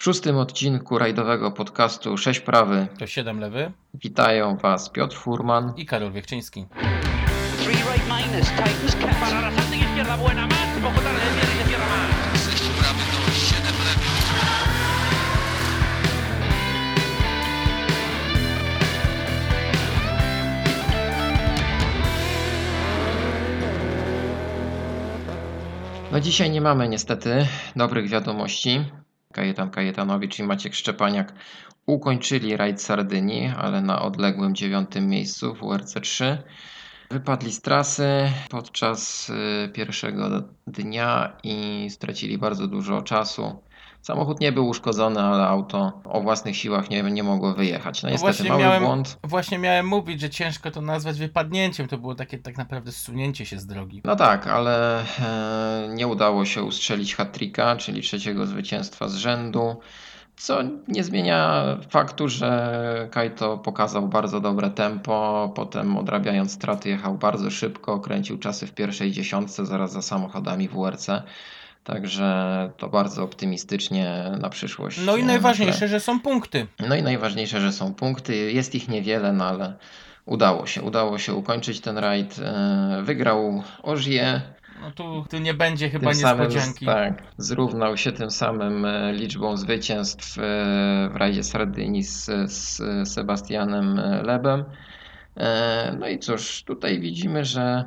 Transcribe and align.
W 0.00 0.04
szóstym 0.04 0.36
odcinku 0.36 0.98
rajdowego 0.98 1.50
podcastu 1.50 2.18
6 2.18 2.40
prawy. 2.40 2.86
To 2.98 3.06
7 3.06 3.40
lewy. 3.40 3.72
Witają 3.94 4.56
Was 4.56 4.90
Piotr 4.90 5.16
Furman. 5.16 5.72
I 5.76 5.86
Karol 5.86 6.12
Wiechczyński. 6.12 6.66
No 26.12 26.20
dzisiaj 26.20 26.50
nie 26.50 26.60
mamy 26.60 26.88
niestety 26.88 27.46
dobrych 27.76 28.08
wiadomości. 28.08 28.84
Kajetan 29.38 29.70
Kajetanowicz 29.70 30.38
i 30.38 30.42
Maciek 30.42 30.74
Szczepaniak 30.74 31.32
ukończyli 31.86 32.56
rajd 32.56 32.82
Sardynii, 32.82 33.52
ale 33.58 33.80
na 33.82 34.02
odległym 34.02 34.54
dziewiątym 34.54 35.08
miejscu 35.08 35.54
w 35.54 35.60
WRC 35.60 36.00
3. 36.00 36.38
Wypadli 37.10 37.52
z 37.52 37.60
trasy 37.60 38.08
podczas 38.50 39.30
y, 39.30 39.68
pierwszego 39.68 40.42
dnia 40.66 41.36
i 41.42 41.86
stracili 41.90 42.38
bardzo 42.38 42.66
dużo 42.66 43.02
czasu. 43.02 43.62
Samochód 44.02 44.40
nie 44.40 44.52
był 44.52 44.68
uszkodzony, 44.68 45.20
ale 45.20 45.46
auto 45.46 45.92
o 46.04 46.20
własnych 46.20 46.56
siłach 46.56 46.90
nie, 46.90 47.02
nie 47.02 47.22
mogło 47.22 47.54
wyjechać. 47.54 48.02
No 48.02 48.08
No 48.08 48.12
niestety 48.12 48.48
mały 48.48 48.60
miałem, 48.62 48.82
błąd. 48.84 49.18
właśnie 49.24 49.58
miałem 49.58 49.86
mówić, 49.86 50.20
że 50.20 50.30
ciężko 50.30 50.70
to 50.70 50.80
nazwać 50.80 51.18
wypadnięciem. 51.18 51.88
To 51.88 51.98
było 51.98 52.14
takie 52.14 52.38
tak 52.38 52.56
naprawdę 52.56 52.92
zsunięcie 52.92 53.46
się 53.46 53.58
z 53.58 53.66
drogi. 53.66 54.02
No 54.04 54.16
tak, 54.16 54.46
ale 54.46 55.00
e, 55.00 55.88
nie 55.94 56.06
udało 56.06 56.44
się 56.44 56.62
ustrzelić 56.62 57.14
hat-tricka, 57.16 57.76
czyli 57.76 58.02
trzeciego 58.02 58.46
zwycięstwa 58.46 59.08
z 59.08 59.14
rzędu, 59.16 59.76
co 60.36 60.58
nie 60.88 61.04
zmienia 61.04 61.64
faktu, 61.90 62.28
że 62.28 63.08
Kaito 63.12 63.58
pokazał 63.58 64.08
bardzo 64.08 64.40
dobre 64.40 64.70
tempo, 64.70 65.52
potem 65.54 65.96
odrabiając 65.96 66.52
straty 66.52 66.88
jechał 66.88 67.14
bardzo 67.14 67.50
szybko, 67.50 68.00
kręcił 68.00 68.38
czasy 68.38 68.66
w 68.66 68.74
pierwszej 68.74 69.12
dziesiątce 69.12 69.66
zaraz 69.66 69.92
za 69.92 70.02
samochodami 70.02 70.68
WRC. 70.68 71.08
Także 71.84 72.70
to 72.76 72.88
bardzo 72.88 73.22
optymistycznie 73.24 74.32
na 74.40 74.50
przyszłość. 74.50 74.98
No 75.06 75.16
i 75.16 75.20
e, 75.20 75.24
najważniejsze, 75.24 75.72
myślę. 75.72 75.88
że 75.88 76.00
są 76.00 76.20
punkty. 76.20 76.66
No 76.88 76.96
i 76.96 77.02
najważniejsze, 77.02 77.60
że 77.60 77.72
są 77.72 77.94
punkty. 77.94 78.52
Jest 78.52 78.74
ich 78.74 78.88
niewiele, 78.88 79.32
no 79.32 79.44
ale 79.44 79.76
udało 80.26 80.66
się. 80.66 80.82
Udało 80.82 81.18
się 81.18 81.34
ukończyć 81.34 81.80
ten 81.80 81.98
rajd. 81.98 82.38
E, 82.38 83.02
Wygrał 83.02 83.62
Ożie. 83.82 84.42
No 84.80 84.90
tu, 84.90 85.24
tu 85.30 85.38
nie 85.38 85.54
będzie 85.54 85.90
chyba 85.90 86.10
Tym 86.10 86.20
samym, 86.20 86.44
niespodzianki. 86.44 86.86
tak, 86.86 87.22
zrównał 87.38 87.96
się 87.96 88.12
tym 88.12 88.30
samym 88.30 88.84
e, 88.84 89.12
liczbą 89.12 89.56
zwycięstw 89.56 90.36
w 91.10 91.16
rajdzie 91.16 91.42
Sardynii 91.44 92.02
z, 92.04 92.24
z 92.52 92.78
Sebastianem 93.08 94.00
Lebem. 94.22 94.64
No 95.98 96.08
i 96.08 96.18
cóż, 96.18 96.62
tutaj 96.62 97.00
widzimy, 97.00 97.44
że 97.44 97.84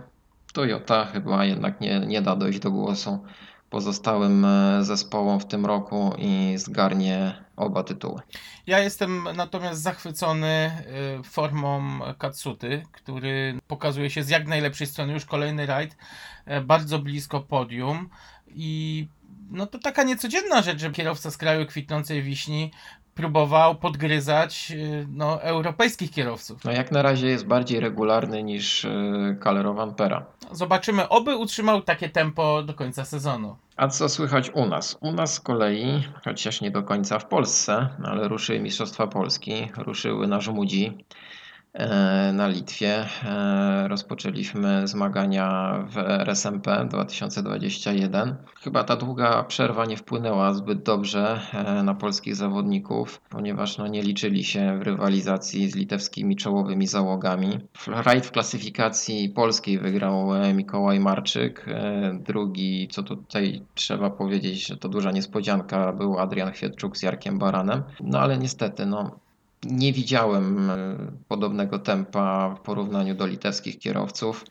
Toyota 0.53 1.05
chyba 1.05 1.45
jednak 1.45 1.81
nie, 1.81 1.99
nie 1.99 2.21
da 2.21 2.35
dojść 2.35 2.59
do 2.59 2.71
głosu 2.71 3.23
pozostałym 3.71 4.45
e, 4.45 4.83
zespołom 4.83 5.39
w 5.39 5.45
tym 5.45 5.65
roku 5.65 6.13
i 6.17 6.53
zgarnie 6.57 7.33
oba 7.55 7.83
tytuły. 7.83 8.21
Ja 8.67 8.79
jestem 8.79 9.27
natomiast 9.35 9.81
zachwycony 9.81 10.71
y, 11.19 11.23
formą 11.23 11.99
Katsuty, 12.17 12.83
który 12.91 13.59
pokazuje 13.67 14.09
się 14.09 14.23
z 14.23 14.29
jak 14.29 14.47
najlepszej 14.47 14.87
strony. 14.87 15.13
Już 15.13 15.25
kolejny 15.25 15.65
rajd, 15.65 15.97
e, 16.45 16.61
bardzo 16.61 16.99
blisko 16.99 17.39
podium 17.39 18.09
i 18.47 19.07
no 19.51 19.65
to 19.67 19.79
taka 19.79 20.03
niecodzienna 20.03 20.61
rzecz, 20.61 20.79
że 20.79 20.91
kierowca 20.91 21.31
z 21.31 21.37
kraju 21.37 21.65
kwitnącej 21.65 22.23
wiśni 22.23 22.71
próbował 23.15 23.75
podgryzać 23.75 24.71
y, 24.71 25.07
no, 25.11 25.41
europejskich 25.41 26.11
kierowców. 26.11 26.65
No 26.65 26.71
jak 26.71 26.91
na 26.91 27.01
razie 27.01 27.27
jest 27.27 27.45
bardziej 27.45 27.79
regularny 27.79 28.43
niż 28.43 28.85
e, 28.85 29.35
Calero 29.43 29.87
Pera. 29.87 30.25
Zobaczymy, 30.51 31.09
oby 31.09 31.35
utrzymał 31.35 31.81
takie 31.81 32.09
tempo 32.09 32.63
do 32.63 32.73
końca 32.73 33.05
sezonu. 33.05 33.55
A 33.77 33.87
co 33.87 34.09
słychać 34.09 34.49
u 34.53 34.65
nas? 34.65 34.97
U 35.01 35.11
nas 35.11 35.33
z 35.33 35.39
kolei, 35.39 36.03
chociaż 36.25 36.61
nie 36.61 36.71
do 36.71 36.83
końca 36.83 37.19
w 37.19 37.25
Polsce, 37.25 37.89
ale 38.03 38.27
ruszyły 38.27 38.59
Mistrzostwa 38.59 39.07
Polski, 39.07 39.67
ruszyły 39.77 40.27
na 40.27 40.41
Żmudzi 40.41 40.97
na 42.33 42.47
Litwie. 42.47 43.05
E, 43.25 43.87
Rozpoczęliśmy 43.87 44.87
zmagania 44.87 45.77
w 45.89 45.97
RSMP 45.97 46.85
2021. 46.89 48.35
Chyba 48.61 48.83
ta 48.83 48.95
długa 48.95 49.43
przerwa 49.43 49.85
nie 49.85 49.97
wpłynęła 49.97 50.53
zbyt 50.53 50.83
dobrze 50.83 51.39
e, 51.53 51.83
na 51.83 51.93
polskich 51.93 52.35
zawodników, 52.35 53.21
ponieważ 53.29 53.77
no, 53.77 53.87
nie 53.87 54.01
liczyli 54.01 54.43
się 54.43 54.79
w 54.79 54.81
rywalizacji 54.81 55.69
z 55.69 55.75
litewskimi 55.75 56.35
czołowymi 56.35 56.87
załogami. 56.87 57.59
Rajd 57.87 58.25
w 58.25 58.31
klasyfikacji 58.31 59.29
polskiej 59.29 59.79
wygrał 59.79 60.35
e, 60.35 60.53
Mikołaj 60.53 60.99
Marczyk. 60.99 61.65
E, 61.67 62.19
Drugi, 62.23 62.87
co 62.91 63.03
tutaj 63.03 63.61
trzeba 63.73 64.09
powiedzieć, 64.09 64.67
że 64.67 64.77
to 64.77 64.89
duża 64.89 65.11
niespodzianka, 65.11 65.93
był 65.93 66.19
Adrian 66.19 66.51
Chwietczuk 66.51 66.97
z 66.97 67.01
Jarkiem 67.03 67.39
Baranem. 67.39 67.83
No 68.01 68.19
ale 68.19 68.37
niestety, 68.37 68.85
no, 68.85 69.19
nie 69.63 69.93
widziałem 69.93 70.69
e, 70.69 70.97
podobnego 71.27 71.79
tempa 71.79 72.55
w 72.55 72.59
porównaniu 72.59 73.15
do 73.15 73.25
litewskich 73.25 73.79
kierowców. 73.79 74.45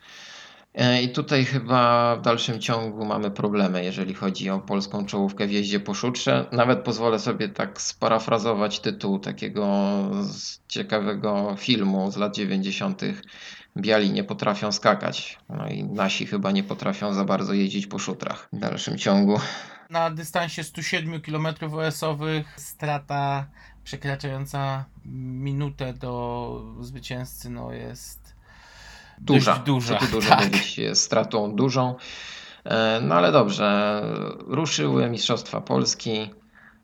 E, 0.73 1.03
I 1.03 1.09
tutaj 1.09 1.45
chyba 1.45 2.15
w 2.15 2.21
dalszym 2.21 2.59
ciągu 2.59 3.05
mamy 3.05 3.31
problemy, 3.31 3.83
jeżeli 3.83 4.13
chodzi 4.13 4.49
o 4.49 4.59
polską 4.59 5.05
czołówkę 5.05 5.47
w 5.47 5.51
jeździe 5.51 5.79
po 5.79 5.93
szutrze. 5.93 6.45
Nawet 6.51 6.79
pozwolę 6.79 7.19
sobie 7.19 7.49
tak 7.49 7.81
sparafrazować 7.81 8.79
tytuł 8.79 9.19
takiego 9.19 9.65
ciekawego 10.67 11.55
filmu 11.57 12.11
z 12.11 12.17
lat 12.17 12.35
90. 12.35 13.01
Biali 13.77 14.11
nie 14.11 14.23
potrafią 14.23 14.71
skakać. 14.71 15.37
No 15.49 15.67
i 15.67 15.83
nasi 15.83 16.25
chyba 16.25 16.51
nie 16.51 16.63
potrafią 16.63 17.13
za 17.13 17.25
bardzo 17.25 17.53
jeździć 17.53 17.87
po 17.87 17.99
szutrach 17.99 18.49
w 18.53 18.59
dalszym 18.59 18.97
ciągu. 18.97 19.39
Na 19.89 20.09
dystansie 20.09 20.63
107 20.63 21.21
km 21.21 21.47
OS-owych 21.73 22.59
strata 22.59 23.47
przekraczająca 23.83 24.85
minutę 25.05 25.93
do 25.93 26.61
zwycięzcy 26.81 27.49
no 27.49 27.71
jest 27.73 28.35
Duża. 29.17 29.55
duża. 29.55 29.99
Co 29.99 30.05
tu 30.05 30.11
dużo 30.11 30.29
tak. 30.29 30.43
mówić, 30.45 30.77
jest 30.77 31.03
stratą 31.03 31.55
dużą. 31.55 31.95
E, 32.63 32.99
No 33.03 33.15
ale 33.15 33.31
dobrze, 33.31 34.01
ruszyły 34.47 35.09
Mistrzostwa 35.09 35.61
Polski. 35.61 36.29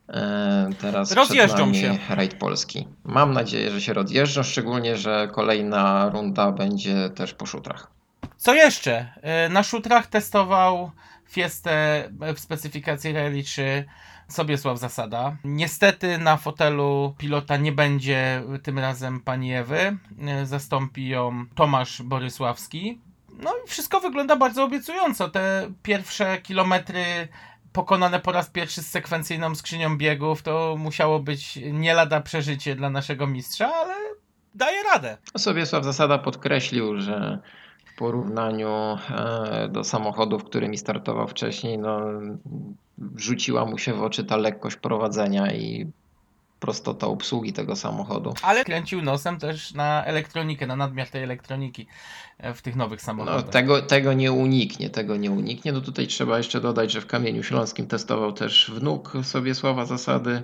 E, 0.09 0.69
Teraz 0.81 1.11
Rozjeżdżą 1.11 1.71
przed 1.71 1.83
nami 1.87 1.99
się. 1.99 2.15
rajd 2.15 2.33
Polski. 2.33 2.87
Mam 3.03 3.33
nadzieję, 3.33 3.71
że 3.71 3.81
się 3.81 3.93
rozjeżdżą, 3.93 4.43
szczególnie, 4.43 4.97
że 4.97 5.27
kolejna 5.33 6.09
runda 6.09 6.51
będzie 6.51 7.09
też 7.09 7.33
po 7.33 7.45
szutrach. 7.45 7.91
Co 8.37 8.53
jeszcze? 8.53 9.13
E, 9.21 9.49
Na 9.49 9.63
szutrach 9.63 10.07
testował 10.07 10.91
Fiestę 11.29 12.09
w 12.35 12.39
specyfikacji 12.39 13.13
Rally 13.13 13.43
3 13.43 13.85
Sobiesław 14.27 14.79
Zasada. 14.79 15.35
Niestety 15.43 16.17
na 16.17 16.37
fotelu 16.37 17.15
pilota 17.17 17.57
nie 17.57 17.71
będzie 17.71 18.43
tym 18.63 18.79
razem 18.79 19.19
pani 19.19 19.53
Ewy. 19.53 19.97
Zastąpi 20.43 21.07
ją 21.07 21.45
Tomasz 21.55 22.01
Borysławski. 22.01 23.01
No 23.43 23.53
i 23.65 23.67
wszystko 23.67 23.99
wygląda 23.99 24.35
bardzo 24.35 24.63
obiecująco. 24.63 25.29
Te 25.29 25.71
pierwsze 25.83 26.41
kilometry 26.41 27.03
pokonane 27.73 28.19
po 28.19 28.31
raz 28.31 28.49
pierwszy 28.49 28.81
z 28.81 28.87
sekwencyjną 28.87 29.55
skrzynią 29.55 29.97
biegów 29.97 30.43
to 30.43 30.75
musiało 30.79 31.19
być 31.19 31.59
nie 31.71 31.93
lada 31.93 32.21
przeżycie 32.21 32.75
dla 32.75 32.89
naszego 32.89 33.27
mistrza, 33.27 33.71
ale 33.73 33.93
daje 34.55 34.83
radę. 34.83 35.17
Sobiesław 35.37 35.83
Zasada 35.83 36.17
podkreślił, 36.17 37.01
że 37.01 37.39
w 37.85 37.97
porównaniu 37.97 38.69
e, 39.09 39.69
do 39.71 39.83
samochodów, 39.83 40.43
którymi 40.43 40.77
startował 40.77 41.27
wcześniej, 41.27 41.77
no, 41.77 41.99
rzuciła 43.15 43.65
mu 43.65 43.77
się 43.77 43.93
w 43.93 44.03
oczy 44.03 44.23
ta 44.23 44.37
lekkość 44.37 44.75
prowadzenia 44.75 45.53
i 45.53 45.87
prostota 46.59 47.07
obsługi 47.07 47.53
tego 47.53 47.75
samochodu. 47.75 48.33
Ale 48.41 48.63
kręcił 48.65 49.01
nosem 49.01 49.39
też 49.39 49.73
na 49.73 50.05
elektronikę, 50.05 50.67
na 50.67 50.75
nadmiar 50.75 51.07
tej 51.09 51.23
elektroniki 51.23 51.87
e, 52.37 52.53
w 52.53 52.61
tych 52.61 52.75
nowych 52.75 52.99
No, 52.99 53.05
samochodach. 53.05 53.49
tego, 53.49 53.81
tego 53.81 54.13
nie 54.13 54.31
uniknie, 54.31 54.89
tego 54.89 55.17
nie 55.17 55.31
uniknie. 55.31 55.71
No 55.71 55.81
tutaj 55.81 56.07
trzeba 56.07 56.37
jeszcze 56.37 56.61
dodać, 56.61 56.91
że 56.91 57.01
w 57.01 57.05
Kamieniu 57.07 57.43
Śląskim 57.43 57.87
testował 57.87 58.33
też 58.33 58.71
wnuk 58.75 59.13
Sobiesława 59.23 59.85
Zasady. 59.85 60.43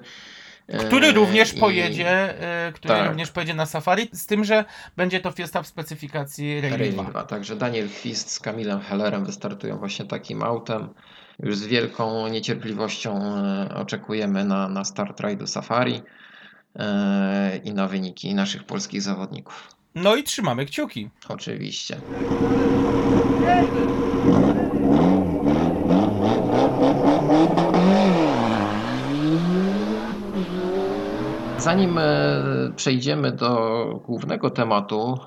e, 0.67 0.77
Który 0.77 1.11
również 1.11 1.53
pojedzie, 1.53 2.41
e, 2.67 2.71
który 2.71 2.93
Tak. 2.93 3.09
również 3.09 3.31
pojedzie 3.31 3.53
na 3.53 3.65
safari, 3.65 4.09
z 4.11 4.25
tym, 4.25 4.43
że 4.43 4.65
będzie 4.97 5.19
to 5.19 5.31
Fiesta 5.31 5.63
w 5.63 5.67
specyfikacji 5.67 6.61
Rally 6.61 6.77
Rally 6.77 6.91
2. 6.91 7.03
2. 7.03 7.23
Także 7.23 7.55
Daniel 7.55 7.89
Kwist 7.89 8.31
z 8.31 8.39
Kamilem 8.39 8.79
Hellerem 8.79 9.25
wystartują 9.25 9.77
właśnie 9.77 10.05
takim 10.05 10.43
autem. 10.43 10.89
Już 11.39 11.57
z 11.57 11.65
wielką 11.65 12.27
niecierpliwością 12.27 13.21
e, 13.21 13.75
oczekujemy 13.75 14.45
na, 14.45 14.69
na 14.69 14.85
start 14.85 15.19
rajdu 15.19 15.47
Safari 15.47 16.01
e, 16.75 17.57
i 17.57 17.73
na 17.73 17.87
wyniki 17.87 18.35
naszych 18.35 18.63
polskich 18.63 19.01
zawodników. 19.01 19.75
No 19.95 20.15
i 20.15 20.23
trzymamy 20.23 20.65
kciuki. 20.65 21.09
Oczywiście. 21.29 21.97
Zanim 31.57 31.97
e, 31.97 32.03
przejdziemy 32.75 33.31
do 33.31 33.85
głównego 34.05 34.49
tematu 34.49 35.19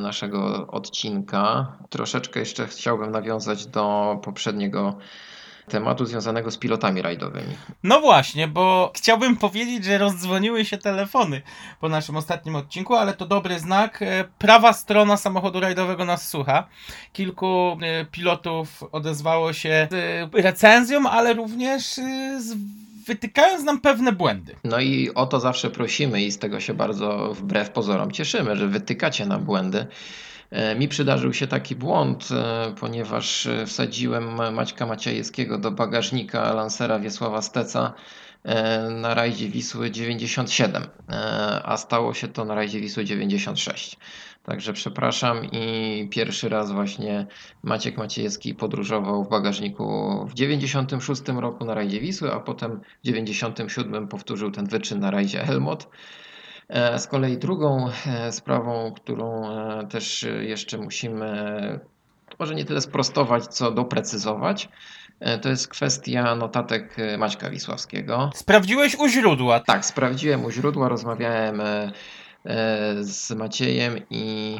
naszego 0.00 0.66
odcinka, 0.66 1.72
troszeczkę 1.88 2.40
jeszcze 2.40 2.66
chciałbym 2.66 3.10
nawiązać 3.10 3.66
do 3.66 4.16
poprzedniego 4.24 4.98
tematu 5.68 6.06
związanego 6.06 6.50
z 6.50 6.58
pilotami 6.58 7.02
rajdowymi. 7.02 7.54
No 7.82 8.00
właśnie, 8.00 8.48
bo 8.48 8.92
chciałbym 8.96 9.36
powiedzieć, 9.36 9.84
że 9.84 9.98
rozdzwoniły 9.98 10.64
się 10.64 10.78
telefony 10.78 11.42
po 11.80 11.88
naszym 11.88 12.16
ostatnim 12.16 12.56
odcinku, 12.56 12.94
ale 12.94 13.12
to 13.12 13.26
dobry 13.26 13.58
znak. 13.58 14.02
E, 14.02 14.24
Prawa 14.38 14.72
strona 14.72 15.16
samochodu 15.16 15.60
rajdowego 15.60 16.04
nas 16.04 16.28
słucha. 16.28 16.66
Kilku 17.12 17.78
e, 17.82 18.04
pilotów 18.04 18.84
odezwało 18.92 19.52
się 19.52 19.88
z 19.90 19.94
e, 20.36 20.42
recenzją, 20.42 21.10
ale 21.10 21.32
również 21.32 21.82
z 22.38 22.56
wytykając 23.06 23.64
nam 23.64 23.80
pewne 23.80 24.12
błędy. 24.12 24.56
No 24.64 24.80
i 24.80 25.10
o 25.14 25.26
to 25.26 25.40
zawsze 25.40 25.70
prosimy 25.70 26.22
i 26.22 26.32
z 26.32 26.38
tego 26.38 26.60
się 26.60 26.74
bardzo 26.74 27.34
wbrew 27.34 27.70
pozorom 27.70 28.10
cieszymy, 28.10 28.56
że 28.56 28.68
wytykacie 28.68 29.26
nam 29.26 29.44
błędy. 29.44 29.86
E, 30.50 30.74
Mi 30.74 30.88
przydarzył 30.88 31.32
się 31.32 31.46
taki 31.46 31.76
błąd, 31.76 32.28
e, 32.32 32.74
ponieważ 32.80 33.46
e, 33.46 33.66
wsadziłem 33.66 34.54
Maćka 34.54 34.86
Maciejewskiego 34.86 35.58
do 35.58 35.70
bagażnika 35.70 36.52
Lancera 36.52 36.98
Wiesława 36.98 37.42
Steca 37.42 37.92
na 38.90 39.14
rajdzie 39.14 39.48
Wisły 39.48 39.90
97, 39.90 40.82
e, 41.08 41.16
a 41.64 41.76
stało 41.76 42.14
się 42.14 42.28
to 42.28 42.44
na 42.44 42.54
rajdzie 42.54 42.80
Wisły 42.80 43.04
96. 43.04 43.98
Także 44.42 44.72
przepraszam 44.72 45.44
i 45.44 46.08
pierwszy 46.10 46.48
raz 46.48 46.72
właśnie 46.72 47.26
Maciek 47.62 47.96
Maciejewski 47.96 48.54
podróżował 48.54 49.24
w 49.24 49.28
bagażniku 49.28 50.26
w 50.26 50.34
96 50.34 51.22
roku 51.28 51.64
na 51.64 51.74
rajdzie 51.74 52.00
Wisły, 52.00 52.32
a 52.32 52.40
potem 52.40 52.80
w 53.02 53.06
97 53.06 54.08
powtórzył 54.08 54.50
ten 54.50 54.66
wyczyn 54.66 55.00
na 55.00 55.10
rajdzie 55.10 55.38
Helmut. 55.38 55.88
E, 56.70 56.98
Z 56.98 57.06
kolei 57.06 57.38
drugą 57.38 57.90
e, 58.06 58.32
sprawą, 58.32 58.92
którą 58.92 59.50
e, 59.50 59.86
też 59.86 60.26
jeszcze 60.40 60.78
musimy 60.78 61.80
może 62.38 62.54
nie 62.54 62.64
tyle 62.64 62.80
sprostować, 62.80 63.46
co 63.46 63.70
doprecyzować, 63.70 64.68
to 65.42 65.48
jest 65.48 65.68
kwestia 65.68 66.34
notatek 66.34 66.96
Maćka 67.18 67.50
Wisławskiego. 67.50 68.30
Sprawdziłeś 68.34 68.96
u 68.98 69.08
źródła. 69.08 69.60
Tak, 69.60 69.84
sprawdziłem 69.84 70.44
u 70.44 70.50
źródła, 70.50 70.88
rozmawiałem 70.88 71.62
z 73.00 73.30
Maciejem 73.30 73.94
i 74.10 74.56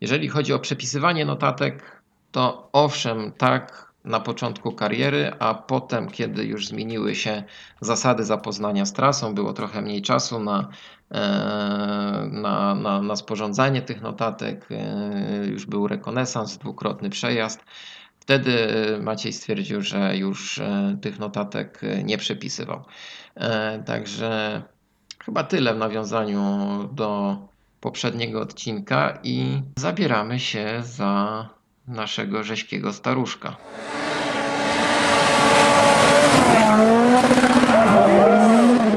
jeżeli 0.00 0.28
chodzi 0.28 0.52
o 0.52 0.58
przepisywanie 0.58 1.24
notatek, 1.24 2.02
to 2.32 2.68
owszem, 2.72 3.32
tak 3.38 3.92
na 4.04 4.20
początku 4.20 4.72
kariery, 4.72 5.32
a 5.38 5.54
potem, 5.54 6.10
kiedy 6.10 6.44
już 6.44 6.66
zmieniły 6.68 7.14
się 7.14 7.42
zasady 7.80 8.24
zapoznania 8.24 8.86
z 8.86 8.92
trasą, 8.92 9.34
było 9.34 9.52
trochę 9.52 9.82
mniej 9.82 10.02
czasu 10.02 10.40
na, 10.40 10.68
na, 12.30 12.74
na, 12.74 13.02
na 13.02 13.16
sporządzanie 13.16 13.82
tych 13.82 14.02
notatek, 14.02 14.68
e, 14.70 15.46
już 15.46 15.66
był 15.66 15.88
rekonesans, 15.88 16.58
dwukrotny 16.58 17.10
przejazd. 17.10 17.64
Wtedy 18.24 18.52
Maciej 19.02 19.32
stwierdził, 19.32 19.80
że 19.82 20.16
już 20.16 20.58
e, 20.58 20.96
tych 21.00 21.18
notatek 21.18 21.80
e, 21.82 22.04
nie 22.04 22.18
przepisywał. 22.18 22.84
E, 23.34 23.82
Także 23.82 24.62
chyba 25.24 25.44
tyle 25.44 25.74
w 25.74 25.78
nawiązaniu 25.78 26.40
do 26.92 27.36
poprzedniego 27.80 28.40
odcinka 28.40 29.18
i 29.22 29.62
zabieramy 29.78 30.40
się 30.40 30.82
za 30.82 31.48
naszego 31.88 32.42
rześkiego 32.42 32.92
staruszka. 32.92 33.56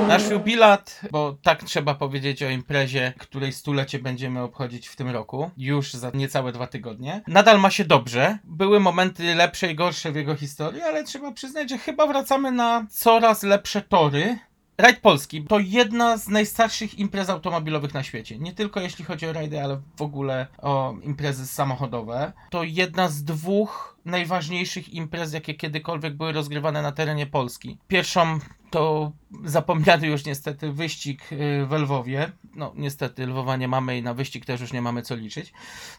Nasz 0.08 0.30
jubilat, 0.30 1.02
bo 1.12 1.38
tak 1.42 1.64
trzeba 1.64 1.96
powiedzieć 1.96 2.44
o 2.44 2.50
imprezie, 2.50 3.14
której 3.18 3.54
stulecie 3.54 4.00
będziemy 4.00 4.42
obchodzić 4.42 4.88
w 4.88 4.96
tym 4.96 5.10
roku, 5.10 5.52
już 5.58 5.94
za 5.94 6.12
niecałe 6.14 6.52
dwa 6.52 6.68
tygodnie, 6.68 7.22
nadal 7.28 7.60
ma 7.60 7.70
się 7.70 7.86
dobrze. 7.86 8.38
Były 8.44 8.80
momenty 8.80 9.36
lepsze 9.36 9.72
i 9.72 9.76
gorsze 9.76 10.12
w 10.12 10.16
jego 10.16 10.36
historii, 10.36 10.82
ale 10.82 11.04
trzeba 11.04 11.32
przyznać, 11.32 11.70
że 11.70 11.78
chyba 11.78 12.08
wracamy 12.08 12.52
na 12.52 12.86
coraz 12.90 13.44
lepsze 13.44 13.82
tory. 13.82 14.38
Rajd 14.78 15.00
Polski 15.00 15.44
to 15.44 15.60
jedna 15.60 16.18
z 16.18 16.28
najstarszych 16.28 17.00
imprez 17.00 17.30
automobilowych 17.30 17.94
na 17.94 18.04
świecie. 18.04 18.40
Nie 18.40 18.54
tylko 18.54 18.80
jeśli 18.80 19.06
chodzi 19.06 19.28
o 19.28 19.34
rajdy, 19.34 19.62
ale 19.62 19.82
w 19.98 20.02
ogóle 20.02 20.48
o 20.58 20.96
imprezy 21.04 21.48
samochodowe. 21.48 22.34
To 22.50 22.64
jedna 22.64 23.08
z 23.10 23.24
dwóch 23.24 23.98
najważniejszych 24.06 24.94
imprez, 24.94 25.34
jakie 25.34 25.54
kiedykolwiek 25.54 26.14
były 26.14 26.32
rozgrywane 26.32 26.82
na 26.82 26.92
terenie 26.92 27.28
Polski. 27.28 27.78
Pierwszą 27.88 28.40
to 28.70 29.12
zapomniany 29.46 30.08
już 30.08 30.26
niestety 30.26 30.72
wyścig 30.72 31.32
y, 31.32 31.66
w 31.66 31.72
Lwowie. 31.72 32.32
No 32.56 32.74
niestety 32.76 33.28
Lwowa 33.28 33.56
nie 33.56 33.68
mamy 33.68 33.98
i 33.98 34.04
na 34.04 34.14
wyścig 34.14 34.46
też 34.46 34.62
już 34.62 34.74
nie 34.74 34.82
mamy 34.82 35.02
co 35.02 35.16
liczyć. 35.16 35.54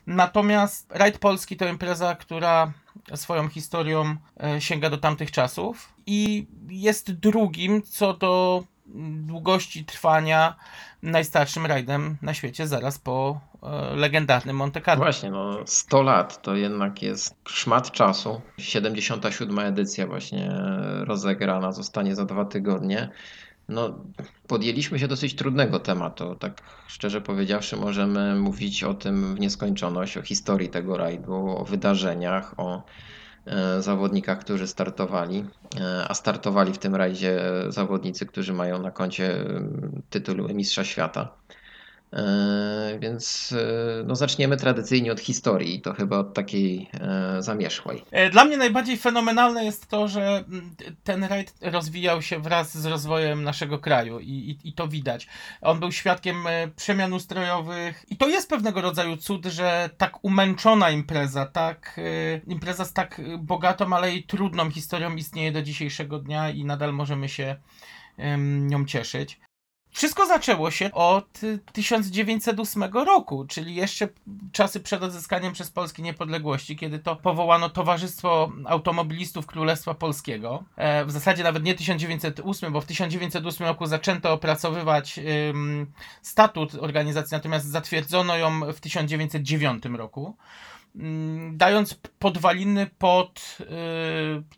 Natomiast 0.07 0.87
Rajd 0.91 1.19
Polski 1.19 1.57
to 1.57 1.69
impreza, 1.69 2.15
która 2.15 2.73
swoją 3.15 3.49
historią 3.49 4.17
e, 4.43 4.61
sięga 4.61 4.91
do 4.91 4.99
tamtych 4.99 5.31
czasów 5.31 5.93
i 6.07 6.47
jest 6.69 7.13
drugim 7.13 7.83
co 7.83 8.15
do 8.15 8.65
długości 9.27 9.85
trwania 9.85 10.55
najstarszym 11.03 11.67
rajdem 11.67 12.17
na 12.23 12.35
świecie 12.35 12.67
zaraz 12.67 12.99
po 12.99 13.41
e, 13.63 13.97
legendarnym 13.97 14.57
Monte 14.57 14.81
Carlo. 14.81 15.05
Właśnie, 15.05 15.31
no 15.31 15.59
100 15.67 16.03
lat 16.03 16.43
to 16.43 16.57
jednak 16.57 17.03
jest 17.03 17.35
szmat 17.49 17.91
czasu. 17.91 18.41
77. 18.59 19.59
edycja 19.59 20.07
właśnie 20.07 20.51
rozegrana 21.05 21.73
zostanie 21.73 22.15
za 22.15 22.25
dwa 22.25 22.45
tygodnie. 22.45 23.09
No, 23.69 24.05
podjęliśmy 24.47 24.99
się 24.99 25.09
dosyć 25.09 25.35
trudnego 25.35 25.79
tematu. 25.79 26.35
Tak 26.35 26.63
szczerze 26.87 27.21
powiedziawszy, 27.21 27.77
możemy 27.77 28.35
mówić 28.35 28.85
o 28.85 28.95
tym 28.95 29.35
w 29.35 29.41
nieskończoność, 29.41 30.17
o 30.17 30.23
historii 30.23 30.69
tego 30.69 30.97
rajdu, 30.97 31.35
o 31.35 31.65
wydarzeniach, 31.65 32.55
o 32.57 32.83
zawodnikach, 33.81 34.39
którzy 34.39 34.67
startowali, 34.67 35.45
e, 35.81 36.09
a 36.09 36.15
startowali 36.15 36.73
w 36.73 36.79
tym 36.79 36.95
rajdzie 36.95 37.41
zawodnicy, 37.69 38.27
którzy 38.27 38.53
mają 38.53 38.83
na 38.83 38.91
koncie 38.91 39.41
e, 39.41 39.45
tytuł 40.11 40.49
Mistrza 40.55 40.85
Świata. 40.85 41.29
E, 42.13 42.99
Więc 43.01 43.55
e, 43.59 44.05
no, 44.05 44.17
zaczniemy 44.17 44.57
tradycyjnie 44.57 45.13
od 45.13 45.21
historii, 45.21 45.75
i 45.75 45.81
to 45.81 45.95
chyba 45.95 46.19
od 46.19 46.35
takiej 46.35 46.91
e, 47.01 47.43
zamierzchłej. 47.43 48.05
Dla 48.33 48.45
mnie 48.45 48.57
najbardziej 48.57 48.97
fenomenalne 48.97 49.65
jest 49.65 49.87
to, 49.87 50.09
że 50.09 50.45
mm, 50.49 50.75
ten 51.05 51.25
rajd 51.25 51.55
rozwijał 51.63 52.23
się 52.23 52.41
wraz 52.41 52.79
z 52.79 52.87
rozwojem 52.87 53.45
naszego 53.45 53.79
kraju 53.79 54.21
i, 54.21 54.31
i, 54.31 54.69
i 54.69 54.73
to 54.73 54.89
widać. 54.89 55.27
On 55.61 55.81
był 55.81 55.93
świadkiem 55.93 56.37
przemian 56.77 57.13
ustrojowych 57.13 58.05
i 58.11 58.17
to 58.17 58.29
jest 58.29 58.51
pewnego 58.51 58.81
rodzaju 58.81 59.17
cud, 59.17 59.47
że 59.47 59.91
tak 59.99 60.25
umęczona 60.25 60.91
impreza, 60.91 61.47
tak 61.47 62.01
impreza 62.47 62.85
z 62.85 62.93
tak 62.93 63.21
bogatą, 63.39 63.97
ale 63.97 64.15
i 64.15 64.23
trudną 64.23 64.71
historią 64.71 65.17
istnieje 65.17 65.53
do 65.53 65.63
dzisiejszego 65.63 66.19
dnia 66.19 66.51
i 66.51 66.65
nadal 66.65 66.93
możemy 66.93 67.29
się 67.29 67.57
nią 68.61 68.87
cieszyć. 68.87 69.41
Wszystko 69.99 70.27
zaczęło 70.27 70.71
się 70.71 70.93
od 70.93 71.43
y, 71.43 71.59
1908 71.73 72.83
roku, 72.83 73.45
czyli 73.49 73.75
jeszcze 73.75 74.09
czasy 74.53 74.81
przed 74.81 75.03
odzyskaniem 75.03 75.53
przez 75.53 75.71
Polski 75.71 76.03
niepodległości, 76.03 76.77
kiedy 76.77 76.99
to 76.99 77.17
powołano 77.17 77.69
Towarzystwo 77.69 78.53
Automobilistów 78.67 79.47
Królestwa 79.47 79.95
Polskiego. 79.95 80.65
E, 80.77 81.05
w 81.05 81.11
zasadzie 81.11 81.43
nawet 81.43 81.65
nie 81.65 81.75
1908, 81.75 82.73
bo 82.73 82.81
w 82.81 82.87
1908 82.87 83.67
roku 83.67 83.87
zaczęto 83.87 84.33
opracowywać 84.33 85.21
statut 86.23 86.75
organizacji, 86.75 87.35
natomiast 87.35 87.67
zatwierdzono 87.67 88.37
ją 88.37 88.73
w 88.73 88.81
1909 88.81 89.85
roku. 89.85 90.37
Dając 91.53 91.95
podwaliny 92.19 92.91
pod 92.99 93.59
y, 93.61 93.67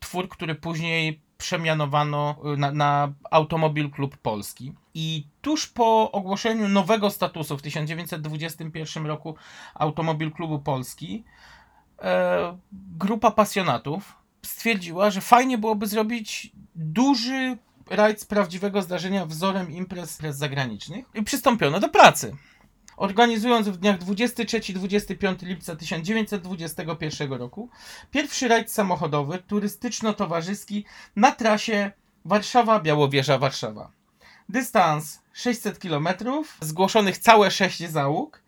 twór, 0.01 0.29
który 0.29 0.55
później 0.55 1.21
przemianowano 1.41 2.37
y, 2.55 2.57
na, 2.57 2.73
na 2.73 3.13
Automobil 3.31 3.91
Klub 3.91 4.17
Polski. 4.17 4.73
I 4.95 5.27
tuż 5.41 5.67
po 5.67 6.13
ogłoszeniu 6.13 6.69
nowego 6.69 7.11
statusu 7.11 7.59
w 7.59 7.63
1921 7.63 9.07
roku 9.07 9.35
Automobil 9.75 10.33
Klubu 10.33 10.59
Polski, 10.59 11.25
e, 12.03 12.59
grupa 12.73 13.31
pasjonatów 13.31 14.17
stwierdziła, 14.43 15.11
że 15.11 15.21
fajnie 15.21 15.59
byłoby 15.59 15.87
zrobić 15.87 16.53
duży 16.75 17.59
rajd 17.91 18.21
z 18.21 18.25
prawdziwego 18.25 18.83
zdarzenia 18.83 19.27
wzorem 19.27 19.71
imprez, 19.71 20.17
imprez 20.19 20.37
zagranicznych 20.37 21.05
i 21.15 21.23
przystąpiono 21.23 21.81
do 21.81 21.89
pracy. 21.89 22.37
Organizując 23.01 23.69
w 23.69 23.77
dniach 23.77 23.99
23-25 23.99 25.47
lipca 25.47 25.77
1921 25.77 27.33
roku 27.33 27.69
pierwszy 28.11 28.49
rajd 28.49 28.73
samochodowy 28.73 29.39
turystyczno-towarzyski 29.39 30.85
na 31.17 31.33
trasie 31.33 31.91
Warszawa-Białowieża-Warszawa. 32.27 33.87
Dystans 34.49 35.21
600 35.33 35.79
km, 35.79 36.09
zgłoszonych 36.61 37.19
całe 37.19 37.51
6 37.51 37.89
załóg, 37.89 38.43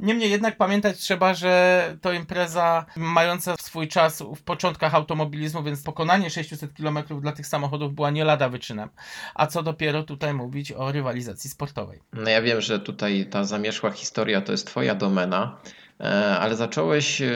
Niemniej 0.00 0.30
jednak 0.30 0.56
pamiętać 0.56 0.98
trzeba, 0.98 1.34
że 1.34 1.96
to 2.00 2.12
impreza 2.12 2.86
mająca 2.96 3.54
swój 3.60 3.88
czas 3.88 4.22
w 4.36 4.42
początkach 4.42 4.94
automobilizmu, 4.94 5.62
więc 5.62 5.82
pokonanie 5.82 6.30
600 6.30 6.72
km 6.72 6.98
dla 7.20 7.32
tych 7.32 7.46
samochodów 7.46 7.94
była 7.94 8.10
nie 8.10 8.24
lada 8.24 8.48
wyczynem. 8.48 8.88
A 9.34 9.46
co 9.46 9.62
dopiero 9.62 10.02
tutaj 10.02 10.34
mówić 10.34 10.72
o 10.72 10.92
rywalizacji 10.92 11.50
sportowej. 11.50 12.00
No 12.12 12.30
ja 12.30 12.42
wiem, 12.42 12.60
że 12.60 12.80
tutaj 12.80 13.26
ta 13.30 13.44
zamierzchła 13.44 13.90
historia 13.90 14.40
to 14.40 14.52
jest 14.52 14.66
twoja 14.66 14.94
domena, 14.94 15.58
e, 16.00 16.04
ale 16.38 16.56
zacząłeś 16.56 17.22
e, 17.22 17.32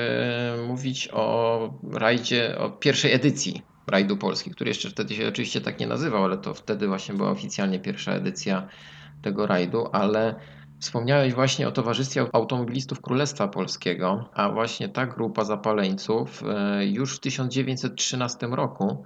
mówić 0.67 1.09
o 1.13 1.59
rajdzie, 1.93 2.59
o 2.59 2.71
pierwszej 2.71 3.13
edycji 3.13 3.63
rajdu 3.87 4.17
Polski, 4.17 4.51
który 4.51 4.71
jeszcze 4.71 4.91
wtedy 4.91 5.15
się 5.15 5.29
oczywiście 5.29 5.61
tak 5.61 5.81
nie 5.81 5.87
nazywał, 5.87 6.25
ale 6.25 6.39
to 6.39 6.55
wtedy 6.55 6.89
właśnie 6.89 7.15
była 7.15 7.31
oficjalnie 7.31 7.79
pierwsza 7.81 8.13
edycja 8.13 8.69
tego 9.23 9.47
rajdu, 9.47 9.89
ale 9.93 10.35
Wspomniałeś 10.81 11.35
właśnie 11.35 11.69
o 11.69 11.73
Towarzystwie 11.73 12.27
Automobilistów 12.33 13.01
Królestwa 13.01 13.49
Polskiego, 13.49 14.29
a 14.35 14.49
właśnie 14.49 14.89
ta 14.89 15.07
grupa 15.07 15.45
zapaleńców 15.45 16.43
e, 16.43 16.87
już 16.87 17.17
w 17.17 17.21
1913 17.21 18.47
roku 18.47 19.05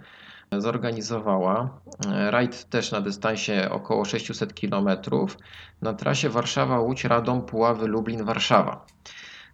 zorganizowała 0.59 1.79
e, 2.07 2.31
rajd 2.31 2.64
też 2.64 2.93
na 2.93 3.00
dystansie 3.00 3.69
około 3.71 4.05
600 4.05 4.61
km 4.61 4.88
na 5.83 5.95
trasie 5.95 6.31
Warszawa-Łódź, 6.31 7.09
Radom, 7.09 7.43
Puławy, 7.43 7.87
Lublin, 7.87 8.25
Warszawa. 8.25 8.87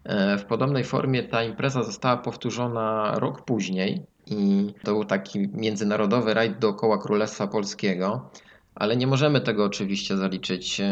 E, 0.04 0.38
w 0.38 0.44
podobnej 0.44 0.84
formie 0.84 1.22
ta 1.22 1.42
impreza 1.42 1.82
została 1.82 2.16
powtórzona 2.16 3.12
rok 3.18 3.44
później 3.44 4.06
i 4.26 4.74
to 4.84 4.92
był 4.92 5.04
taki 5.04 5.48
międzynarodowy 5.52 6.34
rajd 6.34 6.58
dookoła 6.58 6.98
Królestwa 6.98 7.46
Polskiego. 7.46 8.30
Ale 8.78 8.96
nie 8.96 9.06
możemy 9.06 9.40
tego 9.40 9.64
oczywiście 9.64 10.16
zaliczyć 10.16 10.80
e, 10.80 10.86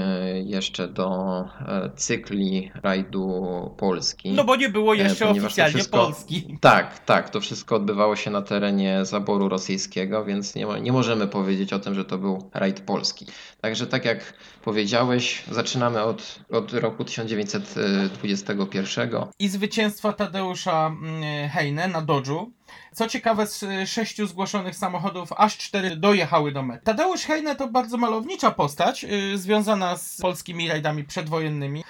jeszcze 0.44 0.88
do 0.88 1.40
e, 1.66 1.90
cykli 1.96 2.70
rajdu 2.82 3.44
Polski. 3.78 4.32
No 4.32 4.44
bo 4.44 4.56
nie 4.56 4.68
było 4.68 4.94
E, 4.94 4.98
jeszcze 4.98 5.28
oficjalnie 5.28 5.74
wszystko- 5.74 5.98
Polski. 5.98 6.46
Tak, 6.60 6.98
tak, 6.98 7.30
to 7.30 7.40
wszystko 7.40 7.76
odbywało 7.76 8.16
się 8.16 8.30
na 8.30 8.42
terenie 8.42 9.04
zaboru 9.04 9.48
rosyjskiego, 9.48 10.24
więc 10.24 10.54
nie, 10.54 10.66
nie 10.80 10.92
możemy 10.92 11.26
powiedzieć 11.26 11.72
o 11.72 11.78
tym, 11.78 11.94
że 11.94 12.04
to 12.04 12.18
był 12.18 12.50
rajd 12.54 12.80
polski. 12.80 13.26
Także 13.60 13.86
tak 13.86 14.04
jak 14.04 14.34
powiedziałeś, 14.64 15.44
zaczynamy 15.50 16.02
od, 16.02 16.38
od 16.50 16.72
roku 16.72 17.04
1921. 17.04 19.10
I 19.38 19.48
zwycięstwa 19.48 20.12
Tadeusza 20.12 20.86
mm, 20.86 21.48
Heine 21.48 21.88
na 21.88 22.02
Dodżu. 22.02 22.52
Co 22.92 23.08
ciekawe, 23.08 23.46
z 23.46 23.62
y, 23.62 23.86
sześciu 23.86 24.26
zgłoszonych 24.26 24.76
samochodów 24.76 25.32
aż 25.36 25.58
cztery 25.58 25.96
dojechały 25.96 26.52
do 26.52 26.62
mety. 26.62 26.84
Tadeusz 26.84 27.22
Heine 27.22 27.56
to 27.56 27.68
bardzo 27.68 27.96
malownicza 27.96 28.50
postać, 28.50 29.04
y, 29.04 29.38
związana 29.38 29.96
z 29.96 30.20
polskimi 30.20 30.68
rajdami 30.68 31.04
przedwojennymi. 31.04 31.84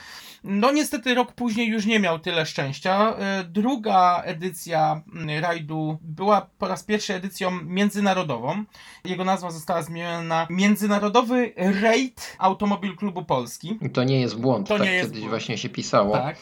No 0.44 0.72
niestety 0.72 1.14
rok 1.14 1.32
później 1.32 1.68
już 1.68 1.86
nie 1.86 2.00
miał 2.00 2.18
tyle 2.18 2.46
szczęścia. 2.46 3.14
Y, 3.40 3.44
Druga 3.44 4.22
edycja 4.24 5.02
mm, 5.14 5.42
rajdu 5.42 5.98
była 6.02 6.46
po 6.58 6.68
raz 6.68 6.82
pierwszy 6.84 7.14
edycją 7.14 7.50
międzynarodową. 7.50 8.64
Jego 9.04 9.24
nazwa 9.24 9.50
została 9.50 9.82
zmieniona 9.82 10.22
na 10.22 10.46
Międzynarodowy 10.50 11.52
Raid 11.82 12.36
Automobil 12.38 12.96
Klubu 12.96 13.24
Polski. 13.24 13.78
To 13.92 14.04
nie 14.04 14.20
jest 14.20 14.38
błąd, 14.40 14.68
To 14.68 14.78
tak 14.78 14.86
nie 14.86 14.92
jest 14.92 15.08
kiedyś 15.08 15.20
błąd. 15.20 15.30
właśnie 15.30 15.58
się 15.58 15.68
pisało. 15.68 16.12
Tak. 16.16 16.36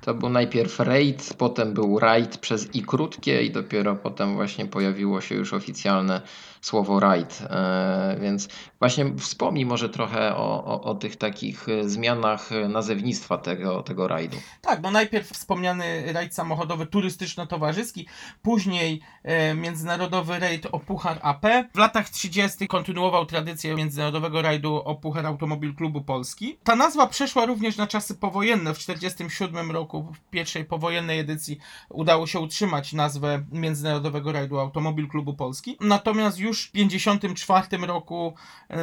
To 0.00 0.14
był 0.14 0.28
najpierw 0.28 0.80
raid, 0.80 1.34
potem 1.38 1.74
był 1.74 1.98
raid 1.98 2.38
przez 2.38 2.74
i 2.74 2.82
krótkie 2.82 3.42
i 3.42 3.50
dopiero 3.50 3.96
potem 3.96 4.34
właśnie 4.34 4.66
pojawiło 4.66 5.20
się 5.20 5.34
już 5.34 5.54
oficjalne 5.54 6.20
słowo 6.60 7.00
raid. 7.00 7.42
E, 7.50 8.16
więc 8.20 8.48
właśnie 8.80 9.12
wspomnij 9.18 9.66
może 9.66 9.88
trochę 9.88 10.36
o, 10.36 10.64
o, 10.64 10.82
o 10.82 10.94
tych 10.94 11.16
takich 11.16 11.68
e, 11.68 11.88
zmianach 11.88 12.52
e, 12.52 12.68
nazewnictwa 12.68 13.38
tego, 13.38 13.82
tego 13.82 14.08
rajdu. 14.08 14.36
Tak, 14.60 14.82
no 14.82 14.90
najpierw 14.90 15.30
wspomniany 15.30 16.12
rajd 16.12 16.34
samochodowy 16.34 16.86
turystyczno-towarzyski, 16.86 18.06
później 18.42 19.00
e, 19.22 19.54
międzynarodowy 19.54 20.38
rajd 20.38 20.66
o 20.72 20.78
Puchar 20.78 21.18
AP. 21.22 21.46
W 21.74 21.78
latach 21.78 22.08
30. 22.08 22.68
kontynuował 22.68 23.26
tradycję 23.26 23.74
międzynarodowego 23.74 24.42
rajdu 24.42 24.74
o 24.74 24.94
Puchar 24.94 25.26
Automobil 25.26 25.74
Klubu 25.74 26.00
Polski. 26.00 26.58
Ta 26.64 26.76
nazwa 26.76 27.06
przeszła 27.06 27.46
również 27.46 27.76
na 27.76 27.86
czasy 27.86 28.14
powojenne. 28.14 28.74
W 28.74 28.78
1947 28.78 29.70
roku, 29.70 30.12
w 30.14 30.30
pierwszej 30.30 30.64
powojennej 30.64 31.18
edycji, 31.18 31.58
udało 31.88 32.26
się 32.26 32.40
utrzymać 32.40 32.92
nazwę 32.92 33.44
międzynarodowego 33.52 34.32
rajdu 34.32 34.58
Automobil 34.58 35.08
Klubu 35.08 35.34
Polski. 35.34 35.76
Natomiast 35.80 36.38
już 36.38 36.68
w 36.68 36.72
1954 36.72 37.86
roku 37.86 38.34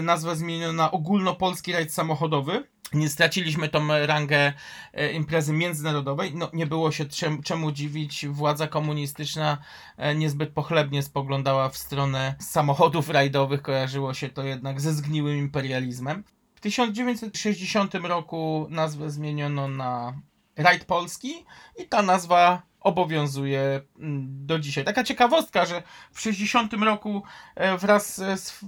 nazwę 0.01 0.35
zmieniono 0.35 0.73
na 0.73 0.91
ogólnopolski 0.91 1.73
rajd 1.73 1.93
samochodowy. 1.93 2.63
Nie 2.93 3.09
straciliśmy 3.09 3.69
tą 3.69 3.87
rangę 4.05 4.53
e, 4.93 5.11
imprezy 5.11 5.53
międzynarodowej. 5.53 6.35
No, 6.35 6.49
nie 6.53 6.67
było 6.67 6.91
się 6.91 7.05
czem, 7.05 7.43
czemu 7.43 7.71
dziwić. 7.71 8.27
Władza 8.27 8.67
komunistyczna 8.67 9.57
e, 9.97 10.15
niezbyt 10.15 10.53
pochlebnie 10.53 11.03
spoglądała 11.03 11.69
w 11.69 11.77
stronę 11.77 12.35
samochodów 12.39 13.09
rajdowych. 13.09 13.61
Kojarzyło 13.61 14.13
się 14.13 14.29
to 14.29 14.43
jednak 14.43 14.81
ze 14.81 14.93
zgniłym 14.93 15.37
imperializmem. 15.37 16.23
W 16.55 16.61
1960 16.61 17.95
roku 17.95 18.67
nazwę 18.69 19.11
zmieniono 19.11 19.67
na 19.67 20.13
Rajd 20.55 20.85
Polski 20.85 21.45
i 21.77 21.85
ta 21.85 22.01
nazwa 22.01 22.61
obowiązuje 22.79 23.81
mm, 23.99 24.45
do 24.45 24.59
dzisiaj. 24.59 24.83
Taka 24.83 25.03
ciekawostka, 25.03 25.65
że 25.65 25.83
w 26.11 26.21
60 26.21 26.73
roku 26.73 27.23
e, 27.55 27.77
wraz 27.77 28.15
z, 28.15 28.59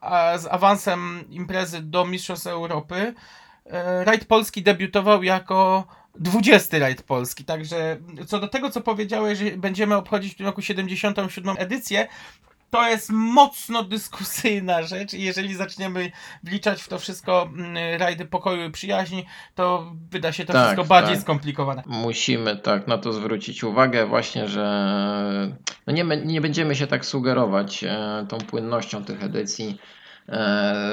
a, 0.00 0.38
z 0.38 0.46
awansem 0.46 1.24
imprezy 1.30 1.82
do 1.82 2.04
Mistrzostw 2.04 2.46
Europy 2.46 3.14
e, 3.66 4.04
Rajd 4.04 4.24
Polski 4.24 4.62
debiutował 4.62 5.22
jako 5.22 5.84
20 6.14 6.78
rajd 6.78 7.02
Polski. 7.02 7.44
Także 7.44 7.96
co 8.26 8.40
do 8.40 8.48
tego, 8.48 8.70
co 8.70 8.80
powiedziałeś, 8.80 9.38
że 9.38 9.44
będziemy 9.44 9.96
obchodzić 9.96 10.34
w 10.34 10.36
tym 10.36 10.46
roku 10.46 10.62
77. 10.62 11.56
edycję, 11.58 12.08
to 12.70 12.88
jest 12.88 13.10
mocno 13.12 13.84
dyskusyjna 13.84 14.82
rzecz 14.82 15.14
i 15.14 15.22
jeżeli 15.22 15.54
zaczniemy 15.54 16.10
wliczać 16.42 16.82
w 16.82 16.88
to 16.88 16.98
wszystko 16.98 17.42
mm, 17.42 18.00
rajdy 18.00 18.24
pokoju 18.24 18.68
i 18.68 18.70
przyjaźni, 18.70 19.26
to 19.54 19.92
wyda 20.10 20.32
się 20.32 20.44
to 20.44 20.52
Tak, 20.52 20.62
wszystko 20.62 20.84
bardziej 20.84 21.14
tak. 21.14 21.22
skomplikowane. 21.22 21.82
Musimy 21.86 22.56
tak 22.56 22.86
na 22.86 22.98
to 22.98 23.12
zwrócić 23.12 23.64
uwagę 23.64 24.06
właśnie, 24.06 24.48
że 24.48 25.56
no 25.86 25.92
nie, 25.92 26.04
nie 26.24 26.40
będziemy 26.40 26.74
się 26.74 26.86
tak 26.86 27.06
sugerować 27.06 27.84
e, 27.84 28.26
tą 28.28 28.38
płynnością 28.38 29.04
tych 29.04 29.24
edycji, 29.24 29.78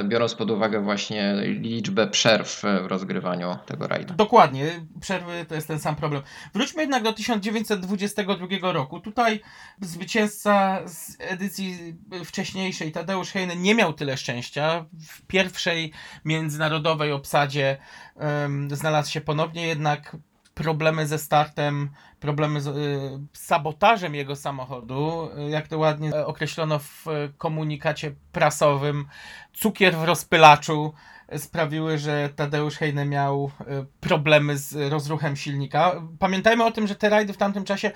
biorąc 0.04 0.36
pod 0.36 0.52
uwagę 0.52 0.82
właśnie 0.82 1.36
liczbę 1.46 2.08
przerw 2.08 2.64
w 2.84 2.86
rozgrywaniu 2.86 3.58
tego 3.66 3.88
rajdu. 3.88 4.14
Dokładnie, 4.14 4.72
przerwy 5.02 5.46
to 5.48 5.56
jest 5.56 5.68
ten 5.68 5.80
sam 5.80 5.96
problem. 5.96 6.22
Wróćmy 6.54 6.82
jednak 6.82 7.04
do 7.04 7.14
1922 7.14 8.72
roku. 8.72 9.00
Tutaj 9.00 9.40
zwycięzca 9.82 10.80
z 10.88 11.18
edycji 11.20 11.96
wcześniejszej, 12.26 12.92
Tadeusz 12.92 13.32
Heine, 13.32 13.56
nie 13.56 13.76
miał 13.76 13.94
tyle 13.94 14.18
szczęścia. 14.18 14.86
W 15.08 15.22
pierwszej 15.22 15.92
międzynarodowej 16.26 17.12
obsadzie 17.12 17.78
em, 18.16 18.76
znalazł 18.76 19.12
się 19.12 19.22
ponownie, 19.22 19.68
jednak 19.68 20.18
problemy 20.54 21.08
ze 21.08 21.18
startem, 21.18 21.90
problemy 22.20 22.62
z 22.62 22.68
y, 22.68 23.20
sabotażem 23.34 24.16
jego 24.16 24.36
samochodu, 24.36 25.30
y, 25.48 25.50
jak 25.50 25.68
to 25.68 25.78
ładnie 25.78 26.10
e, 26.10 26.26
określono 26.26 26.80
w 26.80 27.08
e, 27.08 27.30
komunikacie 27.38 28.16
prasowym, 28.32 29.06
cukier 29.54 29.96
w 29.96 30.04
rozpylaczu 30.04 30.94
sprawiły, 31.38 31.98
że 31.98 32.30
Tadeusz 32.36 32.76
Heine 32.76 33.06
miał 33.06 33.52
problemy 34.00 34.58
z 34.58 34.92
rozruchem 34.92 35.36
silnika. 35.36 36.02
Pamiętajmy 36.20 36.64
o 36.64 36.72
tym, 36.72 36.88
że 36.88 36.96
te 36.96 37.10
rajdy 37.10 37.34
w 37.34 37.38
tamtym 37.38 37.64
czasie 37.64 37.92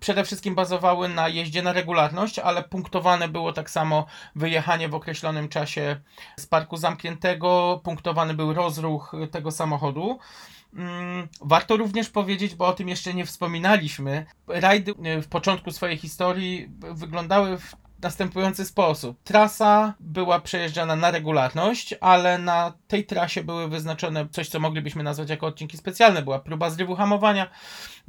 przede 0.00 0.24
wszystkim 0.24 0.54
bazowały 0.54 1.08
na 1.08 1.28
jeździe 1.28 1.62
na 1.62 1.72
regularność, 1.72 2.38
ale 2.38 2.62
punktowane 2.62 3.28
było 3.28 3.52
tak 3.52 3.70
samo 3.70 4.06
wyjechanie 4.34 4.88
w 4.88 4.94
określonym 4.94 5.48
czasie 5.48 6.00
z 6.40 6.46
parku 6.46 6.76
zamkniętego, 6.76 7.80
punktowany 7.84 8.34
był 8.34 8.52
rozruch 8.52 9.12
tego 9.30 9.50
samochodu. 9.50 10.18
Mm, 10.76 11.28
Warto 11.40 11.76
również 11.76 12.10
powiedzieć, 12.10 12.54
bo 12.54 12.66
o 12.66 12.72
tym 12.72 12.88
jeszcze 12.88 13.14
nie 13.14 13.26
wspominaliśmy, 13.26 14.26
rajdy 14.46 14.94
e, 15.02 15.22
w 15.22 15.28
początku 15.28 15.70
swojej 15.72 15.96
historii 15.96 16.68
wyglądały 16.94 17.58
w 17.58 17.76
następujący 18.06 18.64
sposób. 18.64 19.16
Trasa 19.24 19.94
była 20.00 20.40
przejeżdżana 20.40 20.96
na 20.96 21.10
regularność, 21.10 21.94
ale 22.00 22.38
na 22.38 22.72
tej 22.88 23.06
trasie 23.06 23.44
były 23.44 23.68
wyznaczone 23.68 24.28
coś, 24.30 24.48
co 24.48 24.60
moglibyśmy 24.60 25.02
nazwać 25.02 25.30
jako 25.30 25.46
odcinki 25.46 25.76
specjalne. 25.76 26.22
Była 26.22 26.38
próba 26.38 26.70
zrywu 26.70 26.94
hamowania, 26.94 27.46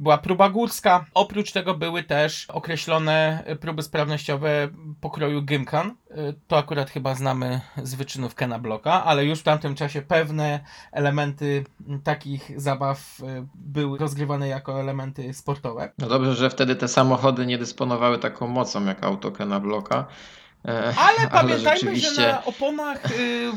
była 0.00 0.18
próba 0.18 0.48
górska. 0.50 1.04
Oprócz 1.14 1.52
tego 1.52 1.74
były 1.74 2.02
też 2.02 2.46
określone 2.50 3.44
próby 3.60 3.82
sprawnościowe 3.82 4.68
pokroju 5.00 5.42
Gymkan. 5.42 5.88
Y, 6.10 6.34
To 6.48 6.58
akurat 6.58 6.90
chyba 6.90 7.14
znamy 7.14 7.60
z 7.82 7.94
wyczynów 7.94 8.34
Kena 8.34 8.58
Bloka, 8.58 9.04
ale 9.04 9.24
już 9.24 9.38
w 9.38 9.42
tamtym 9.42 9.74
czasie 9.74 10.02
pewne 10.02 10.60
elementy 10.92 11.64
takich 12.04 12.60
zabaw 12.60 13.20
y, 13.20 13.46
były 13.54 13.98
rozgrywane 13.98 14.48
jako 14.48 14.80
elementy 14.80 15.34
sportowe. 15.34 15.92
No 15.98 16.08
dobrze, 16.08 16.34
że 16.34 16.50
wtedy 16.50 16.76
te 16.76 16.88
samochody 16.88 17.46
nie 17.46 17.58
dysponowały 17.58 18.18
taką 18.18 18.48
mocą 18.48 18.84
jak 18.84 19.04
auto 19.04 19.30
Kena 19.30 19.60
Bloka. 19.60 19.87
E, 19.94 20.94
Ale 21.08 21.30
pamiętajmy, 21.30 21.96
że 21.96 22.00
rzeczywiście- 22.00 22.28
na 22.32 22.44
oponach 22.44 23.04
y, 23.20 23.50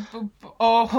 o, 0.59 0.89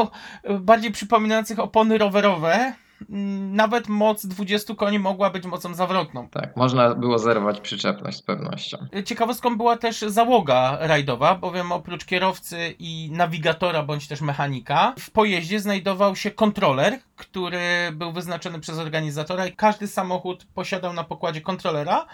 bardziej 0.61 0.91
przypominających 0.91 1.59
opony 1.59 1.99
rowerowe 1.99 2.75
mm, 3.11 3.57
nawet 3.57 3.89
moc 3.89 4.27
20 4.27 4.75
koni 4.75 4.99
mogła 4.99 5.31
być 5.31 5.45
mocą 5.45 5.75
zawrotną. 5.75 6.29
Tak, 6.29 6.57
można 6.57 6.95
było 6.95 7.19
zerwać 7.19 7.61
przyczepność 7.61 8.19
z 8.19 8.23
pewnością. 8.23 8.77
Ciekawostką 9.05 9.57
była 9.57 9.77
też 9.77 10.01
załoga 10.01 10.79
rajdowa, 10.81 11.35
bowiem 11.35 11.73
oprócz 11.73 12.05
kierowcy 12.05 12.75
i 12.79 13.11
nawigatora 13.13 13.83
bądź 13.83 14.09
też 14.09 14.21
mechanika, 14.21 14.95
w 14.99 15.11
pojeździe 15.11 15.61
znajdował 15.61 16.17
się 16.17 16.31
kontroler, 16.31 16.99
który 17.23 17.61
był 17.93 18.13
wyznaczony 18.13 18.61
przez 18.61 18.79
organizatora 18.79 19.47
i 19.47 19.53
każdy 19.53 19.89
samochód 19.89 20.47
posiadał 20.55 20.93
na 20.93 21.05
pokładzie 21.05 21.41
kontrolera, 21.41 22.07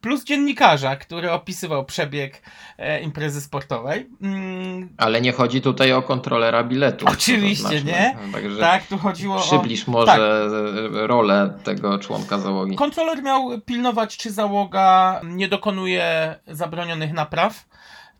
plus 0.00 0.24
dziennikarza, 0.24 0.96
który 0.96 1.32
opisywał 1.32 1.84
przebieg 1.84 2.42
e, 2.78 3.00
imprezy 3.00 3.40
sportowej. 3.40 4.08
Mm, 4.22 4.88
Ale 4.96 5.20
nie 5.20 5.32
chodzi 5.32 5.60
tutaj 5.60 5.92
o 5.92 6.02
kontrolera 6.02 6.64
biletu. 6.64 7.06
Oczywiście, 7.08 7.82
nie? 7.84 8.16
Także 8.32 8.60
tak, 8.60 8.86
tu 8.86 8.98
chodziło 8.98 9.36
o... 9.36 9.40
przybliż 9.40 9.86
może 9.86 10.48
rolę 10.92 11.58
tego 11.64 11.98
członka 11.98 12.38
załogi. 12.38 12.76
Kontroler 12.76 13.22
miał 13.22 13.60
pilnować, 13.60 14.16
czy 14.16 14.30
załoga 14.30 15.20
nie 15.24 15.48
dokonuje 15.48 16.34
zabronionych 16.46 17.12
napraw. 17.12 17.66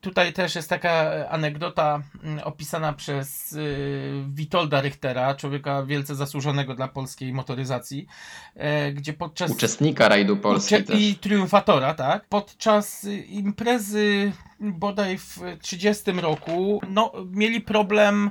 Tutaj 0.00 0.32
też 0.32 0.54
jest 0.54 0.70
taka 0.70 1.10
anegdota 1.28 2.02
mm, 2.22 2.40
opisana 2.44 2.92
przez 2.92 3.52
y, 3.52 4.24
Witolda 4.28 4.80
Richtera, 4.80 5.34
człowieka 5.34 5.82
wielce 5.82 6.14
zasłużonego 6.14 6.74
dla 6.74 6.88
polskiej 6.88 7.32
motoryzacji, 7.32 8.06
e, 8.54 8.92
gdzie 8.92 9.12
podczas... 9.12 9.50
Uczestnika 9.50 10.08
rajdu 10.08 10.36
Polski 10.36 10.74
Ucze-. 10.74 10.94
I 10.94 11.14
triumfatora, 11.14 11.94
tak. 11.94 12.26
Podczas 12.28 13.06
imprezy 13.28 14.32
bodaj 14.60 15.18
w 15.18 15.40
30 15.60 16.12
roku, 16.12 16.80
no, 16.88 17.12
mieli 17.30 17.60
problem 17.60 18.30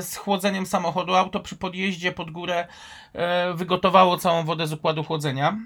z 0.00 0.16
chłodzeniem 0.16 0.66
samochodu. 0.66 1.14
Auto 1.14 1.40
przy 1.40 1.56
podjeździe 1.56 2.12
pod 2.12 2.30
górę 2.30 2.66
e, 3.12 3.54
wygotowało 3.54 4.18
całą 4.18 4.44
wodę 4.44 4.66
z 4.66 4.72
układu 4.72 5.04
chłodzenia. 5.04 5.58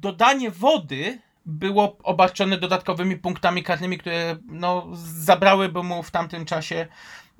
Dodanie 0.00 0.50
wody 0.50 1.18
było 1.48 1.96
obarczone 2.02 2.58
dodatkowymi 2.58 3.16
punktami 3.16 3.62
karnymi, 3.62 3.98
które 3.98 4.36
no, 4.46 4.86
zabrałyby 4.94 5.82
mu 5.82 6.02
w 6.02 6.10
tamtym 6.10 6.44
czasie 6.44 6.86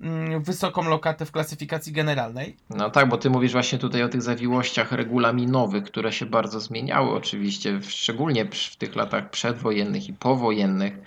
mm, 0.00 0.42
wysoką 0.42 0.88
lokatę 0.88 1.26
w 1.26 1.32
klasyfikacji 1.32 1.92
generalnej. 1.92 2.56
No 2.70 2.90
tak, 2.90 3.08
bo 3.08 3.16
ty 3.16 3.30
mówisz 3.30 3.52
właśnie 3.52 3.78
tutaj 3.78 4.02
o 4.02 4.08
tych 4.08 4.22
zawiłościach 4.22 4.92
regulaminowych, 4.92 5.84
które 5.84 6.12
się 6.12 6.26
bardzo 6.26 6.60
zmieniały 6.60 7.10
oczywiście, 7.10 7.80
szczególnie 7.82 8.44
w 8.44 8.76
tych 8.76 8.96
latach 8.96 9.30
przedwojennych 9.30 10.08
i 10.08 10.12
powojennych. 10.12 10.98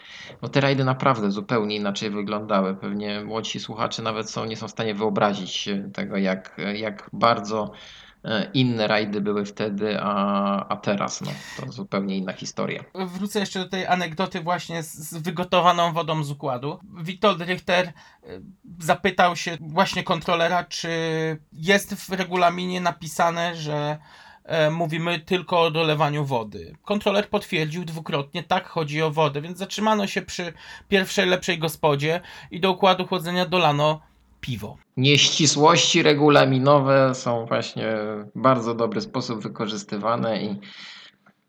No 0.41 0.49
te 0.49 0.61
rajdy 0.61 0.83
naprawdę 0.83 1.31
zupełnie 1.31 1.75
inaczej 1.75 2.09
wyglądały. 2.09 2.75
Pewnie 2.75 3.23
młodsi 3.23 3.59
słuchacze 3.59 4.01
nawet 4.01 4.29
są, 4.29 4.45
nie 4.45 4.57
są 4.57 4.67
w 4.67 4.71
stanie 4.71 4.95
wyobrazić 4.95 5.69
tego, 5.93 6.17
jak, 6.17 6.61
jak 6.75 7.09
bardzo 7.13 7.71
inne 8.53 8.87
rajdy 8.87 9.21
były 9.21 9.45
wtedy, 9.45 9.99
a, 10.01 10.67
a 10.67 10.77
teraz. 10.77 11.21
No, 11.21 11.31
to 11.57 11.71
zupełnie 11.71 12.17
inna 12.17 12.33
historia. 12.33 12.83
Wrócę 12.93 13.39
jeszcze 13.39 13.59
do 13.59 13.69
tej 13.69 13.87
anegdoty 13.87 14.41
właśnie 14.41 14.83
z, 14.83 14.93
z 14.93 15.17
wygotowaną 15.17 15.93
wodą 15.93 16.23
z 16.23 16.31
układu. 16.31 16.79
Witold 17.03 17.41
Richter 17.41 17.87
y, 17.87 18.41
zapytał 18.79 19.35
się 19.35 19.57
właśnie 19.59 20.03
kontrolera, 20.03 20.63
czy 20.63 20.89
jest 21.53 21.95
w 21.95 22.09
regulaminie 22.09 22.81
napisane, 22.81 23.55
że 23.55 23.97
e, 24.43 24.71
mówimy 24.71 25.19
tylko 25.19 25.61
o 25.61 25.71
dolewaniu 25.71 26.25
wody. 26.25 26.75
Kontroler 26.83 27.29
potwierdził 27.29 27.85
dwukrotnie, 27.85 28.43
tak 28.43 28.67
chodzi 28.67 29.01
o 29.01 29.11
wodę, 29.11 29.41
więc 29.41 29.57
zatrzymano 29.57 30.07
się 30.07 30.21
przy 30.21 30.53
pierwszej 30.87 31.25
lepszej 31.25 31.59
gospodzie 31.59 32.21
i 32.51 32.59
do 32.59 32.71
układu 32.71 33.07
chłodzenia 33.07 33.45
dolano 33.45 34.10
piwo. 34.41 34.77
Nieścisłości 34.97 36.03
regulaminowe 36.03 37.15
są 37.15 37.45
właśnie 37.45 37.87
w 38.35 38.41
bardzo 38.41 38.75
dobry 38.75 39.01
sposób 39.01 39.43
wykorzystywane 39.43 40.43
i 40.43 40.59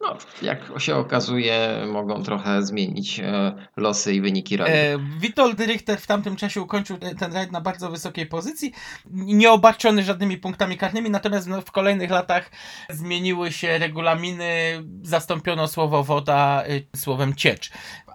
no, 0.02 0.16
jak 0.42 0.61
się 0.78 0.96
okazuje, 0.96 1.85
mogą 1.92 2.22
trochę 2.22 2.62
zmienić 2.62 3.20
e, 3.20 3.52
losy 3.76 4.14
i 4.14 4.20
wyniki 4.20 4.57
rajdu. 4.57 4.76
E, 4.76 5.18
Witold 5.20 5.61
Richter 5.61 6.00
w 6.00 6.07
tamtym 6.07 6.37
czasie 6.37 6.61
ukończył 6.62 6.98
ten, 6.98 7.16
ten 7.16 7.33
rajd 7.33 7.52
na 7.52 7.61
bardzo 7.61 7.90
wysokiej 7.90 8.26
pozycji, 8.26 8.72
nie 9.11 9.52
obarczony 9.52 10.02
żadnymi 10.02 10.37
punktami 10.37 10.76
karnymi, 10.76 11.11
natomiast 11.11 11.48
w 11.66 11.70
kolejnych 11.70 12.11
latach 12.11 12.50
zmieniły 12.90 13.52
się 13.52 13.78
regulaminy, 13.78 14.83
zastąpiono 15.02 15.68
słowo 15.68 16.05
woda 16.05 16.64
y, 16.66 16.87
słowem 16.96 17.35
ciecz. 17.35 17.70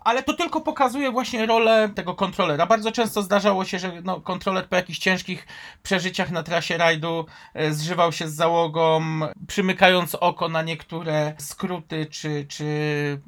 Ale 0.07 0.23
to 0.23 0.33
tylko 0.33 0.61
pokazuje 0.61 1.11
właśnie 1.11 1.45
rolę 1.45 1.89
tego 1.95 2.15
kontrolera. 2.15 2.65
Bardzo 2.65 2.91
często 2.91 3.21
zdarzało 3.21 3.65
się, 3.65 3.79
że 3.79 4.01
no, 4.03 4.21
kontroler 4.21 4.69
po 4.69 4.75
jakichś 4.75 4.99
ciężkich 4.99 5.47
przeżyciach 5.83 6.31
na 6.31 6.43
trasie 6.43 6.77
rajdu 6.77 7.25
e, 7.53 7.71
zżywał 7.71 8.11
się 8.11 8.27
z 8.27 8.35
załogą, 8.35 9.01
przymykając 9.47 10.15
oko 10.15 10.49
na 10.49 10.61
niektóre 10.61 11.33
skróty 11.37 12.05
czy, 12.05 12.45
czy 12.49 12.65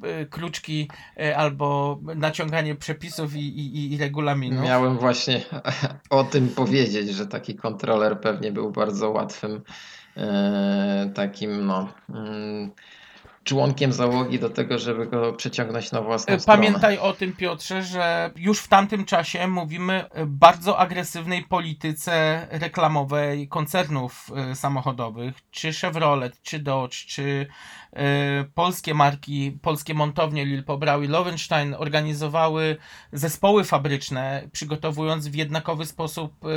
e, 0.02 0.26
kruczki 0.26 0.90
e, 1.16 1.36
albo 1.36 1.98
naciąganie 2.16 2.74
przepisów 2.74 3.34
i, 3.34 3.38
i, 3.38 3.92
i 3.92 3.98
regulaminów. 3.98 4.64
Miałem 4.64 4.98
właśnie 4.98 5.42
o 6.10 6.24
tym 6.24 6.48
powiedzieć, 6.48 7.08
że 7.08 7.26
taki 7.26 7.54
kontroler 7.54 8.20
pewnie 8.20 8.52
był 8.52 8.70
bardzo 8.70 9.10
łatwym 9.10 9.62
takim 11.14 11.66
no, 11.66 11.88
mm, 12.08 12.70
członkiem 13.44 13.92
załogi 13.92 14.38
do 14.38 14.50
tego, 14.50 14.78
żeby 14.78 15.06
go 15.06 15.32
przeciągnąć 15.32 15.92
na 15.92 16.02
własną 16.02 16.40
stronę. 16.40 16.58
Pamiętaj 16.58 16.98
o 16.98 17.12
tym, 17.12 17.32
Piotrze, 17.32 17.82
że 17.82 18.30
już 18.36 18.60
w 18.60 18.68
tamtym 18.68 19.04
czasie 19.04 19.48
mówimy 19.48 20.04
o 20.08 20.26
bardzo 20.26 20.78
agresywnej 20.78 21.42
polityce 21.42 22.46
reklamowej 22.50 23.48
koncernów 23.48 24.30
e, 24.36 24.54
samochodowych, 24.54 25.34
czy 25.50 25.72
Chevrolet, 25.72 26.42
czy 26.42 26.58
Dodge, 26.58 27.06
czy 27.06 27.46
e, 27.92 28.44
polskie 28.54 28.94
marki, 28.94 29.58
polskie 29.62 29.94
montownie 29.94 30.44
Lil 30.44 30.64
Brau 30.78 31.02
i 31.02 31.08
Lowenstein 31.08 31.74
organizowały 31.78 32.76
zespoły 33.12 33.64
fabryczne, 33.64 34.48
przygotowując 34.52 35.28
w 35.28 35.34
jednakowy 35.34 35.86
sposób 35.86 36.44
e, 36.44 36.48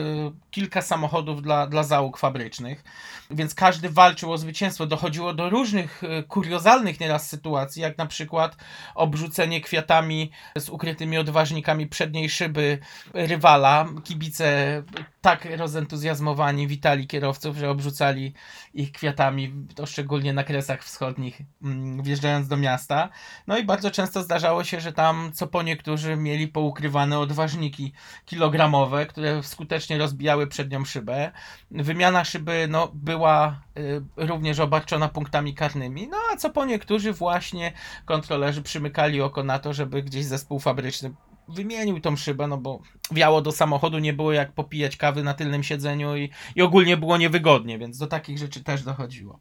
kilka 0.51 0.81
samochodów 0.81 1.41
dla, 1.41 1.67
dla 1.67 1.83
załóg 1.83 2.17
fabrycznych. 2.17 2.83
Więc 3.31 3.55
każdy 3.55 3.89
walczył 3.89 4.31
o 4.31 4.37
zwycięstwo. 4.37 4.85
Dochodziło 4.85 5.33
do 5.33 5.49
różnych 5.49 6.03
e, 6.03 6.23
kuriozalnych 6.23 6.72
nieraz 6.99 7.29
sytuacji, 7.29 7.81
jak 7.81 7.97
na 7.97 8.05
przykład 8.05 8.55
obrzucenie 8.95 9.61
kwiatami 9.61 10.31
z 10.57 10.69
ukrytymi 10.69 11.17
odważnikami 11.17 11.87
przedniej 11.87 12.29
szyby 12.29 12.79
rywala. 13.13 13.85
Kibice 14.03 14.83
tak 15.23 15.47
rozentuzjazmowani 15.57 16.67
witali 16.67 17.07
kierowców, 17.07 17.57
że 17.57 17.69
obrzucali 17.69 18.33
ich 18.73 18.91
kwiatami, 18.91 19.53
to 19.75 19.85
szczególnie 19.85 20.33
na 20.33 20.43
kresach 20.43 20.83
wschodnich, 20.83 21.41
mm, 21.61 22.03
wjeżdżając 22.03 22.47
do 22.47 22.57
miasta. 22.57 23.09
No 23.47 23.57
i 23.57 23.63
bardzo 23.63 23.91
często 23.91 24.23
zdarzało 24.23 24.63
się, 24.63 24.79
że 24.79 24.93
tam 24.93 25.31
co 25.33 25.47
po 25.47 25.61
niektórzy 25.61 26.15
mieli 26.15 26.47
poukrywane 26.47 27.19
odważniki 27.19 27.93
kilogramowe, 28.25 29.05
które 29.05 29.43
skutecznie 29.43 29.97
rozbijały 29.97 30.47
przednią 30.47 30.85
szybę. 30.85 31.31
Wymiana 31.71 32.25
szyby 32.25 32.67
no, 32.69 32.91
była 32.93 33.61
y, 33.77 34.03
również 34.17 34.59
obarczona 34.59 35.09
punktami 35.09 35.53
karnymi, 35.53 36.07
no 36.07 36.17
a 36.33 36.37
co 36.37 36.49
po 36.49 36.65
niektórzy 36.65 37.13
właśnie 37.13 37.71
kontrolerzy 38.05 38.61
przymykali 38.61 39.21
oko 39.21 39.43
na 39.43 39.59
to, 39.59 39.73
żeby 39.73 40.03
gdzieś 40.03 40.25
zespół 40.25 40.59
fabryczny 40.59 41.13
wymienił 41.47 41.99
tą 41.99 42.15
szybę, 42.15 42.47
no 42.47 42.57
bo 42.57 42.79
wiało 43.11 43.41
do 43.41 43.51
samochodu, 43.51 43.99
nie 43.99 44.13
było 44.13 44.33
jak 44.33 44.51
popijać 44.51 44.97
kawy 44.97 45.23
na 45.23 45.33
tylnym 45.33 45.63
siedzeniu 45.63 46.17
i, 46.17 46.29
i 46.55 46.61
ogólnie 46.61 46.97
było 46.97 47.17
niewygodnie, 47.17 47.79
więc 47.79 47.97
do 47.97 48.07
takich 48.07 48.37
rzeczy 48.37 48.63
też 48.63 48.83
dochodziło. 48.83 49.39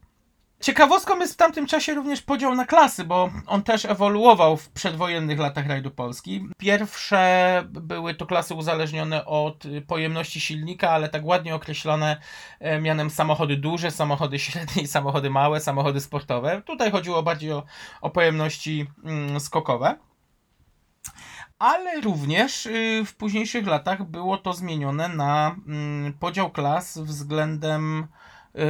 Ciekawostką 0.63 1.19
jest 1.19 1.33
w 1.33 1.37
tamtym 1.37 1.67
czasie 1.67 1.93
również 1.93 2.21
podział 2.21 2.55
na 2.55 2.65
klasy, 2.65 3.03
bo 3.03 3.29
on 3.47 3.63
też 3.63 3.85
ewoluował 3.85 4.57
w 4.57 4.69
przedwojennych 4.69 5.39
latach 5.39 5.67
rajdu 5.67 5.91
Polski. 5.91 6.47
Pierwsze 6.57 7.63
były 7.69 8.15
to 8.15 8.25
klasy 8.25 8.53
uzależnione 8.53 9.25
od 9.25 9.65
y, 9.65 9.81
pojemności 9.81 10.39
silnika, 10.39 10.89
ale 10.89 11.09
tak 11.09 11.25
ładnie 11.25 11.55
określone 11.55 12.17
e, 12.59 12.81
mianem 12.81 13.09
samochody 13.09 13.57
duże, 13.57 13.91
samochody 13.91 14.39
średnie 14.39 14.83
i 14.83 14.87
samochody 14.87 15.29
małe, 15.29 15.59
samochody 15.59 16.01
sportowe. 16.01 16.61
Tutaj 16.65 16.91
chodziło 16.91 17.23
bardziej 17.23 17.51
o, 17.51 17.63
o 18.01 18.09
pojemności 18.09 18.85
mm, 19.03 19.39
skokowe. 19.39 19.95
Ale 21.59 22.01
również 22.01 22.65
y, 22.65 23.03
w 23.05 23.15
późniejszych 23.15 23.67
latach 23.67 24.03
było 24.03 24.37
to 24.37 24.53
zmienione 24.53 25.09
na 25.09 25.55
mm, 25.67 26.13
podział 26.13 26.51
klas 26.51 26.97
względem 26.97 28.07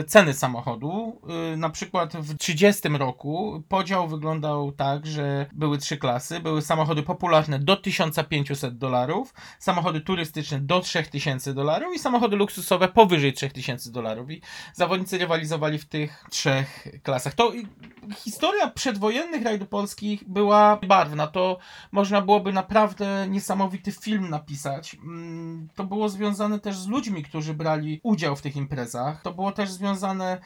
ceny 0.07 0.33
samochodu. 0.33 1.21
Y, 1.53 1.57
Na 1.57 1.69
przykład 1.69 2.13
w 2.17 2.37
30 2.37 2.89
roku 2.97 3.63
podział 3.69 4.07
wyglądał 4.07 4.71
tak, 4.71 5.07
że 5.07 5.45
były 5.53 5.77
trzy 5.77 5.97
klasy. 5.97 6.39
Były 6.39 6.61
samochody 6.61 7.03
popularne 7.03 7.59
do 7.59 7.75
1500 7.75 8.77
dolarów, 8.77 9.33
samochody 9.59 10.01
turystyczne 10.01 10.59
do 10.59 10.79
3000 10.79 11.53
dolarów 11.53 11.95
i 11.95 11.99
samochody 11.99 12.35
luksusowe 12.35 12.87
powyżej 12.87 13.33
3000 13.33 13.91
dolarów. 13.91 14.31
I 14.31 14.41
zawodnicy 14.73 15.17
rywalizowali 15.17 15.77
w 15.79 15.85
tych 15.85 16.23
trzech 16.29 16.87
klasach. 17.03 17.33
To 17.33 17.51
historia 18.17 18.67
przedwojennych 18.69 19.43
rajdów 19.43 19.69
polskich 19.69 20.23
była 20.29 20.79
barwna. 20.87 21.27
To 21.27 21.57
można 21.91 22.21
byłoby 22.21 22.53
naprawdę 22.53 23.27
niesamowity 23.29 23.91
film 23.91 24.29
napisać. 24.29 24.95
Mm, 24.95 25.67
To 25.75 25.83
było 25.83 26.09
związane 26.09 26.59
też 26.59 26.77
z 26.77 26.87
ludźmi, 26.87 27.23
którzy 27.23 27.53
brali 27.53 27.99
udział 28.03 28.35
w 28.35 28.41
tych 28.41 28.55
imprezach. 28.55 29.21
To 29.21 29.33
było 29.33 29.51
też 29.51 29.72
związane 29.73 30.41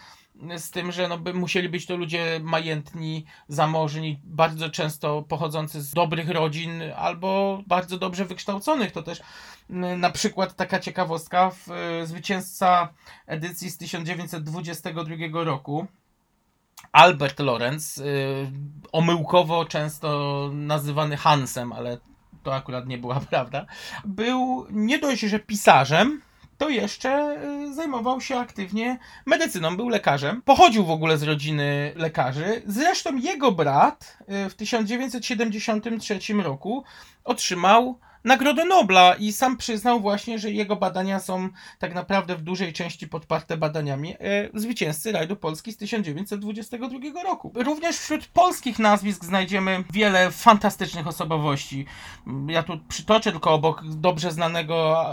z 0.58 0.72
tym, 0.72 0.92
że 0.92 1.08
no, 1.08 1.18
by 1.18 1.34
musieli 1.34 1.70
być 1.70 1.86
to 1.86 1.96
ludzie 1.98 2.40
majętni, 2.44 3.26
zamożni, 3.48 4.20
bardzo 4.24 4.70
często 4.70 5.22
pochodzący 5.22 5.82
z 5.82 5.94
dobrych 5.94 6.30
rodzin 6.30 6.82
albo 6.96 7.62
bardzo 7.68 7.98
dobrze 7.98 8.26
wykształconych. 8.26 8.92
To 8.92 9.04
też 9.04 9.22
na 9.98 10.10
przykład 10.10 10.56
taka 10.56 10.80
ciekawostka, 10.80 11.50
w, 11.50 11.72
y, 12.02 12.08
zwycięzca 12.08 12.94
edycji 13.28 13.70
z 13.70 13.78
1922 13.78 15.44
roku, 15.44 15.88
Albert 16.92 17.40
Lorenz, 17.40 17.98
y, 17.98 18.52
omyłkowo 18.92 19.66
często 19.66 20.50
nazywany 20.54 21.18
Hansem, 21.18 21.74
ale 21.74 21.98
to 22.44 22.56
akurat 22.56 22.88
nie 22.88 22.98
była 22.98 23.20
prawda, 23.30 23.66
był 24.06 24.68
nie 24.70 25.00
dość, 25.00 25.22
że 25.22 25.40
pisarzem, 25.40 26.22
to 26.58 26.70
jeszcze 26.70 27.38
y, 27.70 27.74
zajmował 27.74 28.22
się 28.22 28.38
aktywnie 28.38 28.98
medycyną, 29.26 29.78
był 29.78 29.90
lekarzem. 29.90 30.42
Pochodził 30.42 30.86
w 30.86 30.92
ogóle 30.92 31.18
z 31.18 31.24
rodziny 31.24 31.94
lekarzy. 31.96 32.62
Zresztą 32.66 33.16
jego 33.16 33.52
brat 33.52 34.18
y, 34.46 34.50
w 34.50 34.56
1973 34.56 36.34
roku 36.34 36.84
otrzymał 37.24 38.00
Nagrodę 38.28 38.66
Nobla 38.66 39.16
i 39.16 39.32
sam 39.32 39.58
przyznał 39.58 40.00
właśnie, 40.00 40.40
że 40.40 40.52
jego 40.52 40.76
badania 40.76 41.20
są 41.20 41.50
tak 41.80 41.94
naprawdę 41.94 42.36
w 42.36 42.42
dużej 42.42 42.74
części 42.74 43.08
podparte 43.08 43.58
badaniami 43.58 44.14
e, 44.14 44.18
zwycięzcy 44.54 45.12
rajdu 45.12 45.36
Polski 45.36 45.72
z 45.72 45.78
1922 45.78 47.24
roku. 47.24 47.52
Również 47.56 47.98
wśród 47.98 48.28
polskich 48.28 48.80
nazwisk 48.80 49.26
znajdziemy 49.26 49.84
wiele 49.94 50.32
fantastycznych 50.32 51.08
osobowości. 51.08 51.86
Ja 52.48 52.64
tu 52.64 52.80
przytoczę 52.88 53.32
tylko 53.32 53.54
obok 53.54 53.84
dobrze 53.86 54.32
znanego 54.32 55.04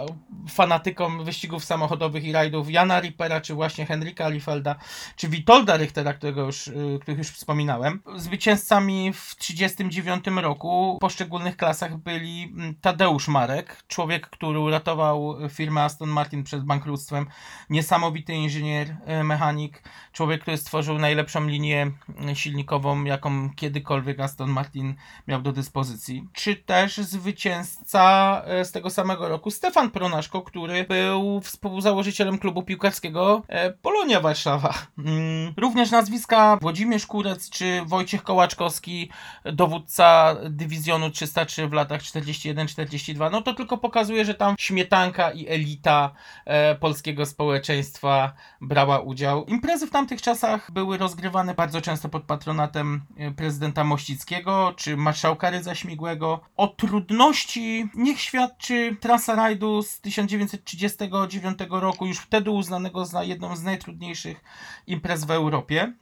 fanatykom 0.48 1.24
wyścigów 1.24 1.64
samochodowych 1.64 2.24
i 2.24 2.32
rajdów 2.32 2.70
Jana 2.70 3.00
Rippera, 3.00 3.40
czy 3.40 3.54
właśnie 3.54 3.86
Henryka 3.86 4.28
Liefelda, 4.28 4.76
czy 5.16 5.28
Witolda 5.28 5.76
Richtera, 5.76 6.12
którego 6.12 6.42
już, 6.42 6.66
y, 6.66 6.98
których 7.02 7.18
już 7.18 7.28
wspominałem. 7.28 8.02
Zwycięzcami 8.16 9.12
w 9.12 9.34
1939 9.34 10.42
roku 10.42 10.96
w 10.96 11.00
poszczególnych 11.00 11.56
klasach 11.56 11.96
byli 11.96 12.42
mm, 12.42 12.74
Tadeusz 13.04 13.28
Marek, 13.28 13.82
człowiek, 13.88 14.26
który 14.30 14.58
uratował 14.58 15.36
firmę 15.48 15.82
Aston 15.82 16.08
Martin 16.08 16.44
przed 16.44 16.64
bankructwem, 16.64 17.26
niesamowity 17.70 18.32
inżynier, 18.34 18.96
y, 19.20 19.24
mechanik, 19.24 19.82
człowiek, 20.12 20.40
który 20.40 20.56
stworzył 20.56 20.98
najlepszą 20.98 21.46
linię 21.46 21.90
y, 22.30 22.36
silnikową, 22.36 23.04
jaką 23.04 23.50
kiedykolwiek 23.56 24.20
Aston 24.20 24.50
Martin 24.50 24.94
miał 25.28 25.42
do 25.42 25.52
dyspozycji. 25.52 26.28
Czy 26.32 26.56
też 26.56 26.96
zwycięzca 26.96 28.42
z 28.64 28.72
tego 28.72 28.90
samego 28.90 29.28
roku 29.28 29.50
Stefan 29.50 29.90
Pronaszko, 29.90 30.42
który 30.42 30.84
był 30.84 31.40
współzałożycielem 31.40 32.38
klubu 32.38 32.62
piłkarskiego 32.62 33.42
e, 33.48 33.70
Polonia 33.70 34.20
Warszawa. 34.20 34.74
Mm, 34.98 35.54
Również 35.56 35.90
nazwiska 35.90 36.58
Włodzimierz 36.60 37.06
Kurec 37.06 37.50
czy 37.50 37.82
Wojciech 37.86 38.22
Kołaczkowski, 38.22 39.10
dowódca 39.44 40.36
dywizjonu 40.50 41.10
303 41.10 41.68
w 41.68 41.72
latach 41.72 42.00
41-42. 42.00 42.83
No 43.30 43.42
to 43.42 43.54
tylko 43.54 43.78
pokazuje, 43.78 44.24
że 44.24 44.34
tam 44.34 44.54
śmietanka 44.58 45.30
i 45.30 45.48
elita 45.48 46.10
e, 46.44 46.74
polskiego 46.74 47.26
społeczeństwa 47.26 48.32
brała 48.60 49.00
udział. 49.00 49.44
Imprezy 49.44 49.86
w 49.86 49.90
tamtych 49.90 50.22
czasach 50.22 50.70
były 50.70 50.98
rozgrywane 50.98 51.54
bardzo 51.54 51.80
często 51.80 52.08
pod 52.08 52.22
patronatem 52.22 53.02
e, 53.16 53.30
prezydenta 53.30 53.84
Mościckiego 53.84 54.74
czy 54.76 54.96
marszałka 54.96 55.50
Rydza 55.50 55.74
Śmigłego. 55.74 56.40
O 56.56 56.68
trudności 56.68 57.88
niech 57.94 58.20
świadczy 58.20 58.96
trasa 59.00 59.34
rajdu 59.34 59.82
z 59.82 60.00
1939 60.00 61.58
roku, 61.70 62.06
już 62.06 62.18
wtedy 62.18 62.50
uznanego 62.50 63.04
za 63.06 63.24
jedną 63.24 63.56
z 63.56 63.62
najtrudniejszych 63.62 64.44
imprez 64.86 65.24
w 65.24 65.30
Europie. 65.30 65.92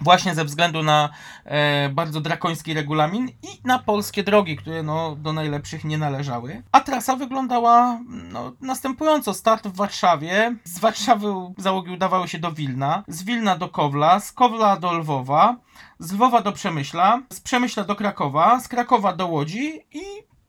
Właśnie 0.00 0.34
ze 0.34 0.44
względu 0.44 0.82
na 0.82 1.08
e, 1.44 1.88
bardzo 1.88 2.20
drakoński 2.20 2.74
regulamin 2.74 3.28
i 3.28 3.48
na 3.64 3.78
polskie 3.78 4.22
drogi, 4.22 4.56
które 4.56 4.82
no, 4.82 5.16
do 5.16 5.32
najlepszych 5.32 5.84
nie 5.84 5.98
należały. 5.98 6.62
A 6.72 6.80
trasa 6.80 7.16
wyglądała 7.16 8.00
no, 8.08 8.52
następująco. 8.60 9.34
Start 9.34 9.66
w 9.68 9.76
Warszawie. 9.76 10.56
Z 10.64 10.78
Warszawy 10.78 11.26
załogi 11.58 11.90
udawały 11.90 12.28
się 12.28 12.38
do 12.38 12.52
Wilna, 12.52 13.04
z 13.08 13.22
Wilna 13.22 13.56
do 13.56 13.68
Kowla, 13.68 14.20
z 14.20 14.32
Kowla 14.32 14.76
do 14.76 14.92
Lwowa, 14.92 15.56
z 15.98 16.12
Lwowa 16.12 16.40
do 16.42 16.52
Przemyśla, 16.52 17.22
z 17.32 17.40
Przemyśla 17.40 17.84
do 17.84 17.96
Krakowa, 17.96 18.60
z 18.60 18.68
Krakowa 18.68 19.12
do 19.12 19.26
Łodzi 19.26 19.80
i 19.92 20.02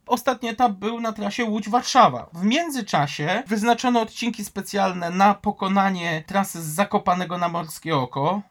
Ostatni 0.07 0.49
etap 0.49 0.71
był 0.71 0.99
na 0.99 1.11
trasie 1.13 1.45
Łódź-Warszawa. 1.45 2.25
W 2.33 2.43
międzyczasie 2.43 3.43
wyznaczono 3.47 4.01
odcinki 4.01 4.45
specjalne 4.45 5.09
na 5.09 5.33
pokonanie 5.33 6.23
trasy 6.27 6.61
z 6.61 6.65
Zakopanego 6.65 7.37
na 7.37 7.49
Morskie 7.49 7.97
Oko, 7.97 8.41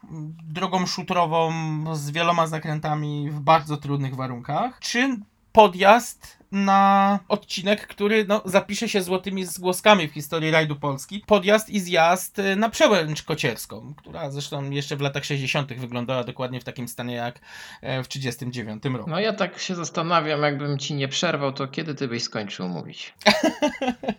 drogą 0.49 0.87
szutrową 0.87 1.53
z 1.93 2.11
wieloma 2.11 2.47
zakrętami 2.47 3.31
w 3.31 3.41
bardzo 3.41 3.77
trudnych 3.77 4.15
warunkach, 4.15 4.79
czy 4.81 5.17
podjazd 5.53 6.39
na 6.65 7.19
odcinek, 7.29 7.87
który 7.87 8.25
no, 8.29 8.43
zapisze 8.45 8.89
się 8.89 9.03
złotymi 9.03 9.45
zgłoskami 9.45 10.09
w 10.09 10.13
historii 10.13 10.51
rajdu 10.51 10.77
Polski. 10.77 11.23
Podjazd 11.27 11.71
i 11.71 11.81
zjazd 11.81 12.39
y, 12.39 12.57
na 12.57 12.69
przełęcz 12.69 13.23
kocierską, 13.23 13.95
która 13.97 14.31
zresztą 14.31 14.71
jeszcze 14.71 14.97
w 14.97 15.01
latach 15.01 15.25
60. 15.25 15.73
wyglądała 15.73 16.25
dokładnie 16.25 16.61
w 16.61 16.65
takim 16.65 16.89
stanie 16.89 17.15
jak 17.15 17.41
e, 17.83 18.03
w 18.03 18.09
39 18.09 18.85
roku. 18.85 19.11
No 19.11 19.21
ja 19.21 19.33
tak 19.33 19.59
się 19.59 19.75
zastanawiam, 19.75 20.43
jakbym 20.43 20.79
ci 20.79 20.95
nie 20.95 21.09
przerwał, 21.09 21.53
to 21.53 21.69
kiedy 21.69 21.95
ty 21.95 22.09
byś 22.09 22.23
skończył 22.23 22.69
mówić? 22.69 23.15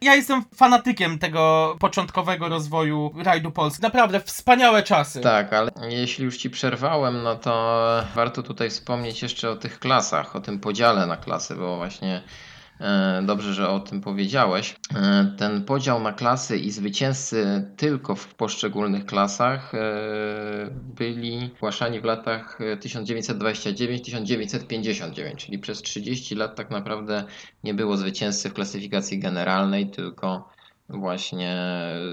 Ja 0.02 0.16
jestem 0.16 0.44
fanatykiem 0.56 1.20
tego 1.20 1.76
początkowego 1.80 2.50
rozwoju 2.50 3.14
rajdu 3.18 3.52
Polski. 3.52 3.82
Naprawdę 3.82 4.20
wspaniałe 4.20 4.84
czasy. 4.84 5.22
Tak, 5.22 5.54
ale 5.54 5.72
jeśli 5.90 6.26
już 6.26 6.38
ci 6.38 6.50
przerwałem, 6.50 7.24
no 7.24 7.36
to 7.36 7.84
warto 8.16 8.44
tutaj 8.44 8.70
wspomnieć 8.70 9.22
jeszcze 9.22 9.50
o 9.50 9.56
tych 9.56 9.80
klasach, 9.80 10.36
o 10.36 10.42
tym 10.42 10.60
podziale 10.60 11.06
na 11.06 11.18
klasy, 11.18 11.56
bo 11.56 11.78
właśnie 11.78 12.22
dobrze, 13.24 13.54
że 13.54 13.70
o 13.70 13.80
tym 13.80 14.02
powiedziałeś. 14.02 14.76
E, 14.96 15.34
Ten 15.38 15.64
podział 15.64 16.00
na 16.00 16.14
klasy 16.14 16.58
i 16.58 16.72
zwycięzcy 16.72 17.68
tylko 17.78 18.16
w 18.16 18.36
poszczególnych 18.36 19.06
klasach 19.06 19.76
e, 19.76 19.80
byli 20.72 21.50
zgłaszani 21.58 22.02
w 22.02 22.04
latach 22.04 22.60
e, 22.62 22.78
1929-1959, 22.78 25.36
czyli 25.36 25.60
przez 25.60 25.82
30 25.82 26.36
lat 26.36 26.56
tak 26.56 26.70
naprawdę 26.70 27.24
nie 27.64 27.74
było 27.74 27.98
zwycięzcy 27.98 28.50
w 28.50 28.54
klasyfikacji 28.54 29.20
generalnej, 29.20 29.90
tylko 29.90 30.50
właśnie 30.90 31.58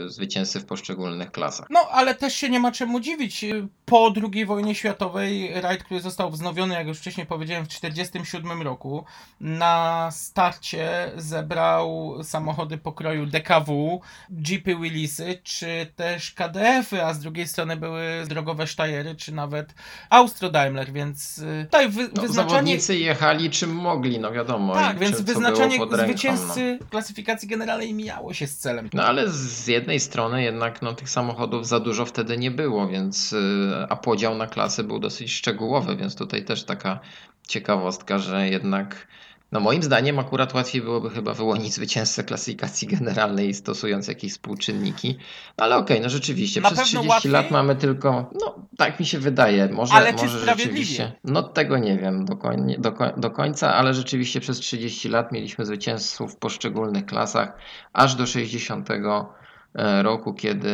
zwycięzcy 0.06 0.60
w 0.60 0.66
poszczególnych 0.66 1.32
klasach. 1.32 1.66
No, 1.70 1.80
ale 1.90 2.14
też 2.14 2.34
się 2.34 2.48
nie 2.48 2.60
ma 2.60 2.72
czemu 2.72 3.00
dziwić. 3.00 3.44
Po 3.84 4.12
II 4.32 4.46
wojnie 4.46 4.74
światowej 4.74 5.60
rajd, 5.60 5.84
który 5.84 6.00
został 6.00 6.30
wznowiony, 6.30 6.74
jak 6.74 6.87
już 6.87 6.98
wcześniej 6.98 7.26
powiedziałem, 7.26 7.64
w 7.64 7.68
1947 7.68 8.62
roku, 8.62 9.04
na 9.40 10.08
starcie 10.12 11.12
zebrał 11.16 12.14
samochody 12.22 12.78
pokroju 12.78 13.26
DKW, 13.26 14.00
Jeepy 14.48 14.76
Willisy, 14.76 15.38
czy 15.42 15.92
też 15.96 16.32
KDF-y, 16.32 17.04
a 17.04 17.14
z 17.14 17.18
drugiej 17.20 17.48
strony 17.48 17.76
były 17.76 18.24
drogowe 18.28 18.66
Steyery, 18.66 19.14
czy 19.14 19.32
nawet 19.32 19.74
Austro 20.10 20.50
Daimler, 20.50 20.92
więc 20.92 21.38
y, 21.38 21.64
tutaj 21.64 21.88
wy, 21.88 22.02
No, 22.02 22.22
wyznaczanie... 22.22 22.50
zawodnicy 22.50 22.96
jechali 22.96 23.50
czym 23.50 23.74
mogli, 23.76 24.18
no 24.18 24.32
wiadomo. 24.32 24.74
Tak, 24.74 24.98
więc 24.98 25.16
pod 25.16 25.56
ręką, 25.56 25.96
zwycięzcy 25.96 26.78
klasyfikacji 26.90 27.48
generalnej 27.48 27.94
mijało 27.94 28.34
się 28.34 28.46
z 28.46 28.63
celem. 28.64 28.88
No. 28.92 29.03
ale 29.03 29.29
z 29.31 29.66
jednej 29.66 30.00
strony 30.00 30.42
jednak 30.42 30.83
no, 30.83 30.92
tych 30.92 31.11
samochodów 31.11 31.66
za 31.66 31.81
dużo 31.81 32.05
wtedy 32.05 32.37
nie 32.38 32.50
było, 32.50 32.88
więc 32.88 33.33
y, 33.33 33.87
a 33.88 33.96
podział 33.96 34.35
na 34.35 34.46
klasy 34.46 34.85
był 34.85 34.98
dosyć 34.98 35.33
szczegółowy, 35.33 35.96
więc 35.96 36.16
tutaj 36.16 36.44
też 36.44 36.64
taka 36.64 37.00
ciekawostka, 37.48 38.18
że 38.18 38.48
jednak 38.48 39.07
no 39.54 39.60
moim 39.60 39.82
zdaniem 39.82 40.18
akurat 40.18 40.54
łatwiej 40.54 40.82
byłoby 40.82 41.10
chyba 41.10 41.34
wyłonić 41.34 41.74
zwycięzcę 41.74 42.24
klasyfikacji 42.24 42.88
generalnej 42.88 43.54
stosując 43.54 44.08
jakieś 44.08 44.32
współczynniki. 44.32 45.18
Ale 45.56 45.76
okej, 45.76 46.00
no 46.00 46.08
rzeczywiście, 46.08 46.60
Na 46.60 46.70
przez 46.70 46.78
pewno 46.78 47.00
30 47.00 47.08
łatwiej. 47.08 47.32
lat 47.32 47.50
mamy 47.50 47.76
tylko, 47.76 48.30
no 48.40 48.54
tak 48.76 49.00
mi 49.00 49.06
się 49.06 49.18
wydaje, 49.18 49.68
może, 49.68 49.94
Ale 49.94 50.12
może 50.12 50.38
rzeczywiście. 50.38 51.12
No 51.24 51.42
tego 51.42 51.78
nie 51.78 51.98
wiem 51.98 52.24
do, 52.24 52.36
koń, 52.36 52.74
do, 52.78 52.92
do 53.16 53.30
końca, 53.30 53.74
ale 53.74 53.94
rzeczywiście 53.94 54.40
przez 54.40 54.58
30 54.58 55.08
lat 55.08 55.32
mieliśmy 55.32 55.66
zwycięzców 55.66 56.32
w 56.32 56.36
poszczególnych 56.36 57.06
klasach, 57.06 57.56
aż 57.92 58.14
do 58.14 58.26
60 58.26 58.88
e, 58.90 60.02
roku, 60.02 60.34
kiedy 60.34 60.72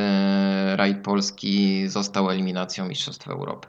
rajd 0.76 1.02
polski 1.02 1.88
został 1.88 2.30
eliminacją 2.30 2.88
Mistrzostw 2.88 3.28
Europy. 3.28 3.68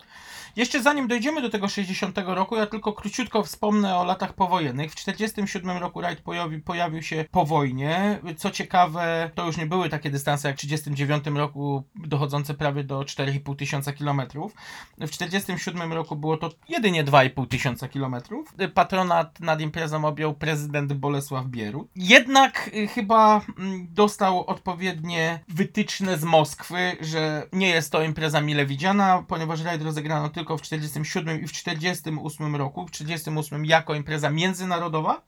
Jeszcze 0.55 0.81
zanim 0.81 1.07
dojdziemy 1.07 1.41
do 1.41 1.49
tego 1.49 1.67
60 1.67 2.17
roku, 2.25 2.55
ja 2.55 2.65
tylko 2.65 2.93
króciutko 2.93 3.43
wspomnę 3.43 3.97
o 3.97 4.03
latach 4.03 4.33
powojennych. 4.33 4.91
W 4.91 4.95
47 4.95 5.77
roku 5.77 6.01
rajd 6.01 6.21
pojawi, 6.21 6.59
pojawił 6.59 7.01
się 7.01 7.25
po 7.31 7.45
wojnie. 7.45 8.19
Co 8.37 8.51
ciekawe, 8.51 9.31
to 9.35 9.45
już 9.45 9.57
nie 9.57 9.65
były 9.65 9.89
takie 9.89 10.09
dystanse 10.09 10.47
jak 10.47 10.57
w 10.57 10.59
39 10.59 11.25
roku, 11.27 11.83
dochodzące 11.95 12.53
prawie 12.53 12.83
do 12.83 12.99
4,5 12.99 13.55
tysiąca 13.55 13.93
kilometrów. 13.93 14.53
W 14.97 15.09
47 15.09 15.93
roku 15.93 16.15
było 16.15 16.37
to 16.37 16.49
jedynie 16.69 17.03
2,5 17.03 17.47
tysiąca 17.47 17.87
kilometrów. 17.87 18.53
Patronat 18.73 19.39
nad 19.39 19.61
imprezą 19.61 20.05
objął 20.05 20.33
prezydent 20.33 20.93
Bolesław 20.93 21.45
Bierut. 21.45 21.87
Jednak 21.95 22.69
y, 22.73 22.87
chyba 22.87 23.41
mm, 23.59 23.87
dostał 23.89 24.45
odpowiednie 24.45 25.39
wytyczne 25.47 26.17
z 26.17 26.23
Moskwy, 26.23 26.97
że 27.01 27.47
nie 27.53 27.69
jest 27.69 27.91
to 27.91 28.03
impreza 28.03 28.41
mile 28.41 28.65
widziana, 28.65 29.23
ponieważ 29.27 29.61
rajd 29.61 29.81
rozegrano 29.81 30.29
tylko 30.29 30.40
w 30.49 30.61
47 30.61 31.41
i 31.41 31.47
w 31.47 31.51
48 31.51 32.55
roku, 32.55 32.87
w 32.87 32.91
48 32.91 33.65
jako 33.65 33.95
impreza 33.95 34.29
międzynarodowa. 34.29 35.21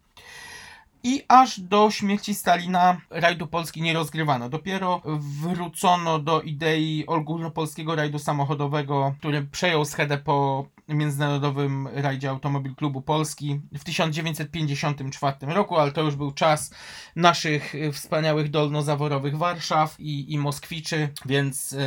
I 1.05 1.23
aż 1.27 1.59
do 1.59 1.91
śmierci 1.91 2.33
Stalina 2.33 3.01
rajdu 3.09 3.47
Polski 3.47 3.81
nie 3.81 3.93
rozgrywano. 3.93 4.49
Dopiero 4.49 5.01
wrócono 5.41 6.19
do 6.19 6.41
idei 6.41 7.05
ogólnopolskiego 7.07 7.95
rajdu 7.95 8.19
samochodowego, 8.19 9.15
który 9.19 9.41
przejął 9.41 9.85
schedę 9.85 10.17
po 10.17 10.65
Międzynarodowym 10.87 11.87
Rajdzie 11.93 12.29
Automobil 12.29 12.75
Klubu 12.75 13.01
Polski 13.01 13.61
w 13.73 13.83
1954 13.83 15.35
roku, 15.53 15.77
ale 15.77 15.91
to 15.91 16.01
już 16.01 16.15
był 16.15 16.31
czas 16.31 16.73
naszych 17.15 17.75
y, 17.75 17.91
wspaniałych 17.91 18.49
dolnozaworowych 18.49 19.37
Warszaw 19.37 19.99
i, 19.99 20.33
i 20.33 20.37
Moskwiczy, 20.37 21.09
więc 21.25 21.73
y, 21.73 21.77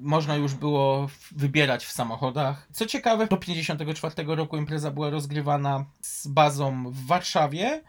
można 0.00 0.36
już 0.36 0.54
było 0.54 1.08
wybierać 1.32 1.84
w 1.84 1.92
samochodach. 1.92 2.68
Co 2.72 2.86
ciekawe, 2.86 3.26
do 3.26 3.36
1954 3.36 4.36
roku 4.36 4.56
impreza 4.56 4.90
była 4.90 5.10
rozgrywana 5.10 5.84
z 6.00 6.26
bazą 6.26 6.90
w 6.90 7.06
Warszawie. 7.06 7.82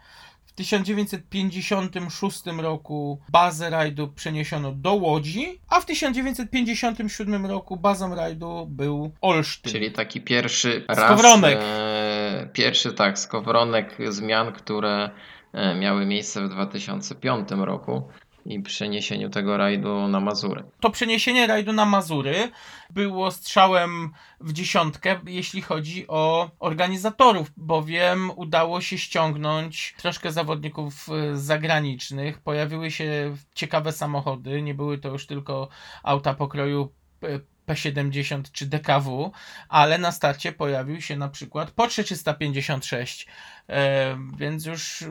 W 0.56 0.58
1956 0.58 2.42
roku 2.58 3.20
bazę 3.28 3.70
rajdu 3.70 4.08
przeniesiono 4.08 4.72
do 4.72 4.94
Łodzi, 4.94 5.60
a 5.68 5.80
w 5.80 5.86
1957 5.86 7.46
roku 7.46 7.76
bazą 7.76 8.14
rajdu 8.14 8.66
był 8.70 9.12
Olsztyn. 9.20 9.72
Czyli 9.72 9.92
taki 9.92 10.20
pierwszy 10.20 10.84
raz. 10.88 10.98
Skowronek. 10.98 11.58
E, 11.62 12.48
pierwszy 12.52 12.92
tak, 12.92 13.18
skowronek 13.18 13.96
zmian, 14.08 14.52
które 14.52 15.10
e, 15.52 15.74
miały 15.74 16.06
miejsce 16.06 16.46
w 16.46 16.48
2005 16.48 17.48
roku 17.50 18.08
i 18.46 18.60
przeniesieniu 18.60 19.30
tego 19.30 19.56
rajdu 19.56 20.08
na 20.08 20.20
Mazury. 20.20 20.64
to 20.80 20.90
przeniesienie 20.90 21.46
rajdu 21.46 21.72
na 21.72 21.84
Mazury 21.84 22.50
było 22.90 23.30
strzałem 23.30 24.12
w 24.40 24.52
dziesiątkę, 24.52 25.20
jeśli 25.26 25.62
chodzi 25.62 26.08
o 26.08 26.50
organizatorów, 26.58 27.52
bowiem 27.56 28.30
udało 28.36 28.80
się 28.80 28.98
ściągnąć 28.98 29.94
troszkę 29.98 30.32
zawodników 30.32 31.08
y, 31.08 31.36
zagranicznych. 31.36 32.38
Pojawiły 32.38 32.90
się 32.90 33.36
ciekawe 33.54 33.92
samochody, 33.92 34.62
nie 34.62 34.74
były 34.74 34.98
to 34.98 35.08
już 35.08 35.26
tylko 35.26 35.68
auta 36.02 36.34
pokroju 36.34 36.92
y, 37.24 37.40
P70 37.66 38.42
czy 38.52 38.66
DKW, 38.66 39.32
ale 39.68 39.98
na 39.98 40.12
starcie 40.12 40.52
pojawił 40.52 41.00
się 41.00 41.16
na 41.16 41.28
przykład 41.28 41.70
Porsche 41.70 42.04
356, 42.04 43.26
e, 43.68 44.18
więc 44.36 44.66
już 44.66 45.04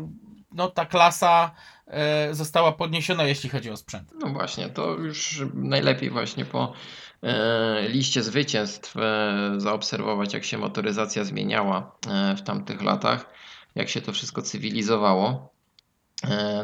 no, 0.56 0.70
ta 0.70 0.86
klasa 0.86 1.52
e, 1.88 2.34
została 2.34 2.72
podniesiona, 2.72 3.24
jeśli 3.24 3.50
chodzi 3.50 3.70
o 3.70 3.78
sprzęt. 3.78 4.14
No 4.20 4.28
właśnie, 4.30 4.70
to 4.70 4.92
już 4.92 5.44
najlepiej 5.54 6.10
właśnie 6.10 6.46
po 6.46 6.74
e, 7.24 7.90
liście 7.90 8.24
zwycięstw 8.24 8.98
e, 8.98 9.54
zaobserwować, 9.58 10.34
jak 10.34 10.44
się 10.44 10.58
motoryzacja 10.58 11.24
zmieniała 11.24 11.96
w 12.38 12.42
tamtych 12.42 12.82
latach, 12.82 13.30
jak 13.76 13.90
się 13.90 14.02
to 14.02 14.12
wszystko 14.12 14.42
cywilizowało. 14.42 15.56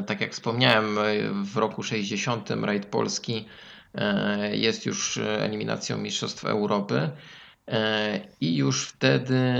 Tak 0.07 0.21
jak 0.21 0.31
wspomniałem, 0.31 0.97
w 1.43 1.57
roku 1.57 1.83
60 1.83 2.49
rajd 2.49 2.85
Polski 2.85 3.45
jest 4.51 4.85
już 4.85 5.17
eliminacją 5.17 5.97
Mistrzostw 5.97 6.45
Europy 6.45 7.09
i 8.41 8.55
już 8.55 8.87
wtedy 8.87 9.55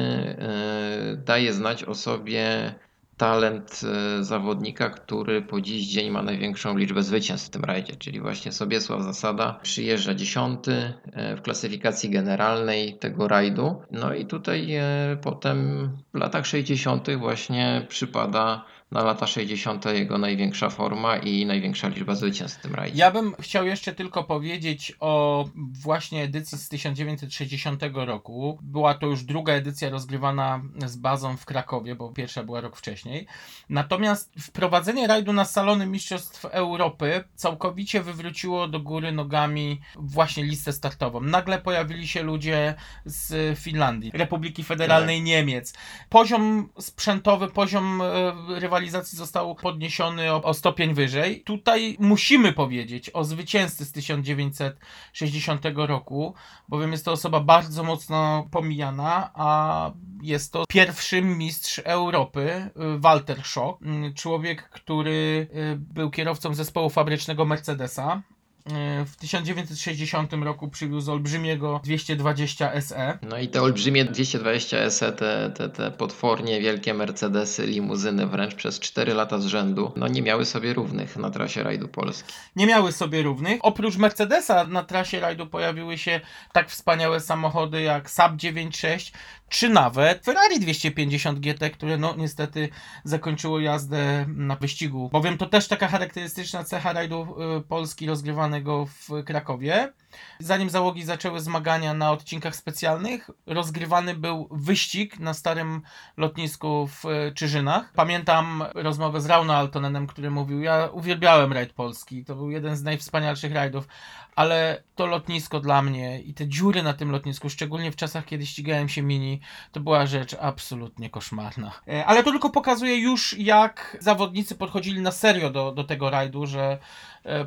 daje 1.17 1.53
znać 1.53 1.83
o 1.83 1.95
sobie 1.95 2.73
talent 3.21 3.81
e, 3.83 4.23
zawodnika, 4.23 4.89
który 4.89 5.41
po 5.41 5.61
dziś 5.61 5.87
dzień 5.87 6.09
ma 6.09 6.21
największą 6.21 6.77
liczbę 6.77 7.03
zwycięstw 7.03 7.47
w 7.47 7.49
tym 7.49 7.63
rajdzie, 7.63 7.95
czyli 7.95 8.19
właśnie 8.21 8.51
Sobiesław 8.51 9.01
Zasada 9.01 9.59
przyjeżdża 9.61 10.13
dziesiąty 10.13 10.93
e, 11.13 11.35
w 11.35 11.41
klasyfikacji 11.41 12.09
generalnej 12.09 12.97
tego 12.97 13.27
rajdu. 13.27 13.81
No 13.91 14.13
i 14.13 14.25
tutaj 14.25 14.75
e, 14.75 15.17
potem 15.21 15.89
w 16.13 16.17
latach 16.17 16.45
60. 16.45 17.15
właśnie 17.17 17.85
przypada 17.89 18.65
na 18.91 19.03
lata 19.03 19.27
60. 19.27 19.85
jego 19.85 20.17
największa 20.17 20.69
forma 20.69 21.17
i 21.17 21.45
największa 21.45 21.87
liczba 21.87 22.15
zwycięstw 22.15 22.59
w 22.59 22.61
tym 22.61 22.75
rajdzie. 22.75 22.97
Ja 22.97 23.11
bym 23.11 23.35
chciał 23.39 23.65
jeszcze 23.65 23.93
tylko 23.93 24.23
powiedzieć 24.23 24.93
o 24.99 25.45
właśnie 25.55 26.23
edycji 26.23 26.57
z 26.57 26.69
1960 26.69 27.81
roku. 27.93 28.59
Była 28.61 28.93
to 28.93 29.07
już 29.07 29.23
druga 29.23 29.53
edycja 29.53 29.89
rozgrywana 29.89 30.61
z 30.85 30.95
bazą 30.95 31.37
w 31.37 31.45
Krakowie, 31.45 31.95
bo 31.95 32.09
pierwsza 32.09 32.43
była 32.43 32.61
rok 32.61 32.77
wcześniej. 32.77 33.27
Natomiast 33.69 34.33
wprowadzenie 34.39 35.07
rajdu 35.07 35.33
na 35.33 35.45
salony 35.45 35.87
Mistrzostw 35.87 36.45
Europy 36.45 37.23
całkowicie 37.35 38.01
wywróciło 38.01 38.67
do 38.67 38.79
góry 38.79 39.11
nogami 39.11 39.81
właśnie 39.95 40.43
listę 40.43 40.73
startową. 40.73 41.21
Nagle 41.21 41.61
pojawili 41.61 42.07
się 42.07 42.23
ludzie 42.23 42.75
z 43.05 43.59
Finlandii, 43.59 44.11
Republiki 44.13 44.63
Federalnej 44.63 45.21
Niemiec. 45.21 45.73
Poziom 46.09 46.69
sprzętowy, 46.79 47.47
poziom 47.47 48.01
e, 48.01 48.59
rywalizacji 48.81 49.17
został 49.17 49.55
podniesiony 49.55 50.31
o, 50.31 50.43
o 50.43 50.53
stopień 50.53 50.93
wyżej. 50.93 51.43
Tutaj 51.43 51.97
musimy 51.99 52.53
powiedzieć 52.53 53.09
o 53.13 53.23
zwycięzcy 53.23 53.85
z 53.85 53.91
1960 53.91 55.65
roku, 55.75 56.33
bowiem 56.67 56.91
jest 56.91 57.05
to 57.05 57.11
osoba 57.11 57.39
bardzo 57.39 57.83
mocno 57.83 58.47
pomijana, 58.51 59.31
a 59.33 59.91
jest 60.21 60.53
to 60.53 60.63
pierwszy 60.69 61.21
mistrz 61.21 61.81
Europy, 61.83 62.69
y, 62.95 62.99
Walter 62.99 63.43
Schock, 63.43 63.81
y, 63.81 64.13
człowiek, 64.13 64.69
który 64.69 65.47
y, 65.55 65.75
był 65.75 66.09
kierowcą 66.09 66.53
zespołu 66.53 66.89
fabrycznego 66.89 67.45
Mercedesa. 67.45 68.21
Y, 68.67 69.05
W 69.05 69.15
1960 69.15 70.33
roku 70.33 70.67
przywiózł 70.67 71.11
olbrzymiego 71.11 71.81
220 71.83 72.81
SE. 72.81 73.17
No 73.21 73.37
i 73.37 73.47
te 73.47 73.61
olbrzymie 73.61 74.05
220 74.05 74.89
SE, 74.89 75.11
te, 75.11 75.51
te, 75.55 75.69
te 75.69 75.91
potwornie 75.91 76.61
wielkie 76.61 76.93
Mercedesy, 76.93 77.65
limuzyny 77.67 78.27
wręcz 78.27 78.55
przez 78.55 78.79
4 78.79 79.13
lata 79.13 79.39
z 79.39 79.45
rzędu, 79.45 79.91
no 79.95 80.07
nie 80.07 80.21
miały 80.21 80.45
sobie 80.45 80.73
równych 80.73 81.17
na 81.17 81.29
trasie 81.29 81.63
rajdu 81.63 81.87
Polski. 81.87 82.33
nie 82.55 82.67
miały 82.67 82.91
sobie 82.91 83.23
równych. 83.23 83.59
Oprócz 83.63 83.97
Mercedesa 83.97 84.63
na 84.67 84.83
trasie 84.83 85.19
rajdu 85.19 85.47
pojawiły 85.47 85.97
się 85.97 86.21
tak 86.53 86.69
wspaniałe 86.69 87.19
samochody 87.19 87.81
jak 87.81 88.09
Saab 88.09 88.33
9.6 88.35 89.11
czy 89.51 89.69
nawet 89.69 90.25
Ferrari 90.25 90.59
250 90.59 91.39
GT, 91.39 91.69
które 91.69 91.97
no 91.97 92.15
niestety 92.17 92.69
zakończyło 93.03 93.59
jazdę 93.59 94.25
na 94.27 94.55
wyścigu. 94.55 95.09
Bowiem 95.09 95.37
to 95.37 95.45
też 95.45 95.67
taka 95.67 95.87
charakterystyczna 95.87 96.63
cecha 96.63 96.93
rajdu 96.93 97.35
y, 97.59 97.61
Polski 97.61 98.07
rozgrywanego 98.07 98.85
w 98.85 99.23
Krakowie. 99.25 99.93
Zanim 100.39 100.69
załogi 100.69 101.03
zaczęły 101.03 101.39
zmagania 101.39 101.93
na 101.93 102.11
odcinkach 102.11 102.55
specjalnych, 102.55 103.29
rozgrywany 103.45 104.15
był 104.15 104.47
wyścig 104.51 105.19
na 105.19 105.33
starym 105.33 105.81
lotnisku 106.17 106.87
w 106.87 107.05
e, 107.05 107.31
Czyżynach. 107.31 107.93
Pamiętam 107.95 108.63
rozmowę 108.75 109.21
z 109.21 109.25
Rauno 109.25 109.55
Altonenem, 109.55 110.07
który 110.07 110.31
mówił, 110.31 110.61
ja 110.61 110.89
uwielbiałem 110.93 111.53
rajd 111.53 111.73
polski, 111.73 112.25
to 112.25 112.35
był 112.35 112.51
jeden 112.51 112.75
z 112.75 112.83
najwspanialszych 112.83 113.53
rajdów, 113.53 113.87
ale 114.35 114.83
to 114.95 115.05
lotnisko 115.05 115.59
dla 115.59 115.81
mnie 115.81 116.21
i 116.21 116.33
te 116.33 116.47
dziury 116.47 116.83
na 116.83 116.93
tym 116.93 117.11
lotnisku, 117.11 117.49
szczególnie 117.49 117.91
w 117.91 117.95
czasach, 117.95 118.25
kiedy 118.25 118.45
ścigałem 118.45 118.89
się 118.89 119.01
mini, 119.01 119.41
to 119.71 119.79
była 119.79 120.05
rzecz 120.05 120.35
absolutnie 120.41 121.09
koszmarna. 121.09 121.71
E, 121.87 122.05
Ale 122.05 122.23
to 122.23 122.31
tylko 122.31 122.49
pokazuje 122.49 122.97
już, 122.97 123.37
jak 123.37 123.97
zawodnicy 123.99 124.55
podchodzili 124.55 125.01
na 125.01 125.11
serio 125.11 125.49
do, 125.49 125.71
do 125.71 125.83
tego 125.83 126.09
rajdu, 126.09 126.45
że 126.45 126.77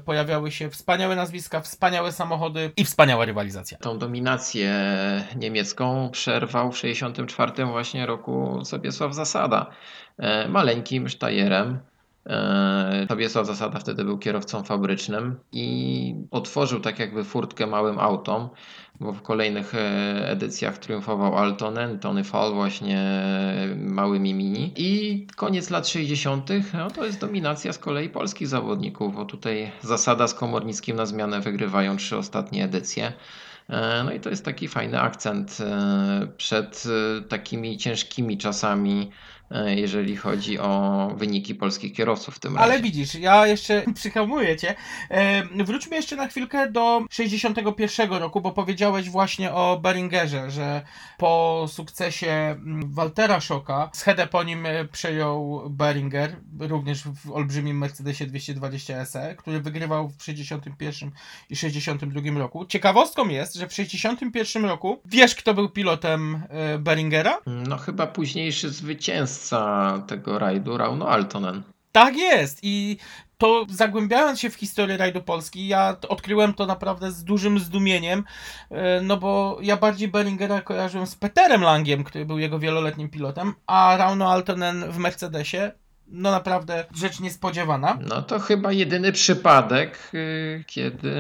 pojawiały 0.05 0.51
się 0.51 0.71
wspaniałe 0.71 1.17
nazwiska, 1.17 1.61
wspaniałe 1.61 2.13
samochody 2.13 2.71
i 2.77 2.85
wspaniała 2.85 3.25
rywalizacja. 3.25 3.79
Tą 3.79 3.99
dominację 3.99 4.75
niemiecką 5.37 6.11
przerwał 6.13 6.73
w 6.73 6.81
1964 6.81 7.67
właśnie 7.67 8.07
roku 8.07 8.65
Sobiesław 8.65 9.15
Zasada. 9.15 9.71
E, 10.19 10.49
Maleńkim 10.49 11.09
sztajerem. 11.09 11.79
E, 12.27 13.07
Sobiesław 13.09 13.47
Zasada 13.47 13.79
wtedy 13.79 14.05
był 14.05 14.19
kierowcą 14.19 14.63
fabrycznym 14.63 15.37
i 15.53 16.15
otworzył 16.31 16.81
tak 16.81 16.99
jakby 16.99 17.25
furtkę 17.25 17.67
małym 17.67 17.99
autom, 17.99 18.49
bo 19.01 19.13
w 19.13 19.23
kolejnych 19.23 19.75
e, 19.75 20.29
edycjach 20.31 20.79
triumfował 20.79 21.39
Altonen, 21.39 21.99
Tony 21.99 22.25
Fall 22.25 22.55
właśnie 22.55 22.99
e, 22.99 23.77
małymi 23.77 24.35
mini. 24.35 24.73
I 24.77 25.27
koniec 25.37 25.71
lat 25.71 25.89
60. 25.89 26.49
No 26.75 26.91
to 26.91 27.05
jest 27.05 27.21
dominacja 27.21 27.73
z 27.73 27.79
kolei 27.79 28.09
polskich 28.09 28.49
zawodników, 28.49 29.15
bo 29.15 29.25
tutaj 29.25 29.73
Zasada 29.83 30.29
z 30.29 30.35
Komornickim 30.35 30.97
na 30.97 31.07
zmianę 31.07 31.41
wygrywają 31.41 31.97
trzy 31.97 32.17
ostatnie 32.17 32.65
edycje. 32.65 33.13
E, 33.69 34.05
No 34.05 34.13
i 34.13 34.21
to 34.21 34.31
jest 34.31 34.45
taki 34.45 34.69
fajny 34.69 35.01
akcent 35.01 35.59
e, 35.61 36.27
przed 36.37 36.85
e, 37.19 37.23
takimi 37.23 37.79
ciężkimi 37.79 38.39
czasami 38.39 39.11
e, 39.11 39.34
jeżeli 39.67 40.17
chodzi 40.17 40.59
o 40.59 41.11
wyniki 41.17 41.55
polskich 41.55 41.93
kierowców 41.93 42.35
w 42.35 42.39
tym 42.39 42.57
Ale 42.57 42.69
razie. 42.69 42.83
widzisz, 42.83 43.15
ja 43.15 43.47
jeszcze 43.47 43.83
przyhamuję 43.95 44.57
cię. 44.57 44.75
E, 45.11 45.65
wróćmy 45.65 45.97
jeszcze 45.97 46.17
na 46.17 46.29
chwilkę 46.29 46.71
do 46.71 47.03
61 47.11 48.13
roku, 48.13 48.41
bo 48.41 48.53
powiedziałeś 48.53 49.11
właśnie 49.11 49.53
o 49.53 49.79
Beringerze, 49.83 50.51
że 50.51 50.83
po 51.19 51.65
sukcesie 51.69 52.31
mm, 52.31 52.93
Waltera 52.93 53.41
Szoka 53.41 53.91
z 53.93 54.03
Hede 54.03 54.27
po 54.27 54.43
nim 54.43 54.67
e, 54.67 54.85
przejął 54.85 55.63
Beringer, 55.71 56.37
również 56.61 57.03
w 57.03 57.33
olbrzymim 57.33 57.79
Mercedesie 57.79 58.27
220 58.27 59.05
SE, 59.05 59.35
który 59.39 59.61
wygrywał 59.61 60.09
w 60.19 60.23
61 60.23 61.11
i 61.51 61.57
62 61.57 62.39
roku. 62.39 62.67
Ciekawostką 62.67 63.29
jest, 63.29 63.55
że 63.55 63.69
w 63.69 63.73
61 63.73 64.65
roku 64.65 65.01
wiesz 65.05 65.35
kto 65.35 65.55
był 65.55 65.69
pilotem 65.69 66.43
e, 66.49 66.79
Beringera? 66.79 67.39
No 67.47 67.77
chyba 67.77 68.07
późniejszy 68.07 68.71
zwycięzca 68.71 69.34
tego 70.07 70.39
rajdu, 70.39 70.77
Rauno 70.77 71.09
Altonen. 71.09 71.63
Tak 71.93 72.17
jest 72.17 72.59
i 72.63 72.99
to 73.39 73.67
zagłębiając 73.71 74.41
się 74.41 74.51
w 74.51 74.55
historię 74.55 74.97
rajdu 74.97 75.23
Polski, 75.23 75.69
ja 75.69 75.97
odkryłem 76.09 76.55
to 76.55 76.67
naprawdę 76.67 77.13
z 77.13 77.25
dużym 77.25 77.59
zdumieniem, 77.59 78.25
e, 78.71 79.01
no 79.01 79.17
bo 79.17 79.59
ja 79.63 79.77
bardziej 79.77 80.09
Beringera 80.09 80.61
kojarzyłem 80.61 81.07
z 81.07 81.15
Peterem 81.15 81.63
Langiem, 81.63 82.05
który 82.05 82.25
był 82.25 82.39
jego 82.39 82.59
wieloletnim 82.59 83.11
pilotem, 83.11 83.55
a 83.67 83.97
Rauno 83.97 84.31
Altonen 84.31 84.93
w 84.93 84.99
Mercedesie, 84.99 85.73
no 86.09 86.31
naprawdę 86.31 86.85
rzecz 86.95 87.21
niespodziewana. 87.21 87.99
No 88.09 88.23
to 88.23 88.39
chyba 88.41 88.73
jedyny 88.73 89.13
przypadek, 89.13 90.11
y, 90.15 90.65
kiedy 90.67 91.15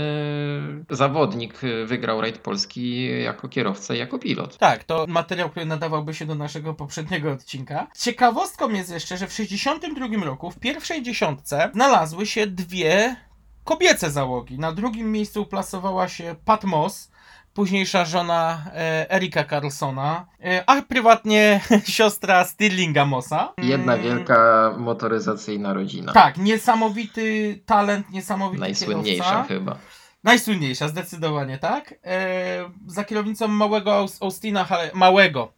zawodnik 0.90 1.60
wygrał 1.86 2.20
rajd 2.20 2.38
polski 2.38 3.08
jako 3.22 3.48
kierowca 3.48 3.94
i 3.94 3.98
jako 3.98 4.18
pilot. 4.18 4.58
Tak, 4.58 4.84
to 4.84 5.04
materiał, 5.08 5.50
który 5.50 5.66
nadawałby 5.66 6.14
się 6.14 6.26
do 6.26 6.34
naszego 6.34 6.74
poprzedniego 6.74 7.32
odcinka. 7.32 7.86
Ciekawostką 7.98 8.70
jest 8.70 8.90
jeszcze, 8.90 9.16
że 9.16 9.26
w 9.26 9.32
62 9.32 10.24
roku 10.24 10.50
w 10.50 10.58
pierwszej 10.58 11.02
dziesiątce 11.02 11.70
znalazły 11.74 12.26
się 12.26 12.46
dwie 12.46 13.16
kobiece 13.64 14.10
załogi. 14.10 14.58
Na 14.58 14.72
drugim 14.72 15.12
miejscu 15.12 15.42
uplasowała 15.42 16.08
się 16.08 16.36
Pat 16.44 16.64
Moss, 16.64 17.10
późniejsza 17.54 18.04
żona 18.04 18.64
e, 18.74 19.10
Erika 19.10 19.44
Carlsona, 19.44 20.26
e, 20.44 20.64
a 20.66 20.82
prywatnie 20.82 21.60
siostra 21.96 22.44
Stirlinga 22.44 23.04
Mossa. 23.06 23.52
Jedna 23.58 23.92
Mm, 23.94 24.04
wielka 24.04 24.70
motoryzacyjna 24.78 25.72
rodzina. 25.74 26.12
Tak, 26.12 26.36
niesamowity 26.38 27.60
talent, 27.66 28.10
niesamowity 28.10 28.60
Najsłynniejsza 28.60 29.24
kierowca. 29.24 29.48
chyba. 29.48 29.76
Najsłynniejsza, 30.24 30.88
zdecydowanie, 30.88 31.58
tak. 31.58 31.94
E, 32.04 32.70
za 32.86 33.04
kierownicą 33.04 33.48
małego 33.48 33.92
Aus- 33.92 34.22
Austina 34.22 34.64
Hale, 34.64 34.90
małego. 34.94 35.52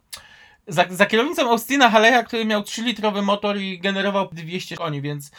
Za, 0.67 0.85
za 0.89 1.05
kierownicą 1.05 1.49
Austina 1.49 1.89
Haleya, 1.89 2.23
który 2.23 2.45
miał 2.45 2.61
3-litrowy 2.61 3.21
motor 3.23 3.57
i 3.57 3.79
generował 3.79 4.29
200 4.31 4.77
koni, 4.77 5.01
więc 5.01 5.31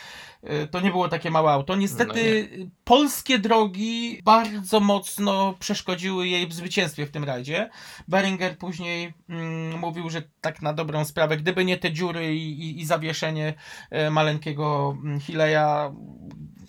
to 0.70 0.80
nie 0.80 0.90
było 0.90 1.08
takie 1.08 1.30
małe 1.30 1.50
auto. 1.50 1.76
Niestety 1.76 2.48
polskie 2.84 3.38
drogi 3.38 4.20
bardzo 4.24 4.80
mocno 4.80 5.54
przeszkodziły 5.58 6.28
jej 6.28 6.46
w 6.46 6.52
zwycięstwie 6.52 7.06
w 7.06 7.10
tym 7.10 7.24
rajdzie. 7.24 7.70
Beringer 8.08 8.58
później 8.58 9.14
mm, 9.28 9.78
mówił, 9.78 10.10
że 10.10 10.22
tak 10.40 10.62
na 10.62 10.72
dobrą 10.72 11.04
sprawę, 11.04 11.36
gdyby 11.36 11.64
nie 11.64 11.78
te 11.78 11.92
dziury 11.92 12.34
i, 12.34 12.60
i, 12.60 12.80
i 12.80 12.86
zawieszenie 12.86 13.54
e, 13.90 14.10
maleńkiego 14.10 14.96
mm, 15.04 15.20
Hileya, 15.20 15.92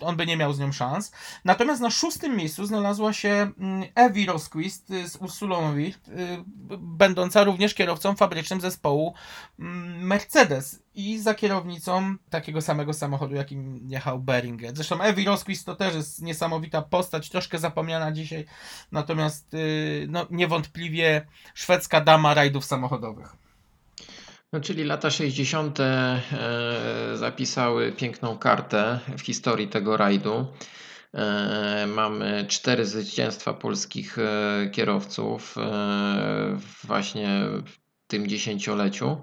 on 0.00 0.16
by 0.16 0.26
nie 0.26 0.36
miał 0.36 0.52
z 0.52 0.58
nią 0.58 0.72
szans. 0.72 1.12
Natomiast 1.44 1.80
na 1.80 1.90
szóstym 1.90 2.36
miejscu 2.36 2.66
znalazła 2.66 3.12
się 3.12 3.50
mm, 3.58 3.84
Evi 3.94 4.26
Rosquist 4.26 4.90
y, 4.90 5.08
z 5.08 5.16
Ursulą 5.16 5.76
y, 5.76 5.94
będąca 6.78 7.44
również 7.44 7.74
kierowcą 7.74 8.16
fabrycznym 8.16 8.60
zespołu 8.60 9.14
mm, 9.58 10.06
Mercedes 10.06 10.82
i 11.00 11.18
za 11.18 11.34
kierownicą 11.34 12.16
takiego 12.30 12.60
samego 12.60 12.92
samochodu, 12.92 13.34
jakim 13.34 13.88
jechał 13.88 14.18
Beringer. 14.18 14.74
Zresztą 14.74 15.00
Evi 15.00 15.24
Rosquist 15.24 15.66
to 15.66 15.76
też 15.76 15.94
jest 15.94 16.22
niesamowita 16.22 16.82
postać, 16.82 17.28
troszkę 17.28 17.58
zapomniana 17.58 18.12
dzisiaj, 18.12 18.44
natomiast 18.92 19.54
y, 19.54 20.06
no, 20.10 20.26
niewątpliwie 20.30 21.26
szwedzka 21.54 22.00
dama 22.00 22.34
rajdów 22.34 22.64
samochodowych. 22.64 23.36
No, 24.52 24.60
czyli 24.60 24.84
lata 24.84 25.10
60. 25.10 25.80
e, 25.80 26.20
zapisały 27.14 27.92
piękną 27.92 28.38
kartę 28.38 29.00
w 29.18 29.20
historii 29.20 29.68
tego 29.68 29.96
rajdu. 29.96 30.46
E, 31.14 31.86
Mamy 31.86 32.44
cztery 32.48 32.86
zwycięstwa 32.86 33.54
polskich 33.54 34.18
e, 34.18 34.70
kierowców 34.72 35.56
właśnie 36.84 37.40
w 37.66 37.76
tym 38.06 38.26
dziesięcioleciu. 38.26 39.16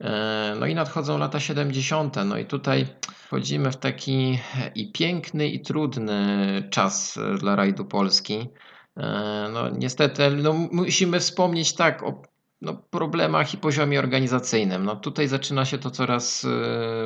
E, 0.00 0.54
No 0.60 0.66
i 0.66 0.74
nadchodzą 0.74 1.18
lata 1.18 1.40
70. 1.40 2.16
No 2.24 2.38
i 2.38 2.44
tutaj 2.44 2.86
wchodzimy 3.14 3.72
w 3.72 3.76
taki 3.76 4.38
i 4.74 4.92
piękny, 4.92 5.48
i 5.48 5.60
trudny 5.60 6.62
czas 6.70 7.16
e, 7.16 7.38
dla 7.38 7.56
rajdu 7.56 7.84
Polski. 7.84 8.48
E, 8.96 9.48
No 9.52 9.68
niestety 9.68 10.30
no, 10.30 10.52
musimy 10.52 11.20
wspomnieć 11.20 11.72
tak 11.72 12.02
o 12.02 12.22
no, 12.60 12.74
problemach 12.90 13.54
i 13.54 13.58
poziomie 13.58 13.98
organizacyjnym. 13.98 14.84
No, 14.84 14.96
tutaj 14.96 15.28
zaczyna 15.28 15.64
się 15.64 15.78
to 15.78 15.90
coraz 15.90 16.44
y, 16.44 16.48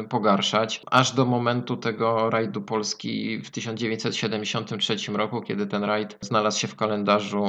pogarszać, 0.08 0.82
aż 0.90 1.12
do 1.12 1.24
momentu 1.26 1.76
tego 1.76 2.30
rajdu 2.30 2.62
Polski 2.62 3.38
w 3.38 3.50
1973 3.50 4.96
roku, 5.12 5.42
kiedy 5.42 5.66
ten 5.66 5.84
rajd 5.84 6.18
znalazł 6.20 6.60
się 6.60 6.68
w 6.68 6.76
kalendarzu 6.76 7.44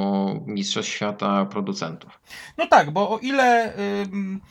Mistrzostw 0.45 0.91
Świata 0.91 1.45
producentów. 1.45 2.19
No 2.58 2.67
tak, 2.67 2.91
bo 2.91 3.10
o 3.10 3.17
ile 3.17 3.73
ym, 4.03 4.41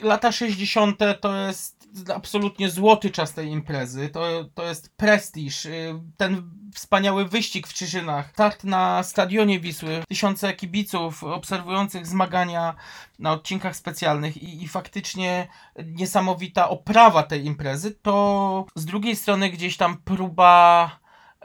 lata 0.00 0.32
60. 0.32 0.98
to 1.20 1.36
jest 1.36 1.78
absolutnie 2.14 2.70
złoty 2.70 3.10
czas 3.10 3.32
tej 3.32 3.48
imprezy, 3.48 4.08
to, 4.08 4.44
to 4.54 4.64
jest 4.64 4.96
prestiż, 4.96 5.64
y, 5.64 6.00
ten 6.16 6.50
wspaniały 6.74 7.24
wyścig 7.24 7.66
w 7.66 7.74
Czyżynach, 7.74 8.30
start 8.30 8.64
na 8.64 9.02
stadionie 9.02 9.60
Wisły, 9.60 10.02
tysiące 10.08 10.52
kibiców 10.52 11.24
obserwujących 11.24 12.06
zmagania 12.06 12.74
na 13.18 13.32
odcinkach 13.32 13.76
specjalnych 13.76 14.36
i, 14.36 14.62
i 14.62 14.68
faktycznie 14.68 15.48
niesamowita 15.84 16.68
oprawa 16.68 17.22
tej 17.22 17.44
imprezy, 17.44 17.90
to 17.90 18.66
z 18.74 18.84
drugiej 18.84 19.16
strony 19.16 19.50
gdzieś 19.50 19.76
tam 19.76 19.96
próba 19.96 20.90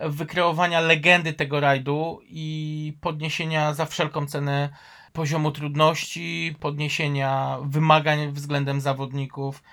wykreowania 0.01 0.79
legendy 0.79 1.33
tego 1.33 1.59
rajdu 1.59 2.19
i 2.23 2.97
podniesienia 3.01 3.73
za 3.73 3.85
wszelką 3.85 4.25
cenę 4.25 4.69
poziomu 5.13 5.51
trudności, 5.51 6.55
podniesienia 6.59 7.57
wymagań 7.63 8.31
względem 8.31 8.81
zawodników. 8.81 9.63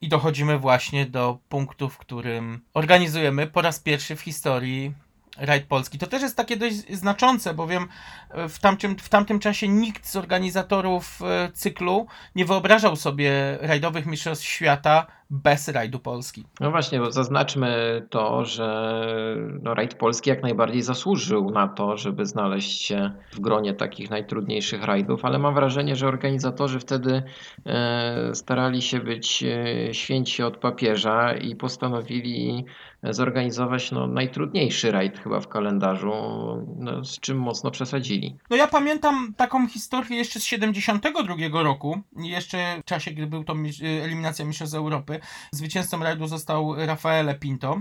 I 0.00 0.08
dochodzimy 0.08 0.58
właśnie 0.58 1.06
do 1.06 1.38
punktu, 1.48 1.88
w 1.88 1.98
którym 1.98 2.60
organizujemy 2.74 3.46
po 3.46 3.62
raz 3.62 3.80
pierwszy 3.80 4.16
w 4.16 4.20
historii 4.20 4.94
rajd 5.36 5.66
polski. 5.66 5.98
To 5.98 6.06
też 6.06 6.22
jest 6.22 6.36
takie 6.36 6.56
dość 6.56 6.76
znaczące, 6.96 7.54
bowiem 7.54 7.88
e, 8.30 8.48
w 8.48 8.58
tamtym, 8.58 8.98
w 8.98 9.08
tamtym 9.08 9.38
czasie 9.38 9.68
nikt 9.68 10.06
z 10.06 10.16
organizatorów 10.16 11.20
e, 11.22 11.52
cyklu 11.52 12.06
nie 12.34 12.44
wyobrażał 12.44 12.96
sobie 12.96 13.58
rajdowych 13.60 14.06
mistrzostw 14.06 14.44
świata 14.44 15.06
bez 15.30 15.68
rajdu 15.68 15.98
Polski. 15.98 16.44
No 16.60 16.70
właśnie, 16.70 16.98
bo 16.98 17.12
zaznaczmy 17.12 18.02
to, 18.10 18.44
że 18.44 18.96
no, 19.62 19.74
rajd 19.74 19.94
Polski 19.94 20.30
jak 20.30 20.42
najbardziej 20.42 20.82
zasłużył 20.82 21.50
na 21.50 21.68
to, 21.68 21.96
żeby 21.96 22.26
znaleźć 22.26 22.82
się 22.82 23.12
w 23.32 23.40
gronie 23.40 23.74
takich 23.74 24.10
najtrudniejszych 24.10 24.84
rajdów, 24.84 25.24
ale 25.24 25.38
mam 25.38 25.54
wrażenie, 25.54 25.96
że 25.96 26.08
organizatorzy 26.08 26.80
wtedy 26.80 27.22
e, 27.66 28.30
starali 28.34 28.82
się 28.82 29.00
być 29.00 29.42
e, 29.42 29.94
święci 29.94 30.42
od 30.42 30.56
papieża 30.56 31.34
i 31.34 31.56
postanowili 31.56 32.64
zorganizować 33.12 33.92
no, 33.92 34.06
najtrudniejszy 34.06 34.90
rajd 34.90 35.18
chyba 35.18 35.40
w 35.40 35.48
kalendarzu, 35.48 36.12
no, 36.76 37.04
z 37.04 37.20
czym 37.20 37.38
mocno 37.38 37.70
przesadzili. 37.70 38.36
No 38.50 38.56
ja 38.56 38.66
pamiętam 38.66 39.34
taką 39.36 39.68
historię 39.68 40.18
jeszcze 40.18 40.40
z 40.40 40.44
72 40.44 41.62
roku, 41.62 42.00
jeszcze 42.16 42.80
w 42.80 42.84
czasie, 42.84 43.10
gdy 43.10 43.26
był 43.26 43.44
to 43.44 43.54
mis- 43.54 43.84
eliminacja 44.02 44.44
Mistrzostw 44.44 44.76
Europy. 44.76 45.13
Zwycięzcą 45.50 45.98
rajdu 46.02 46.26
został 46.26 46.86
Rafaele 46.86 47.34
Pinto, 47.34 47.80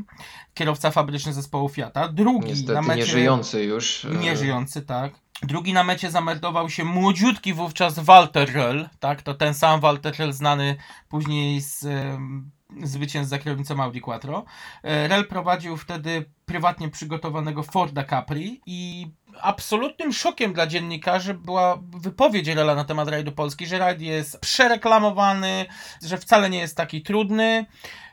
kierowca 0.54 0.92
fabryczny 0.92 1.34
zespołu 1.34 1.70
Fiata. 1.70 2.08
Drugi 2.08 2.48
Niestety 2.48 2.74
na 2.74 2.82
mecie... 2.82 3.00
nieżyjący 3.02 3.64
już. 3.64 4.06
e, 4.06 4.10
Nieżyjący, 4.10 4.82
tak. 4.82 5.14
Drugi 5.44 5.74
na 5.74 5.84
mecie 5.84 6.12
zameldował 6.12 6.70
się 6.70 6.84
młodziutki 6.86 7.54
wówczas 7.54 8.00
Walter 8.00 8.50
Röll, 8.50 8.90
tak, 9.00 9.22
to 9.22 9.34
ten 9.34 9.54
sam 9.54 9.80
Walter 9.80 10.14
Röll 10.14 10.32
znany 10.34 10.76
później 11.10 11.62
z 11.62 11.86
em, 11.86 12.52
zwycięstw 12.84 13.30
za 13.30 13.40
kierownicą 13.40 13.84
Audi 13.84 14.00
Quattro. 14.00 14.46
E, 14.84 15.08
Rell 15.08 15.28
prowadził 15.28 15.78
wtedy 15.78 16.26
prywatnie 16.46 16.90
przygotowanego 16.90 17.64
Forda 17.64 18.04
Capri 18.04 18.62
i 18.66 19.08
absolutnym 19.42 20.14
szokiem 20.14 20.54
dla 20.54 20.68
dziennikarzy 20.68 21.34
była 21.34 21.80
wypowiedź 21.98 22.48
Rella 22.48 22.76
na 22.76 22.86
temat 22.86 23.08
rajdu 23.08 23.32
Polski, 23.32 23.66
że 23.66 23.78
rajd 23.78 24.02
jest 24.02 24.40
przereklamowany, 24.40 25.66
że 26.02 26.18
wcale 26.18 26.50
nie 26.50 26.60
jest 26.60 26.78
taki 26.78 27.02
trudny, 27.02 27.66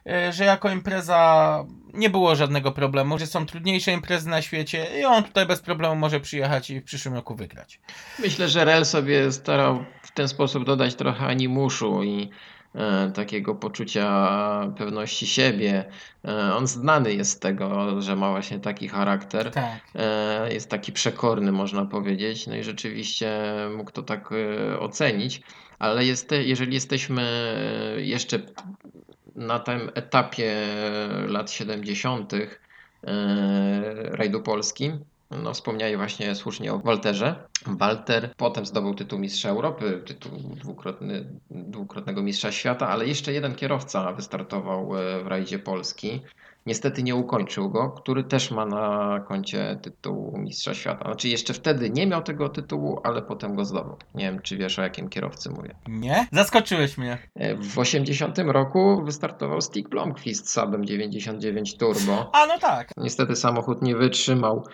e, 0.07 0.33
że 0.33 0.45
jako 0.45 0.71
impreza 0.71 1.65
nie 1.95 2.11
było 2.11 2.37
żadnego 2.37 2.73
problemu, 2.73 3.19
że 3.19 3.27
są 3.27 3.47
trudniejsze 3.47 3.93
imprezy 3.93 4.29
na 4.29 4.43
świecie 4.43 4.87
i 5.01 5.05
on 5.05 5.25
tutaj 5.25 5.47
bez 5.47 5.61
problemu 5.61 5.97
może 5.97 6.21
przyjechać 6.21 6.71
i 6.71 6.81
w 6.81 6.85
przyszłym 6.85 7.15
roku 7.15 7.35
wygrać. 7.35 7.81
Myślę, 8.19 8.49
że 8.49 8.65
Rel 8.65 8.87
sobie 8.87 9.33
starał 9.33 9.85
w 10.03 10.11
ten 10.11 10.29
sposób 10.29 10.65
dodać 10.65 10.95
trochę 10.95 11.27
animuszu 11.27 12.05
i 12.05 12.31
takiego 13.15 13.55
poczucia 13.55 14.73
pewności 14.79 15.27
siebie. 15.27 15.85
E, 16.25 16.55
On 16.55 16.67
znany 16.67 17.15
jest 17.15 17.31
z 17.31 17.39
tego, 17.39 18.01
że 18.03 18.17
ma 18.17 18.31
właśnie 18.31 18.59
taki 18.61 18.89
charakter. 18.89 19.51
Tak. 19.51 19.81
E, 19.95 20.53
Jest 20.53 20.71
taki 20.71 20.93
przekorny, 20.93 21.53
można 21.53 21.85
powiedzieć. 21.85 22.47
No 22.47 22.57
i 22.57 22.63
rzeczywiście 22.65 23.43
mógł 23.77 23.91
to 23.91 24.03
tak 24.03 24.31
e, 24.33 24.79
ocenić. 24.81 25.43
Ale 25.79 26.05
jest, 26.05 26.31
jeżeli 26.33 26.75
jesteśmy 26.75 27.23
e, 27.97 28.01
jeszcze 28.01 28.39
na 29.37 29.59
tym 29.59 29.91
etapie 29.95 30.55
lat 31.29 31.51
70. 31.51 32.33
e, 32.35 32.47
rajdu 34.11 34.43
Polski, 34.43 34.93
no 35.31 35.55
wspomniałeś 35.55 35.97
właśnie 35.97 36.35
słusznie 36.35 36.73
o 36.73 36.79
Walterze. 36.79 37.50
Walter 37.67 38.31
potem 38.37 38.67
zdobył 38.67 38.95
tytuł 38.95 39.19
Mistrza 39.19 39.49
Europy, 39.49 40.03
tytuł 40.07 40.33
dwukrotny, 40.39 41.25
dwukrotnego 41.51 42.23
Mistrza 42.23 42.53
Świata, 42.53 42.89
ale 42.89 43.07
jeszcze 43.07 43.33
jeden 43.33 43.55
kierowca 43.55 44.13
wystartował 44.13 44.97
e, 44.97 45.25
w 45.25 45.27
rajdzie 45.27 45.59
Polski. 45.59 46.23
Niestety 46.67 47.03
nie 47.03 47.15
ukończył 47.15 47.71
go, 47.71 47.91
który 47.91 48.25
też 48.25 48.51
ma 48.51 48.67
na 48.67 49.21
koncie 49.29 49.79
tytuł 49.83 50.39
Mistrza 50.39 50.75
Świata. 50.75 51.05
Znaczy 51.05 51.29
jeszcze 51.29 51.55
wtedy 51.55 51.91
nie 51.91 52.07
miał 52.07 52.23
tego 52.23 52.49
tytułu, 52.49 53.01
ale 53.05 53.23
potem 53.23 53.55
go 53.55 53.65
zdobył. 53.65 53.97
Nie 54.15 54.25
wiem, 54.25 54.43
czy 54.43 54.57
wiesz 54.57 54.79
o 54.79 54.83
jakim 54.83 55.09
kierowcy 55.09 55.51
mówię. 55.51 55.75
Nie? 55.89 56.27
Zaskoczyłeś 56.33 56.99
mnie. 56.99 57.19
E, 57.35 57.57
W 57.57 57.79
80 57.79 58.39
roku 58.39 59.03
wystartował 59.05 59.61
Stig 59.61 59.89
Blomqvist 59.89 60.49
z 60.49 60.53
Saabem 60.53 60.85
99 60.85 61.77
Turbo. 61.77 62.31
A 62.33 62.47
no 62.47 62.59
tak. 62.59 62.91
Niestety 62.97 63.37
samochód 63.37 63.83
nie 63.83 63.97
wytrzymał 63.97 64.65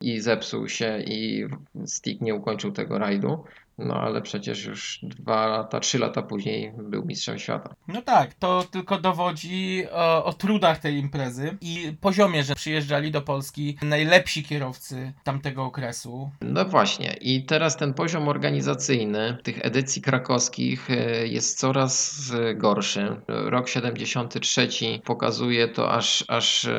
i 0.00 0.20
zepsuł 0.20 0.68
się 0.68 0.98
i 1.06 1.46
Stig 1.86 2.20
nie 2.20 2.31
ukończył 2.34 2.72
tego 2.72 2.98
rajdu. 2.98 3.44
No 3.78 3.94
ale 3.94 4.22
przecież 4.22 4.64
już 4.64 4.98
dwa 5.02 5.46
lata, 5.46 5.80
trzy 5.80 5.98
lata 5.98 6.22
później 6.22 6.72
był 6.78 7.04
mistrzem 7.04 7.38
świata. 7.38 7.74
No 7.88 8.02
tak, 8.02 8.34
to 8.34 8.64
tylko 8.70 8.98
dowodzi 8.98 9.84
o, 9.92 10.24
o 10.24 10.32
trudach 10.32 10.78
tej 10.78 10.96
imprezy 10.96 11.56
i 11.60 11.96
poziomie, 12.00 12.42
że 12.44 12.54
przyjeżdżali 12.54 13.10
do 13.10 13.22
Polski 13.22 13.78
najlepsi 13.82 14.42
kierowcy 14.42 15.12
tamtego 15.24 15.64
okresu. 15.64 16.30
No 16.40 16.64
właśnie, 16.64 17.16
i 17.20 17.44
teraz 17.44 17.76
ten 17.76 17.94
poziom 17.94 18.28
organizacyjny 18.28 19.38
tych 19.42 19.58
edycji 19.66 20.02
krakowskich 20.02 20.90
e, 20.90 21.26
jest 21.26 21.58
coraz 21.58 22.22
e, 22.34 22.54
gorszy. 22.54 23.16
Rok 23.28 23.68
73 23.68 24.68
pokazuje 25.04 25.68
to 25.68 25.92
aż, 25.92 26.24
aż 26.28 26.64
e, 26.64 26.72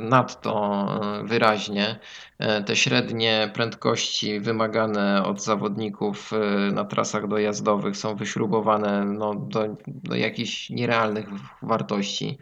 nadto 0.00 0.86
e, 1.20 1.24
wyraźnie. 1.24 1.98
E, 2.40 2.62
Te 2.62 2.76
średnie 2.76 3.50
prędkości 3.54 4.40
wymagane 4.40 5.24
od 5.24 5.42
zawodników 5.42 6.32
e, 6.32 6.72
na 6.72 6.84
trasach 6.84 7.28
dojazdowych 7.28 7.96
są 7.96 8.16
wyśrubowane 8.16 9.04
no, 9.04 9.34
do, 9.34 9.76
do 9.86 10.14
jakichś 10.14 10.70
nierealnych 10.70 11.26
wartości. 11.62 12.38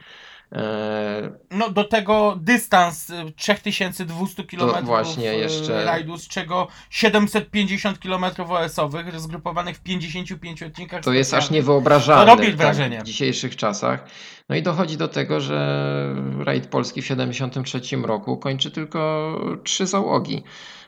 No 1.51 1.70
do 1.70 1.84
tego 1.84 2.36
dystans 2.40 3.11
y, 3.11 3.14
3200 3.36 4.44
km 4.44 4.84
właśnie 4.86 5.24
jeszcze- 5.24 5.84
rajdu, 5.84 6.16
z 6.18 6.28
czego 6.28 6.68
750 6.90 7.99
km 7.99 8.24
OS-owych 8.49 9.20
zgrupowanych 9.20 9.76
w 9.76 9.80
55 9.80 10.62
odcinkach 10.62 11.03
To 11.03 11.12
jest 11.12 11.34
aż 11.34 11.51
niewyobrażalne 11.51 12.24
To 12.24 12.36
robi 12.36 12.46
tak, 12.49 12.57
wrażenie. 12.57 13.01
w 13.01 13.03
dzisiejszych 13.03 13.57
czasach. 13.57 14.05
No 14.49 14.57
i 14.57 14.62
dochodzi 14.62 14.96
do 14.96 15.09
tego, 15.09 15.40
że 15.40 16.14
rajd 16.44 16.66
Polski 16.66 17.03
w 17.03 17.07
73 17.07 17.80
roku 18.03 18.36
kończy 18.36 18.70
tylko 18.70 19.32
trzy 19.64 19.86
załogi. 19.86 20.42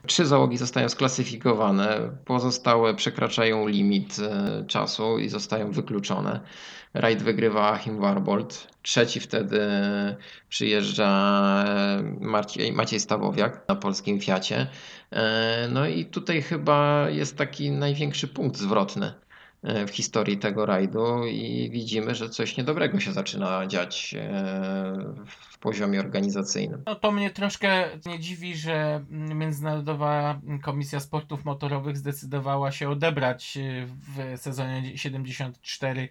Trzy 0.06 0.26
załogi 0.26 0.56
zostają 0.56 0.88
sklasyfikowane, 0.88 1.98
pozostałe 2.24 2.94
przekraczają 2.94 3.68
limit 3.68 4.16
e, 4.18 4.64
czasu 4.66 5.18
i 5.18 5.28
zostają 5.28 5.70
wykluczone. 5.72 6.40
Rajd 6.94 7.22
wygrywa 7.22 7.72
Achim 7.72 8.00
Warbold. 8.00 8.66
Trzeci 8.82 9.20
wtedy 9.20 9.60
przyjeżdża 10.48 11.08
Maciej 12.72 13.00
Stawowiak 13.00 13.68
na 13.68 13.76
polskim 13.76 14.20
Fiacie. 14.20 14.66
E, 15.10 15.68
No 15.68 15.86
i 15.86 16.04
tutaj 16.04 16.42
chyba 16.42 17.06
jest 17.10 17.36
taki 17.36 17.70
największy 17.70 18.28
punkt 18.28 18.56
zwrotny 18.56 19.14
e, 19.62 19.86
w 19.86 19.90
historii 19.90 20.38
tego 20.38 20.66
rajdu 20.66 21.26
i 21.26 21.70
widzimy, 21.72 22.14
że 22.14 22.28
coś 22.28 22.56
niedobrego 22.56 23.00
się 23.00 23.12
zaczyna 23.12 23.66
dziać 23.66 24.14
e, 24.18 25.14
w 25.26 25.58
poziomie 25.58 26.00
organizacyjnym. 26.00 26.82
No 26.86 26.94
to 26.94 27.12
mnie 27.12 27.30
troszkę 27.30 27.84
nie 28.06 28.18
dziwi, 28.18 28.56
że 28.56 29.04
Międzynarodowa 29.10 30.40
Komisja 30.62 31.00
Sportów 31.00 31.44
Motorowych 31.44 31.96
zdecydowała 31.96 32.72
się 32.72 32.90
odebrać 32.90 33.58
w 33.86 34.40
sezonie 34.40 34.98
74 34.98 36.00
em, 36.00 36.08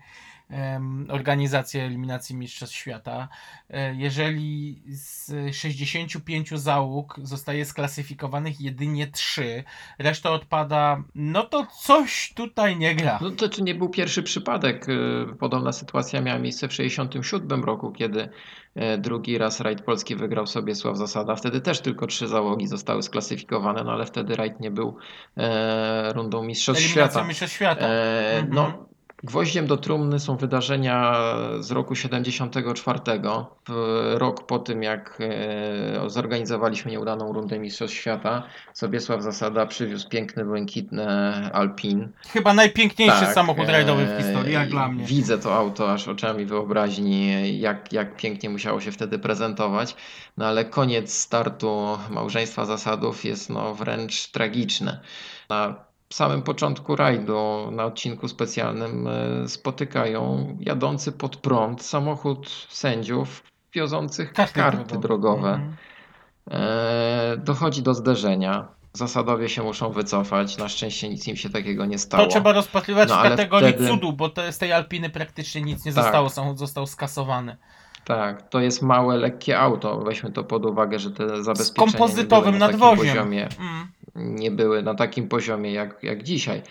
organizację 1.09 1.83
eliminacji 1.83 2.35
Mistrzostw 2.35 2.75
Świata. 2.75 3.27
E, 3.69 3.95
Jeżeli 3.95 4.81
z 4.87 5.31
65 5.55 6.49
załóg 6.59 7.15
zostaje 7.23 7.65
sklasyfikowanych 7.65 8.61
jedynie 8.61 9.07
3, 9.07 9.63
reszta 9.99 10.31
odpada, 10.31 11.03
no 11.15 11.43
to 11.43 11.67
coś 11.81 12.33
tutaj 12.35 12.77
nie 12.77 12.95
gra. 12.95 13.19
No 13.21 13.31
to 13.31 13.49
czy 13.49 13.63
nie 13.63 13.75
był 13.75 13.89
pierwszy 13.89 14.23
przypadek? 14.23 14.85
E, 14.89 15.35
Podobna 15.35 15.71
sytuacja 15.71 16.21
miała 16.21 16.39
miejsce 16.39 16.67
w 16.67 16.73
67 16.73 17.63
roku, 17.63 17.91
kiedy 17.91 18.29
e, 18.75 18.97
drugi 18.97 19.37
raz 19.37 19.59
rajd 19.59 19.81
polski 19.81 20.15
wygrał 20.15 20.47
sobie 20.47 20.75
Sław 20.75 20.97
Zasada. 20.97 21.35
Wtedy 21.35 21.61
też 21.61 21.81
tylko 21.81 22.07
trzy 22.07 22.27
załogi 22.27 22.67
zostały 22.67 23.03
sklasyfikowane, 23.03 23.83
no 23.83 23.91
ale 23.91 24.05
wtedy 24.05 24.35
rajd 24.35 24.59
nie 24.59 24.71
był 24.71 24.97
rundą 26.13 26.43
Mistrzostw 26.43 26.83
Eliminacja 26.83 27.11
Świata. 27.11 27.27
Mistrzostw 27.27 27.55
Świata. 27.55 27.87
E, 27.87 28.19
Mhm. 28.39 28.53
No, 28.53 28.89
gwoździem 29.23 29.67
do 29.67 29.77
trumny 29.77 30.19
są 30.19 30.37
wydarzenia 30.37 31.15
z 31.59 31.71
roku 31.71 31.95
74. 31.95 32.99
W 33.69 34.13
rok 34.17 34.45
po 34.45 34.59
tym, 34.59 34.83
jak 34.83 35.19
e, 35.21 36.09
zorganizowaliśmy 36.09 36.91
nieudaną 36.91 37.33
rundę 37.33 37.59
Mistrzostw 37.59 37.97
Świata, 37.97 38.43
Sobiesław 38.73 39.23
Zasada 39.23 39.65
przywiózł 39.65 40.09
piękny, 40.09 40.45
błękitny 40.45 41.07
Alpin. 41.53 42.09
Chyba 42.27 42.53
najpiękniejszy 42.53 43.19
Tak, 43.19 43.33
samochód 43.33 43.69
rajdowy 43.69 44.05
w 44.05 44.09
e, 44.09 44.23
historii, 44.23 44.53
jak 44.53 44.69
dla 44.69 44.87
mnie. 44.87 45.05
Widzę 45.05 45.37
to 45.37 45.55
auto 45.55 45.93
aż 45.93 46.07
oczami 46.07 46.45
wyobraźni, 46.45 47.59
jak, 47.59 47.93
jak 47.93 48.15
pięknie 48.15 48.49
musiało 48.49 48.81
się 48.81 48.91
wtedy 48.91 49.19
prezentować. 49.19 49.95
No 50.37 50.45
ale 50.45 50.65
koniec 50.65 51.13
startu 51.13 51.97
małżeństwa 52.09 52.65
zasadów 52.65 53.25
jest 53.25 53.49
no 53.49 53.75
wręcz 53.75 54.27
tragiczny. 54.31 54.99
Na 55.49 55.88
samym 56.13 56.41
początku 56.41 56.95
rajdu, 56.95 57.69
na 57.71 57.85
odcinku 57.85 58.27
specjalnym, 58.27 59.07
e, 59.07 59.47
spotykają 59.47 60.47
jadący 60.59 61.11
pod 61.11 61.35
prąd 61.37 61.81
samochód 61.83 62.49
sędziów 62.69 63.43
wiozących 63.73 64.33
karty, 64.33 64.97
drogowe. 64.97 65.49
Mhm. 65.49 65.73
E, 66.51 67.37
dochodzi 67.37 67.81
do 67.81 67.93
zderzenia. 67.93 68.67
Zasadowie 68.93 69.49
się 69.49 69.63
muszą 69.63 69.91
wycofać. 69.91 70.57
Na 70.57 70.69
szczęście 70.69 71.09
nic 71.09 71.27
im 71.27 71.35
się 71.35 71.49
takiego 71.49 71.85
nie 71.85 71.97
stało. 71.97 72.23
To 72.23 72.29
trzeba 72.29 72.53
rozpatrywać 72.53 73.09
No, 73.09 73.19
w 73.19 73.23
kategorii 73.23 73.69
wtedy- 73.73 73.87
cudu, 73.89 74.13
bo 74.13 74.29
to 74.29 74.51
z 74.51 74.57
tej 74.57 74.73
Alpiny 74.73 75.09
praktycznie 75.09 75.61
nic 75.61 75.85
nie 75.85 75.93
Tak. 75.93 76.03
zostało, 76.03 76.29
samochód 76.29 76.59
został 76.59 76.87
skasowany. 76.87 77.57
Tak, 78.05 78.49
to 78.49 78.59
jest 78.59 78.81
małe, 78.81 79.17
lekkie 79.17 79.59
auto. 79.59 79.99
Weźmy 79.99 80.31
to 80.31 80.43
pod 80.43 80.65
uwagę, 80.65 80.99
że 80.99 81.11
te 81.11 81.41
Z 81.41 81.45
zabezpieczenia 81.45 81.91
kompozytowym 81.91 82.57
na 82.57 82.67
nadwoziem. 82.67 82.97
poziomie, 83.07 83.47
Mm. 83.59 83.87
Nie 84.19 84.51
były 84.51 84.83
na 84.83 84.95
takim 84.95 85.27
poziomie 85.27 85.71
jak, 85.73 86.03
jak 86.03 86.23
dzisiaj. 86.23 86.61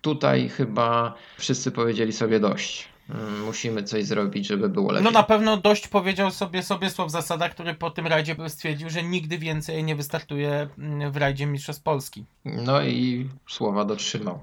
Tutaj 0.00 0.48
chyba 0.48 1.14
wszyscy 1.38 1.70
powiedzieli 1.70 2.12
sobie 2.12 2.40
dość. 2.40 2.88
Mm, 3.10 3.44
Musimy 3.44 3.82
coś 3.82 4.04
zrobić, 4.04 4.46
żeby 4.46 4.68
było 4.68 4.92
lepiej. 4.92 5.04
No 5.04 5.10
na 5.10 5.22
pewno 5.22 5.56
dość 5.56 5.88
powiedział 5.88 6.30
sobie 6.30 6.62
Sobiesław 6.62 7.10
Zasada, 7.10 7.48
który 7.48 7.74
po 7.74 7.90
tym 7.90 8.06
rajdzie 8.06 8.36
stwierdził, 8.48 8.90
że 8.90 9.02
nigdy 9.02 9.38
więcej 9.38 9.84
nie 9.84 9.96
wystartuje 9.96 10.68
mm, 10.78 11.12
w 11.12 11.16
rajdzie 11.16 11.46
Mistrzostw 11.46 11.82
Polski. 11.82 12.24
No 12.44 12.82
i 12.82 13.28
słowa 13.48 13.84
dotrzymał. 13.84 14.38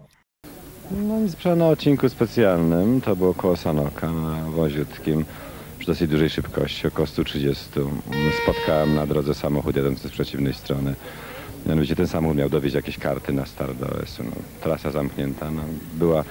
No 0.91 1.21
i 1.25 1.29
sprzedano 1.29 1.65
na 1.65 1.71
odcinku 1.71 2.09
specjalnym, 2.09 3.01
to 3.01 3.15
było 3.15 3.33
koło 3.33 3.57
Sanoka 3.57 4.11
na 4.11 4.43
woziutkim 4.43 5.25
przy 5.79 5.87
dosyć 5.87 6.09
dużej 6.09 6.29
szybkości, 6.29 6.87
około 6.87 7.07
130. 7.07 7.65
Spotkałem 8.43 8.95
na 8.95 9.07
drodze 9.07 9.33
samochód 9.33 9.75
jadący 9.75 10.07
z 10.07 10.11
przeciwnej 10.11 10.53
strony. 10.53 10.95
Mianowicie 11.65 11.95
ten 11.95 12.07
samochód 12.07 12.37
miał 12.37 12.49
dowieźć 12.49 12.75
jakieś 12.75 12.97
karty 12.97 13.33
na 13.33 13.45
start 13.45 13.77
do 13.77 13.85
OS-u. 13.85 14.23
No, 14.23 14.31
trasa 14.61 14.91
zamknięta, 14.91 15.51
no, 15.51 15.61
była 15.93 16.23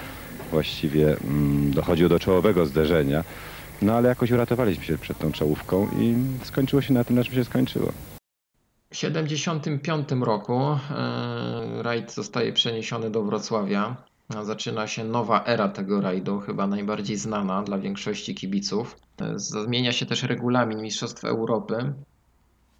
właściwie, 0.51 1.17
mm, 1.17 1.71
dochodziło 1.71 2.09
do 2.09 2.19
czołowego 2.19 2.65
zderzenia, 2.65 3.23
no 3.81 3.93
ale 3.93 4.09
jakoś 4.09 4.31
uratowaliśmy 4.31 4.83
się 4.83 4.97
przed 4.97 5.17
tą 5.19 5.31
czołówką 5.31 5.87
i 5.99 6.15
skończyło 6.43 6.81
się 6.81 6.93
na 6.93 7.03
tym, 7.03 7.15
na 7.15 7.23
czym 7.23 7.33
się 7.33 7.45
skończyło. 7.45 7.91
W 8.91 8.95
1975 8.99 10.25
roku 10.25 10.59
e, 10.61 10.77
rajd 11.83 12.13
zostaje 12.13 12.53
przeniesiony 12.53 13.09
do 13.09 13.23
Wrocławia. 13.23 13.95
Zaczyna 14.43 14.87
się 14.87 15.03
nowa 15.03 15.43
era 15.45 15.69
tego 15.69 16.01
rajdu, 16.01 16.39
chyba 16.39 16.67
najbardziej 16.67 17.17
znana 17.17 17.63
dla 17.63 17.77
większości 17.77 18.35
kibiców. 18.35 18.95
E, 19.21 19.39
Zmienia 19.39 19.91
się 19.91 20.05
też 20.05 20.23
regulamin 20.23 20.81
Mistrzostw 20.81 21.23
Europy. 21.25 21.93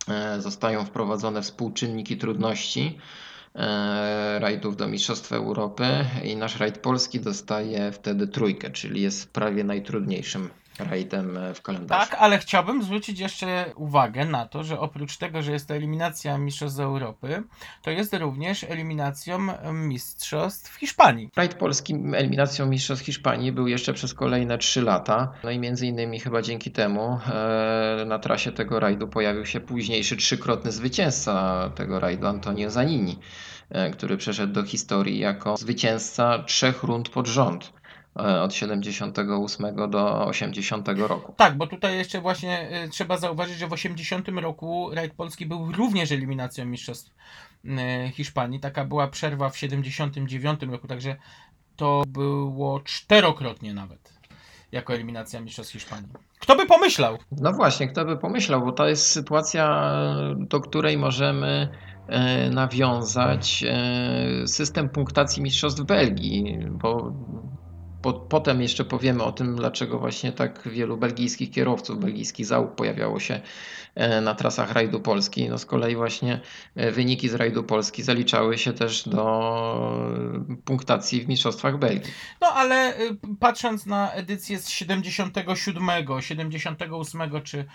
E, 0.10 0.42
Zostają 0.42 0.86
wprowadzone 0.86 1.42
współczynniki 1.42 2.18
trudności. 2.18 2.98
e, 3.56 4.40
rajdów 4.40 4.78
do 4.78 4.88
Mistrzostw 4.88 5.32
Europy 5.32 5.84
i 6.24 6.36
nasz 6.36 6.60
rajd 6.60 6.78
polski 6.78 7.20
dostaje 7.20 7.92
wtedy 7.92 8.28
trójkę, 8.28 8.70
czyli 8.70 9.02
jest 9.02 9.34
prawie 9.34 9.64
najtrudniejszym 9.64 10.50
rajdem 10.80 11.38
e, 11.38 11.54
w 11.54 11.62
kalendarzu. 11.62 12.10
Tak, 12.10 12.22
ale 12.22 12.38
chciałbym 12.38 12.84
zwrócić 12.84 13.20
jeszcze 13.20 13.66
uwagę 13.76 14.26
na 14.26 14.46
to, 14.46 14.64
że 14.64 14.80
oprócz 14.80 15.18
tego, 15.18 15.42
że 15.42 15.52
jest 15.52 15.68
to 15.68 15.74
eliminacja 15.74 16.38
Mistrzostw 16.38 16.80
Europy, 16.80 17.44
to 17.82 17.92
jest 17.92 18.14
również 18.14 18.64
eliminacją 18.64 19.40
Mistrzostw 19.74 20.76
Hiszpanii. 20.76 21.30
Rajd 21.36 21.54
polski 21.54 21.96
eliminacją 22.14 22.66
Mistrzostw 22.66 23.06
Hiszpanii 23.06 23.52
był 23.52 23.68
jeszcze 23.68 23.94
przez 23.94 24.14
kolejne 24.14 24.58
3 24.58 24.82
lata. 24.82 25.34
No 25.44 25.52
i 25.52 25.60
między 25.60 25.88
innymi 25.88 26.20
chyba 26.20 26.42
dzięki 26.42 26.72
temu 26.72 27.20
e, 27.34 28.06
na 28.08 28.20
trasie 28.20 28.52
tego 28.52 28.80
rajdu 28.80 29.08
pojawił 29.08 29.46
się 29.46 29.60
późniejszy 29.60 30.18
trzykrotny 30.18 30.72
zwycięzca 30.72 31.70
tego 31.76 32.00
rajdu, 32.00 32.28
Antonio 32.28 32.70
Zanini, 32.70 33.20
e, 33.70 33.90
który 33.90 34.18
przeszedł 34.18 34.54
do 34.54 34.64
historii 34.64 35.20
jako 35.20 35.58
zwycięzca 35.58 36.44
trzech 36.44 36.84
rund 36.84 37.10
pod 37.10 37.28
rząd 37.28 37.79
od 38.16 38.54
78 38.54 39.90
do 39.90 40.26
80 40.26 40.88
roku. 40.98 41.34
Tak, 41.38 41.58
bo 41.58 41.68
tutaj 41.68 41.98
jeszcze 41.98 42.22
właśnie 42.22 42.84
y, 42.86 42.90
trzeba 42.90 43.18
zauważyć, 43.18 43.58
że 43.58 43.68
w 43.68 43.74
80 43.74 44.28
roku 44.28 44.90
rajd 44.94 45.14
polski 45.14 45.46
był 45.46 45.72
również 45.72 46.12
eliminacją 46.12 46.66
Mistrzostw 46.66 47.12
y, 47.66 47.70
Hiszpanii. 48.12 48.60
Taka 48.60 48.86
była 48.86 49.08
przerwa 49.08 49.50
w 49.50 49.58
79 49.58 50.62
roku, 50.62 50.88
także 50.88 51.16
to 51.76 52.04
było 52.08 52.80
czterokrotnie 52.80 53.74
nawet 53.74 54.20
jako 54.72 54.94
eliminacja 54.94 55.42
Mistrzostw 55.42 55.74
Hiszpanii. 55.74 56.10
Kto 56.40 56.56
by 56.56 56.66
pomyślał? 56.66 57.18
No 57.32 57.54
właśnie, 57.54 57.88
kto 57.88 58.06
by 58.06 58.18
pomyślał, 58.18 58.66
bo 58.66 58.72
to 58.72 58.88
jest 58.88 59.08
sytuacja, 59.08 59.94
do 60.38 60.60
której 60.60 60.98
możemy 60.98 61.70
e, 62.08 62.50
nawiązać 62.50 63.64
e, 63.68 64.48
system 64.48 64.90
punktacji 64.90 65.44
mistrzostw 65.44 65.82
Belgii, 65.82 66.58
bo 66.72 67.14
po, 68.02 68.14
potem 68.14 68.62
jeszcze 68.62 68.86
powiemy 68.86 69.24
o 69.24 69.32
tym, 69.32 69.56
dlaczego 69.56 70.00
właśnie 70.00 70.32
tak 70.32 70.68
wielu 70.68 70.98
belgijskich 70.98 71.52
kierowców, 71.52 72.00
belgijskich 72.00 72.46
załóg 72.46 72.76
pojawiało 72.76 73.20
się 73.20 73.42
e, 73.96 74.22
na 74.22 74.36
trasach 74.36 74.72
rajdu 74.72 75.00
Polski. 75.00 75.50
No 75.50 75.58
z 75.58 75.66
kolei 75.66 75.96
właśnie 75.96 76.40
e, 76.76 76.92
wyniki 76.92 77.30
z 77.30 77.34
rajdu 77.34 77.64
Polski 77.64 78.04
zaliczały 78.04 78.58
się 78.58 78.74
też 78.74 79.10
do 79.10 79.24
punktacji 80.66 81.22
w 81.22 81.28
mistrzostwach 81.28 81.80
Belgii. 81.80 82.12
No 82.42 82.48
ale 82.48 83.00
y, 83.00 83.18
patrząc 83.40 83.86
na 83.86 84.12
edycję 84.12 84.60
z 84.60 84.70
77, 84.70 85.92
78 86.20 87.22
czy 87.44 87.66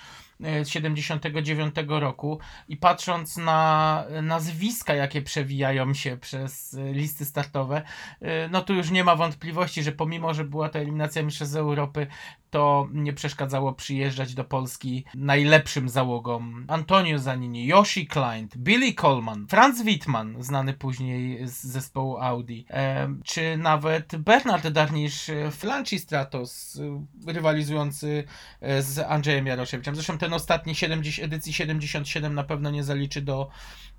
y, 0.41 0.65
79 0.65 1.75
roku 1.89 2.39
i 2.69 2.77
patrząc 2.77 3.37
na 3.37 4.05
nazwiska, 4.23 4.95
jakie 4.95 5.23
przewijają 5.23 5.95
się 5.95 6.17
przez 6.17 6.75
y, 6.75 6.93
listy 6.93 7.25
startowe, 7.25 7.83
y, 8.23 8.27
no 8.51 8.63
tu 8.63 8.75
już 8.75 8.91
nie 8.91 9.05
ma 9.05 9.17
wątpliwości, 9.17 9.83
że 9.83 9.93
pomimo, 9.93 10.35
że 10.35 10.45
była 10.45 10.69
to 10.69 10.79
eliminacja 10.79 11.23
Mistrzostw 11.23 11.57
Europy, 11.57 12.07
to 12.51 12.89
nie 12.93 13.13
przeszkadzało 13.13 13.73
przyjeżdżać 13.73 14.35
do 14.35 14.45
Polski 14.45 15.05
najlepszym 15.15 15.89
załogom. 15.89 16.65
Antonio 16.69 17.19
Zanini, 17.19 17.67
Yoshi 17.67 18.07
Klein, 18.07 18.49
Billy 18.57 18.95
Coleman, 18.95 19.47
Franz 19.47 19.83
Wittmann, 19.83 20.43
znany 20.43 20.73
później 20.75 21.49
z 21.49 21.65
zespołu 21.65 22.17
Audi, 22.19 22.67
e, 22.71 23.15
czy 23.25 23.57
nawet 23.57 24.17
Bernard 24.17 24.69
Darnisz, 24.69 25.29
e, 25.29 25.51
Flanci 25.51 25.99
Stratos, 25.99 26.81
e, 27.27 27.33
rywalizujący 27.33 28.25
e, 28.61 28.83
z 28.83 28.99
Andrzejem 28.99 29.47
Jaroszewiczem. 29.47 29.95
Zresztą 29.95 30.19
ten 30.25 30.35
ostatni 30.35 30.75
70, 30.75 31.25
edycji 31.27 31.53
77 31.53 32.35
na 32.35 32.45
pewno 32.45 32.71
nie 32.71 32.85
zaliczy 32.85 33.23
do 33.23 33.49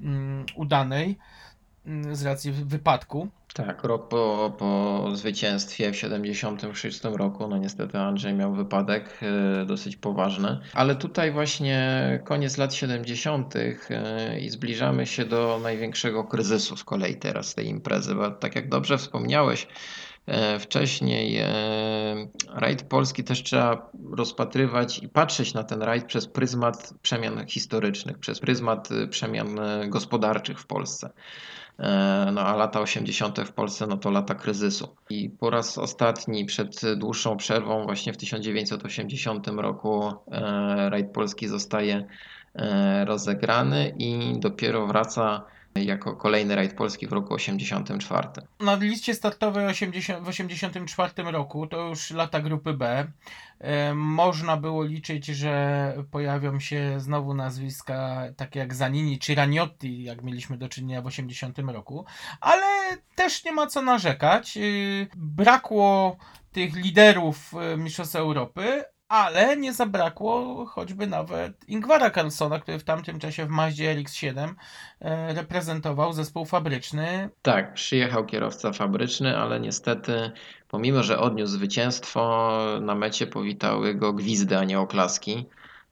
mm, 0.02 0.46
udanej 0.56 1.18
mm, 1.86 2.16
z 2.16 2.24
racji 2.24 2.52
wy- 2.52 2.66
wypadku. 2.66 3.28
Tak, 3.54 3.84
rok 3.84 4.08
po, 4.08 4.54
po 4.58 5.10
zwycięstwie 5.14 5.92
w 5.92 5.96
76 5.96 7.04
roku, 7.04 7.48
no 7.48 7.58
niestety 7.58 8.00
Andrzej 8.00 8.34
miał 8.34 8.54
wypadek 8.54 9.20
e, 9.22 9.66
dosyć 9.66 9.96
poważny, 9.96 10.60
ale 10.74 10.96
tutaj 10.96 11.32
właśnie 11.32 12.20
koniec 12.24 12.58
lat 12.58 12.74
70. 12.74 13.56
e, 13.56 14.40
i 14.40 14.50
zbliżamy 14.50 15.06
się 15.06 15.26
do 15.26 15.60
największego 15.64 16.24
kryzysu 16.24 16.78
z 16.78 16.84
kolei 16.84 17.16
teraz 17.16 17.56
tej 17.56 17.68
imprezy, 17.68 18.16
bo 18.16 18.32
tak 18.32 18.56
jak 18.56 18.70
dobrze 18.70 18.98
wspomniałeś, 18.98 19.68
wcześniej 20.60 21.38
e, 21.38 21.48
rajd 22.54 22.84
polski 22.84 23.24
też 23.24 23.44
trzeba 23.44 23.90
rozpatrywać 24.18 25.00
i 25.00 25.10
patrzeć 25.10 25.54
na 25.54 25.64
ten 25.64 25.82
rajd 25.82 26.06
przez 26.06 26.28
pryzmat 26.28 26.94
przemian 27.02 27.48
historycznych, 27.48 28.20
przez 28.20 28.40
pryzmat 28.40 28.90
e, 28.92 29.08
przemian 29.08 29.60
e, 29.60 29.88
gospodarczych 29.88 30.60
w 30.60 30.66
Polsce. 30.66 31.10
E, 31.80 32.32
No 32.34 32.42
a 32.42 32.56
lata 32.56 32.80
80. 32.80 33.40
w 33.40 33.52
Polsce 33.52 33.88
no 33.88 33.98
to 33.98 34.12
lata 34.12 34.36
kryzysu. 34.36 34.96
I 35.10 35.30
po 35.30 35.50
raz 35.50 35.78
ostatni 35.78 36.46
przed 36.46 36.82
dłuższą 36.98 37.38
przerwą 37.38 37.84
właśnie 37.86 38.14
w 38.14 38.18
1980 38.18 39.48
roku 39.48 40.14
e, 40.32 40.90
rajd 40.90 41.12
polski 41.12 41.48
zostaje 41.48 42.08
e, 42.56 43.06
rozegrany 43.06 43.94
i 44.00 44.40
dopiero 44.40 44.88
wraca 44.88 45.46
jako 45.84 46.16
kolejny 46.16 46.56
rajd 46.56 46.74
polski 46.74 47.08
w 47.08 47.14
roku 47.14 47.34
84. 47.34 48.28
Na 48.60 48.76
liście 48.76 49.14
startowej 49.14 49.66
80, 49.68 50.20
w 50.20 50.28
1984 50.28 51.32
roku, 51.32 51.68
to 51.68 51.88
już 51.88 52.12
lata 52.12 52.40
grupy 52.42 52.74
B, 52.74 53.08
e, 53.60 53.94
można 53.94 54.58
było 54.58 54.84
liczyć, 54.84 55.26
że 55.26 55.94
pojawią 56.12 56.60
się 56.60 57.00
znowu 57.00 57.34
nazwiska 57.34 58.24
takie 58.38 58.60
jak 58.60 58.74
Zanini 58.74 59.20
czy 59.20 59.36
Raniotti, 59.36 60.04
jak 60.04 60.24
mieliśmy 60.24 60.58
do 60.58 60.70
czynienia 60.70 61.02
w 61.02 61.06
80 61.06 61.60
roku, 61.60 62.06
ale 62.42 62.66
też 63.16 63.46
nie 63.46 63.52
ma 63.52 63.68
co 63.68 63.82
narzekać. 63.82 64.58
Y, 64.58 65.08
Brakło 65.16 66.18
tych 66.52 66.76
liderów 66.76 67.54
y, 67.74 67.78
Mistrzostw 67.78 68.16
Europy, 68.16 68.84
ale 69.08 69.58
nie 69.58 69.74
zabrakło 69.74 70.66
choćby 70.66 71.08
nawet 71.08 71.70
Ingvara 71.70 72.12
Carlsona, 72.12 72.60
który 72.60 72.80
w 72.80 72.84
tamtym 72.84 73.20
czasie 73.20 73.46
w 73.46 73.50
Mazdzie 73.50 73.96
RX-7 73.96 74.54
e, 75.00 75.34
reprezentował 75.34 76.14
zespół 76.14 76.46
fabryczny 76.46 77.30
Tak, 77.42 77.74
przyjechał 77.74 78.26
kierowca 78.26 78.74
fabryczny, 78.74 79.38
ale 79.38 79.60
niestety, 79.60 80.32
pomimo 80.68 81.04
że 81.04 81.20
odniósł 81.20 81.54
zwycięstwo, 81.54 82.50
na 82.82 82.96
mecie 82.96 83.28
powitały 83.28 83.96
go 83.96 84.14
gwizdy, 84.14 84.58
a 84.58 84.64
nie 84.64 84.80
oklaski. 84.80 85.46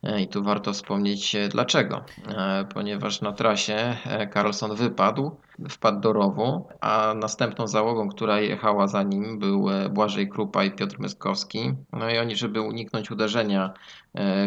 E, 0.04 0.22
I 0.22 0.28
tu 0.28 0.43
warto 0.43 0.74
wspomnieć 0.74 1.36
e, 1.36 1.47
dlaczego. 1.49 2.06
E, 2.38 2.66
Ponieważ 2.74 3.22
na 3.22 3.32
trasie 3.32 3.97
Carlson 4.34 4.76
wypadł, 4.76 5.38
wpadł 5.70 5.99
do 5.99 6.14
rowu, 6.14 6.68
a 6.82 7.14
następną 7.18 7.68
załogą, 7.68 8.10
która 8.10 8.39
jechała 8.39 8.88
za 8.88 9.04
nim, 9.04 9.39
był 9.39 9.66
Błażej 9.91 10.30
Krupa 10.30 10.64
i 10.64 10.72
Piotr 10.72 10.99
Myskowski. 10.99 11.74
No 11.93 12.10
i 12.10 12.18
oni, 12.18 12.36
żeby 12.36 12.62
uniknąć 12.62 13.12
uderzenia 13.12 13.74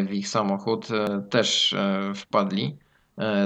w 0.08 0.12
ich 0.12 0.28
samochód, 0.28 0.88
też 1.30 1.74
wpadli 2.14 2.76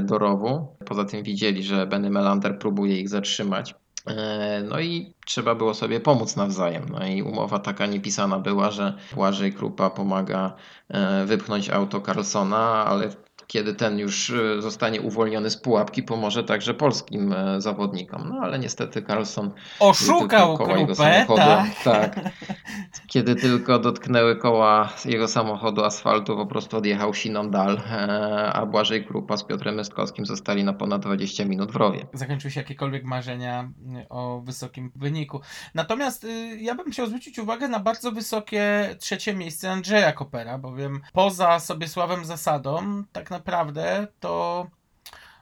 do 0.02 0.18
rowu. 0.18 0.76
Poza 0.86 1.04
tym 1.04 1.22
widzieli, 1.22 1.62
że 1.62 1.86
Benny 1.86 2.10
Melander 2.10 2.58
próbuje 2.58 3.00
ich 3.00 3.08
zatrzymać. 3.08 3.74
E, 4.06 4.62
No 4.68 4.80
i 4.80 5.14
trzeba 5.26 5.54
było 5.54 5.74
sobie 5.74 6.00
pomóc 6.00 6.36
nawzajem. 6.36 6.86
No 6.88 7.06
i 7.06 7.22
umowa 7.22 7.58
taka 7.58 7.86
niepisana 7.86 8.38
była, 8.38 8.70
że 8.70 8.98
Błażej 9.14 9.52
Krupa 9.52 9.90
pomaga 9.90 10.56
e, 10.88 11.24
wypchnąć 11.26 11.70
auto 11.70 12.00
Carlsona, 12.00 12.84
ale 12.86 13.10
kiedy 13.50 13.74
ten 13.74 13.98
już 13.98 14.30
e, 14.30 14.62
zostanie 14.62 15.00
uwolniony 15.00 15.50
z 15.50 15.56
pułapki, 15.56 16.02
pomoże 16.02 16.44
także 16.44 16.74
polskim 16.74 17.32
e, 17.32 17.60
zawodnikom. 17.60 18.28
No 18.28 18.40
ale 18.42 18.58
niestety 18.58 19.02
Carlson 19.02 19.50
oszukał 19.80 20.58
koła 20.58 20.78
jego 20.78 20.86
grupę, 20.86 21.24
samochodu, 21.26 21.40
tak. 21.40 21.82
tak. 21.84 22.20
Kiedy 23.12 23.34
tylko 23.34 23.78
dotknęły 23.78 24.36
koła 24.36 24.88
jego 25.04 25.28
samochodu 25.28 25.84
asfaltu, 25.84 26.36
po 26.36 26.46
prostu 26.46 26.76
odjechał 26.76 27.14
siną 27.14 27.50
dal, 27.50 27.76
e, 27.76 28.52
a 28.52 28.66
Błażej 28.66 29.04
Krupa 29.04 29.36
z 29.36 29.44
Piotrem 29.44 29.74
Mystkowskim 29.74 30.26
zostali 30.26 30.64
na 30.64 30.72
ponad 30.72 31.02
20 31.02 31.44
minut 31.44 31.72
w 31.72 31.76
rowie. 31.76 32.06
zakończyły 32.12 32.50
się 32.50 32.60
jakiekolwiek 32.60 33.04
marzenia 33.04 33.70
y, 34.02 34.08
o 34.08 34.40
wysokim 34.40 34.92
wyniku. 34.96 35.40
Natomiast 35.74 36.24
y, 36.24 36.58
ja 36.60 36.74
bym 36.74 36.90
chciał 36.90 37.06
zwrócić 37.06 37.38
uwagę 37.38 37.68
na 37.68 37.80
bardzo 37.80 38.12
wysokie 38.12 38.94
trzecie 38.98 39.34
miejsce 39.34 39.70
Andrzeja 39.70 40.12
Kopera, 40.12 40.58
bowiem 40.58 41.00
poza 41.12 41.60
sobie 41.60 41.88
sławem 41.88 42.24
zasadą, 42.24 43.02
tak 43.12 43.30
naprawdę 43.30 43.39
to 44.20 44.66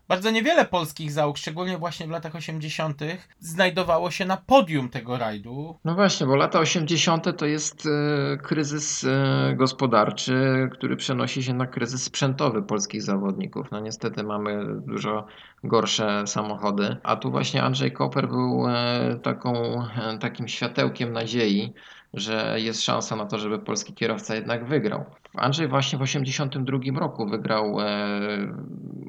bardzo 0.08 0.30
niewiele 0.30 0.64
polskich 0.64 1.12
załóg, 1.12 1.38
szczególnie 1.38 1.78
właśnie 1.78 2.06
w 2.06 2.10
latach 2.10 2.34
80., 2.34 3.00
znajdowało 3.38 4.10
się 4.10 4.24
na 4.24 4.36
podium 4.36 4.88
tego 4.88 5.18
rajdu. 5.18 5.78
No 5.84 5.94
właśnie, 5.94 6.26
bo 6.26 6.36
lata 6.36 6.58
80. 6.58 7.36
to 7.36 7.46
jest 7.46 7.86
e, 7.86 8.36
kryzys 8.36 9.04
e, 9.04 9.54
gospodarczy, 9.56 10.68
który 10.72 10.96
przenosi 10.96 11.42
się 11.42 11.54
na 11.54 11.66
kryzys 11.66 12.02
sprzętowy 12.02 12.62
polskich 12.62 13.02
zawodników. 13.02 13.70
No 13.70 13.80
niestety 13.80 14.22
mamy 14.22 14.64
dużo 14.86 15.26
gorsze 15.64 16.26
samochody, 16.26 16.96
a 17.02 17.16
tu 17.16 17.30
właśnie 17.30 17.62
Andrzej 17.62 17.92
Koper 17.92 18.28
był 18.28 18.66
e, 18.68 19.16
taką, 19.22 19.82
takim 20.20 20.48
światełkiem 20.48 21.12
nadziei, 21.12 21.72
że 22.18 22.56
jest 22.56 22.82
szansa 22.82 23.16
na 23.16 23.26
to, 23.26 23.38
żeby 23.38 23.58
polski 23.58 23.92
kierowca 23.92 24.34
jednak 24.34 24.64
wygrał. 24.64 25.04
Andrzej 25.34 25.68
właśnie 25.68 25.98
w 25.98 26.02
82 26.02 26.78
roku 27.00 27.26
wygrał 27.26 27.80
e, 27.80 27.86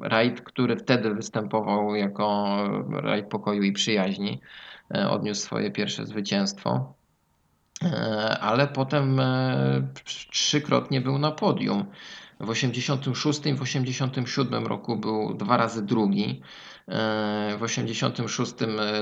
rajd, 0.02 0.40
który 0.40 0.76
wtedy 0.76 1.14
występował 1.14 1.94
jako 1.94 2.56
rajd 2.92 3.26
pokoju 3.26 3.62
i 3.62 3.72
przyjaźni, 3.72 4.40
e, 4.94 5.10
odniósł 5.10 5.42
swoje 5.42 5.70
pierwsze 5.70 6.06
zwycięstwo. 6.06 6.94
E, 7.82 8.38
Ale 8.40 8.68
potem 8.68 9.20
trzykrotnie 10.30 11.00
był 11.00 11.18
na 11.18 11.30
podium. 11.30 11.84
W 12.40 12.50
86 12.50 13.46
i 13.46 13.54
w 13.54 13.62
87 13.62 14.66
roku 14.66 14.96
był 14.96 15.34
dwa 15.34 15.56
razy 15.56 15.82
drugi. 15.82 16.42
E, 16.90 17.56
W 17.58 17.62
86 17.62 18.52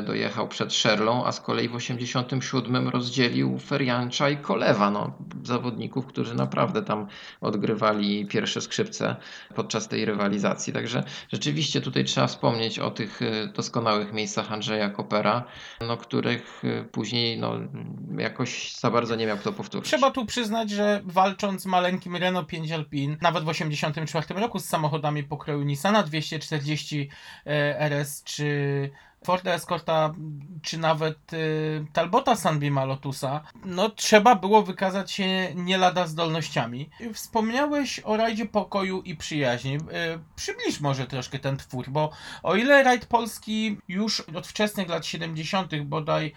dojechał 0.03 0.49
przed 0.49 0.75
Szerlą, 0.75 1.25
a 1.25 1.33
z 1.33 1.41
kolei 1.41 1.69
w 1.69 1.75
87 1.75 2.89
rozdzielił 2.89 3.59
Feriancza 3.59 4.31
i 4.31 4.37
Kolewa, 4.37 4.91
no, 4.91 5.13
zawodników, 5.45 6.07
którzy 6.07 6.35
naprawdę 6.35 6.83
tam 6.83 7.07
odgrywali 7.41 8.27
pierwsze 8.27 8.61
skrzypce 8.61 9.17
podczas 9.55 9.89
tej 9.89 10.05
rywalizacji. 10.05 10.73
Także 10.73 11.05
rzeczywiście 11.33 11.81
tutaj 11.81 12.05
trzeba 12.05 12.27
wspomnieć 12.27 12.79
o 12.79 12.91
tych 12.91 13.23
e, 13.23 13.47
doskonałych 13.47 14.13
miejscach 14.13 14.53
Andrzeja 14.53 14.91
Kopera, 14.91 15.45
no, 15.81 15.97
których 15.97 16.63
e, 16.65 16.85
później 16.85 17.39
no, 17.39 17.55
jakoś 18.19 18.73
za 18.73 18.91
bardzo 18.91 19.17
nie 19.17 19.27
miał 19.27 19.37
kto 19.37 19.53
powtórzyć. 19.53 19.87
Trzeba 19.89 20.11
tu 20.11 20.27
przyznać, 20.27 20.71
że 20.71 21.01
walcząc 21.05 21.63
z 21.63 21.67
maleńkim 21.67 22.17
Renault 22.17 22.49
5 22.49 22.73
Alpine, 22.73 23.17
nawet 23.23 23.45
w 23.45 23.47
1984 23.47 24.41
roku 24.41 24.59
z 24.59 24.65
samochodami 24.65 25.25
pokroju 25.25 25.63
Nissana 25.63 26.03
240 26.03 27.09
e, 27.47 27.78
RS 27.79 28.23
czy 28.23 28.91
Forda 29.25 29.55
Escorta, 29.55 30.15
czy 30.63 30.79
nawet 30.79 31.33
e, 31.33 31.37
Talbota 31.93 32.37
Sunbeama 32.37 32.85
Lotusa, 32.85 33.41
no 33.65 33.91
trzeba 33.91 34.35
było 34.35 34.63
wykazać 34.63 35.13
się 35.13 35.55
nie 35.55 35.79
lada 35.79 36.07
zdolnościami. 36.07 36.91
Wspomniałeś 37.15 38.01
o 38.05 38.17
rajdzie 38.17 38.47
pokoju 38.47 39.03
i 39.03 39.17
przyjaźni. 39.17 39.77
E, 39.77 39.79
Przybliż 40.37 40.81
może 40.81 41.07
troszkę 41.07 41.39
ten 41.39 41.57
twór, 41.57 41.91
bo 41.91 42.11
o 42.43 42.57
ile 42.57 42.83
rajd 42.83 43.07
polski 43.07 43.79
już 43.89 44.21
od 44.21 44.47
wczesnych 44.47 44.89
lat 44.89 45.07
70. 45.07 45.83
bodaj 45.85 46.33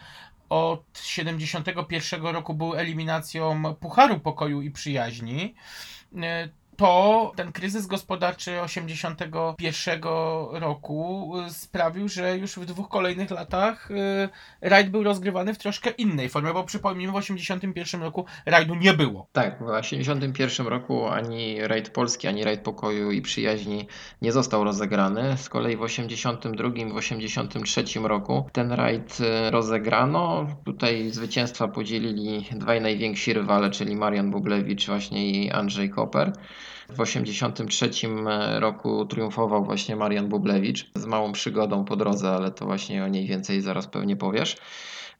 od 0.49 0.83
71 1.03 2.25
roku 2.25 2.53
był 2.53 2.75
eliminacją 2.75 3.75
Pucharu 3.79 4.19
Pokoju 4.19 4.61
i 4.61 4.71
Przyjaźni, 4.71 5.55
e, 6.15 6.49
to 6.81 7.31
ten 7.35 7.51
kryzys 7.51 7.87
gospodarczy 7.87 8.61
81 8.61 10.01
roku 10.51 11.33
e, 11.37 11.49
sprawił, 11.49 12.07
że 12.09 12.37
już 12.37 12.55
w 12.55 12.65
dwóch 12.65 12.89
kolejnych 12.89 13.31
latach 13.31 13.91
e, 13.91 14.29
rajd 14.61 14.89
był 14.89 15.03
rozgrywany 15.03 15.53
w 15.53 15.57
troszkę 15.57 15.89
innej 15.89 16.29
formie, 16.29 16.53
bo 16.53 16.63
przypomnijmy, 16.63 17.13
w 17.13 17.15
81 17.15 18.01
roku 18.01 18.25
rajdu 18.45 18.75
nie 18.75 18.93
było. 18.93 19.27
Tak, 19.31 19.53
w 19.53 19.81
1981 19.81 20.67
roku 20.67 21.07
ani 21.07 21.67
rajd 21.67 21.89
polski, 21.89 22.27
ani 22.27 22.43
rajd 22.43 22.61
pokoju 22.61 23.11
i 23.11 23.21
przyjaźni 23.21 23.87
nie 24.21 24.31
został 24.31 24.63
rozegrany. 24.63 25.37
Z 25.37 25.49
kolei 25.49 25.77
w 25.77 25.81
1982 25.81 26.67
i 26.67 26.85
w 26.85 26.95
1983 26.95 27.99
roku 27.99 28.49
ten 28.51 28.71
rajd 28.71 29.17
e, 29.21 29.51
rozegrano. 29.51 30.47
Tutaj 30.65 31.09
zwycięstwa 31.09 31.67
podzielili 31.67 32.45
dwaj 32.51 32.81
najwięksi 32.81 33.33
rywale, 33.33 33.69
czyli 33.69 33.95
Marian 33.95 34.31
Bublewicz 34.31 34.87
właśnie 34.87 35.31
i 35.31 35.51
Andrzej 35.51 35.89
Koper. 35.89 36.33
W 36.91 36.97
1983 36.97 37.89
roku 38.59 39.05
triumfował 39.05 39.65
właśnie 39.65 39.95
Marian 39.95 40.29
Bublewicz 40.29 40.91
z 40.95 41.05
małą 41.05 41.31
przygodą 41.31 41.85
po 41.85 41.95
drodze, 41.95 42.29
ale 42.29 42.51
to 42.51 42.65
właśnie 42.65 43.03
o 43.03 43.07
niej 43.07 43.27
więcej 43.27 43.61
zaraz 43.61 43.87
pewnie 43.87 44.15
powiesz. 44.15 44.57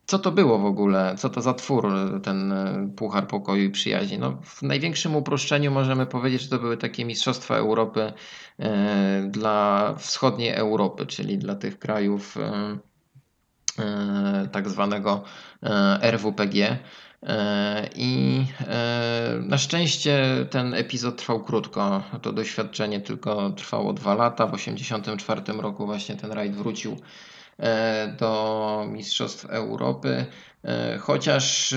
Co 0.06 0.20
to 0.20 0.32
było 0.32 0.60
w 0.60 0.66
ogóle? 0.66 1.16
Co 1.18 1.30
to 1.30 1.42
za 1.42 1.54
twór, 1.54 1.88
ten 2.24 2.52
e, 2.52 2.90
Puchar 2.96 3.28
Pokoju 3.28 3.64
i 3.64 3.70
Przyjaźni? 3.70 4.20
No, 4.20 4.38
w 4.44 4.62
największym 4.62 5.16
uproszczeniu 5.16 5.72
możemy 5.72 6.06
powiedzieć, 6.06 6.42
że 6.42 6.50
to 6.50 6.60
były 6.60 6.78
takie 6.78 7.06
Mistrzostwa 7.06 7.56
Europy 7.56 8.14
e, 8.60 9.28
dla 9.30 9.94
wschodniej 9.98 10.50
Europy, 10.50 11.06
czyli 11.06 11.38
dla 11.38 11.56
tych 11.56 11.80
krajów 11.80 12.38
e, 12.38 12.78
e, 13.80 14.50
tak 14.52 14.70
zwanego 14.70 15.24
e, 15.64 16.00
RWPG. 16.12 16.78
E, 17.28 17.90
I 17.96 18.46
e, 18.68 19.40
na 19.42 19.58
szczęście 19.58 20.46
ten 20.50 20.74
epizod 20.74 21.18
trwał 21.18 21.44
krótko. 21.44 22.04
To 22.22 22.34
doświadczenie 22.34 23.02
tylko 23.02 23.50
trwało 23.50 23.94
dwa 23.94 24.16
lata. 24.16 24.48
W 24.48 24.52
1984 24.52 25.62
roku 25.62 25.86
właśnie 25.86 26.16
ten 26.16 26.32
rajd 26.32 26.56
wrócił 26.56 26.98
e, 27.60 28.16
do 28.20 28.86
Mistrzostw 28.90 29.46
Europy, 29.46 30.26
chociaż 31.00 31.76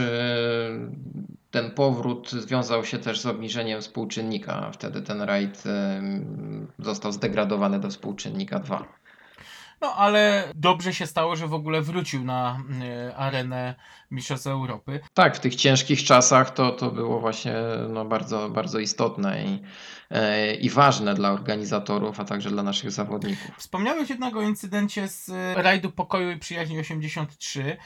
ten 1.51 1.71
powrót 1.71 2.31
związał 2.31 2.85
się 2.85 2.99
też 2.99 3.21
z 3.21 3.27
obniżeniem 3.27 3.81
współczynnika. 3.81 4.71
Wtedy 4.73 5.03
ten 5.03 5.23
rajd 5.23 5.63
został 6.79 7.13
zdegradowany 7.13 7.81
do 7.81 7.89
współczynnika 7.89 8.59
2. 8.59 9.04
No 9.85 9.95
ale 9.95 10.53
dobrze 10.55 10.95
się 10.95 11.07
stało, 11.07 11.37
że 11.37 11.49
w 11.49 11.55
ogóle 11.55 11.83
wrócił 11.83 12.25
na 12.25 12.61
e, 12.83 13.17
arenę 13.17 13.75
Mistrzostw 14.11 14.47
Europy. 14.47 15.01
Tak, 15.15 15.37
w 15.37 15.41
tych 15.41 15.55
ciężkich 15.55 16.05
czasach 16.05 16.51
to, 16.51 16.71
to 16.71 16.91
było 16.91 17.21
właśnie 17.21 17.55
no, 17.89 18.05
bardzo, 18.05 18.51
bardzo 18.51 18.79
istotne 18.79 19.45
i, 19.45 19.63
i 20.61 20.71
ważne 20.71 21.15
dla 21.15 21.31
organizatorów, 21.31 22.21
a 22.21 22.25
także 22.25 22.51
dla 22.51 22.63
naszych 22.63 22.91
zawodników. 22.91 23.51
Wspomniałeś 23.59 24.11
jednak 24.11 24.37
o 24.37 24.43
incydencie 24.43 25.09
z 25.09 25.29
e, 25.29 25.63
rajdu 25.63 25.91
pokoju 25.91 26.31
i 26.31 26.39
przyjaźni 26.39 26.79
83. 26.79 27.77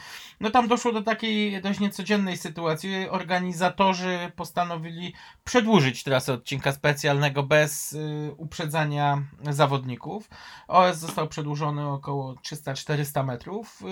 No 0.41 0.51
tam 0.51 0.69
doszło 0.69 0.93
do 0.93 1.03
takiej 1.03 1.63
dość 1.63 1.81
niecodziennej 1.81 2.37
sytuacji. 2.37 3.09
Organizatorzy 3.09 4.33
postanowili 4.37 5.15
przedłużyć 5.45 6.05
trasę 6.05 6.33
odcinka 6.33 6.73
specjalnego 6.73 7.43
bez 7.43 7.93
y, 7.93 8.35
uprzedzania 8.37 9.23
zawodników. 9.51 10.29
OS 10.69 10.97
został 10.97 11.29
przedłużony 11.29 11.89
około 11.89 12.35
300-400 12.35 13.25
metrów. 13.25 13.83
Y, 13.83 13.85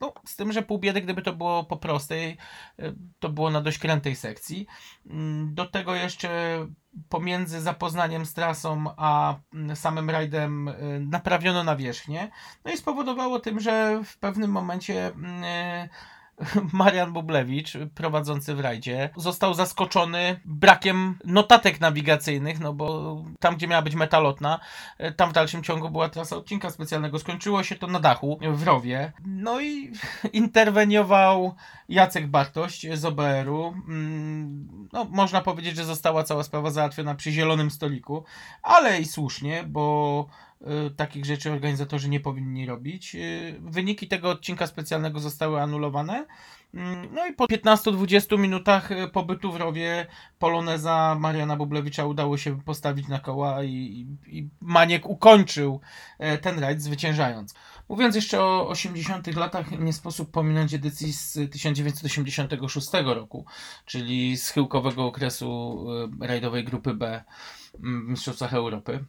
no, 0.00 0.12
z 0.24 0.36
tym, 0.36 0.52
że 0.52 0.62
pół 0.62 0.78
biedy, 0.78 1.00
gdyby 1.00 1.22
to 1.22 1.32
było 1.32 1.64
po 1.64 1.76
prostej, 1.76 2.36
y, 2.80 2.94
to 3.18 3.28
było 3.28 3.50
na 3.50 3.60
dość 3.60 3.78
krętej 3.78 4.16
sekcji. 4.16 4.66
Mm, 5.10 5.54
Do 5.54 5.64
tego 5.66 5.94
jeszcze 5.94 6.58
pomiędzy 7.08 7.60
zapoznaniem 7.60 8.26
z 8.26 8.34
trasą 8.34 8.84
a 8.96 9.34
mm, 9.54 9.76
samym 9.76 10.10
rajdem 10.10 10.68
y, 10.68 11.00
naprawiono 11.10 11.64
nawierzchnię. 11.64 12.30
No 12.64 12.72
i 12.72 12.76
spowodowało 12.76 13.40
tym, 13.40 13.60
że 13.60 14.00
w 14.04 14.18
pewnym 14.18 14.50
momencie 14.50 15.06
mm, 15.06 15.44
Marian 16.72 17.12
Bublewicz, 17.12 17.72
prowadzący 17.94 18.54
w 18.54 18.60
rajdzie, 18.60 19.10
został 19.16 19.54
zaskoczony 19.54 20.40
brakiem 20.44 21.18
notatek 21.24 21.80
nawigacyjnych, 21.80 22.60
no 22.60 22.72
bo 22.72 23.16
tam, 23.40 23.56
gdzie 23.56 23.68
miała 23.68 23.82
być 23.82 23.94
metalotna, 23.94 24.60
y, 25.00 25.12
tam 25.12 25.30
w 25.30 25.32
dalszym 25.32 25.62
ciągu 25.62 25.90
była 25.90 26.08
trasa 26.08 26.36
odcinka 26.36 26.70
specjalnego. 26.70 27.18
Skończyło 27.18 27.62
się 27.62 27.74
to 27.76 27.86
na 27.86 28.00
dachu 28.00 28.38
w 28.52 28.62
rowie. 28.62 29.12
No 29.26 29.60
i 29.60 29.92
interweniował 30.32 31.54
Jacek 31.88 32.26
Bartość 32.26 32.86
z 32.94 33.04
OBR-u. 33.04 33.74
Mm, 33.88 34.88
No, 34.92 35.04
można 35.04 35.40
powiedzieć, 35.40 35.76
że 35.76 35.84
została 35.84 36.24
cała 36.24 36.42
sprawa 36.42 36.70
załatwiona 36.70 37.14
przy 37.14 37.32
zielonym 37.32 37.70
stoliku, 37.70 38.24
ale 38.62 39.00
i 39.00 39.04
słusznie, 39.04 39.64
bo 39.68 40.26
takich 40.96 41.24
rzeczy 41.24 41.52
organizatorzy 41.52 42.08
nie 42.08 42.20
powinni 42.20 42.66
robić. 42.66 43.14
Y, 43.14 43.56
Wyniki 43.60 44.08
tego 44.08 44.30
odcinka 44.30 44.66
specjalnego 44.66 45.20
zostały 45.20 45.60
anulowane. 45.60 46.26
Mm, 46.74 47.14
No 47.14 47.26
i 47.26 47.32
po 47.32 47.44
15-20 47.46 48.38
minutach 48.38 48.90
y, 48.92 49.08
pobytu 49.08 49.52
w 49.52 49.56
rowie 49.56 50.06
Poloneza 50.38 51.16
Mariana 51.20 51.56
Bublewicza 51.56 52.06
udało 52.06 52.38
się 52.38 52.62
postawić 52.62 53.08
na 53.08 53.18
koła 53.18 53.64
i, 53.64 53.70
i, 53.70 54.38
i 54.38 54.48
Maniek 54.60 55.08
ukończył 55.08 55.80
e, 56.18 56.38
ten 56.38 56.58
rajd 56.58 56.82
zwyciężając. 56.82 57.54
Mówiąc 57.88 58.14
jeszcze 58.14 58.42
o 58.42 58.68
80 58.68 59.36
latach, 59.36 59.78
nie 59.78 59.92
sposób 59.92 60.30
pominąć 60.30 60.74
edycji 60.74 61.12
z 61.12 61.32
1986 61.52 62.88
roku, 63.04 63.44
czyli 63.84 64.36
schyłkowego 64.36 65.06
okresu 65.06 65.84
y, 66.22 66.26
rajdowej 66.26 66.64
grupy 66.64 66.94
B 66.94 67.24
mm, 67.82 68.06
w 68.06 68.08
Mistrzostwach 68.08 68.54
Europy. 68.54 69.04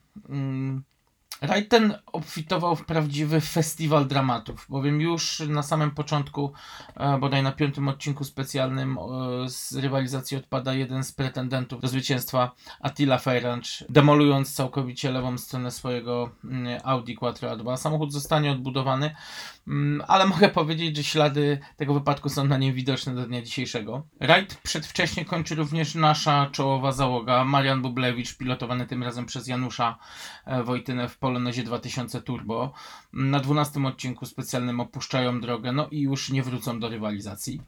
Rajd 1.41 1.69
ten 1.69 1.97
obfitował 2.05 2.75
w 2.75 2.85
prawdziwy 2.85 3.41
festiwal 3.41 4.07
dramatów, 4.07 4.65
bowiem 4.69 5.01
już 5.01 5.39
na 5.39 5.63
samym 5.63 5.91
początku, 5.91 6.53
e, 6.95 7.17
bodaj 7.17 7.43
na 7.43 7.51
piątym 7.51 7.87
odcinku 7.87 8.23
specjalnym, 8.23 8.97
e, 8.97 9.49
z 9.49 9.75
rywalizacji 9.75 10.37
odpada 10.37 10.73
jeden 10.73 11.03
z 11.03 11.11
pretendentów 11.11 11.81
do 11.81 11.87
zwycięstwa, 11.87 12.51
Attila 12.81 13.17
Feyranch, 13.17 13.83
demolując 13.89 14.55
całkowicie 14.55 15.11
lewą 15.11 15.37
stronę 15.37 15.71
swojego 15.71 16.29
mm, 16.43 16.81
Audi 16.83 17.13
Quattro 17.13 17.57
2 17.57 17.77
Samochód 17.77 18.13
zostanie 18.13 18.51
odbudowany, 18.51 19.15
ale 20.07 20.25
mogę 20.25 20.49
powiedzieć, 20.49 20.97
że 20.97 21.03
ślady 21.03 21.59
tego 21.75 21.93
wypadku 21.93 22.29
są 22.29 22.45
na 22.45 22.57
nim 22.57 22.73
widoczne 22.73 23.15
do 23.15 23.27
dnia 23.27 23.41
dzisiejszego. 23.41 24.07
Rajd 24.19 24.55
przedwcześnie 24.55 25.25
kończy 25.25 25.55
również 25.55 25.95
nasza 25.95 26.49
czołowa 26.51 26.91
załoga, 26.91 27.43
Marian 27.43 27.81
Bublewicz, 27.81 28.37
pilotowany 28.37 28.87
tym 28.87 29.03
razem 29.03 29.25
przez 29.25 29.47
Janusza 29.47 29.97
e, 30.45 30.63
Wojtynę 30.63 31.09
w 31.09 31.17
Polonezie 31.17 31.63
2000 31.63 32.21
Turbo. 32.21 32.73
Na 33.13 33.39
12 33.39 33.87
odcinku 33.87 34.25
specjalnym 34.25 34.79
opuszczają 34.79 35.41
drogę, 35.41 35.71
no 35.71 35.87
i 35.91 36.01
już 36.01 36.29
nie 36.29 36.43
wrócą 36.43 36.79
do 36.79 36.89
rywalizacji. 36.89 37.61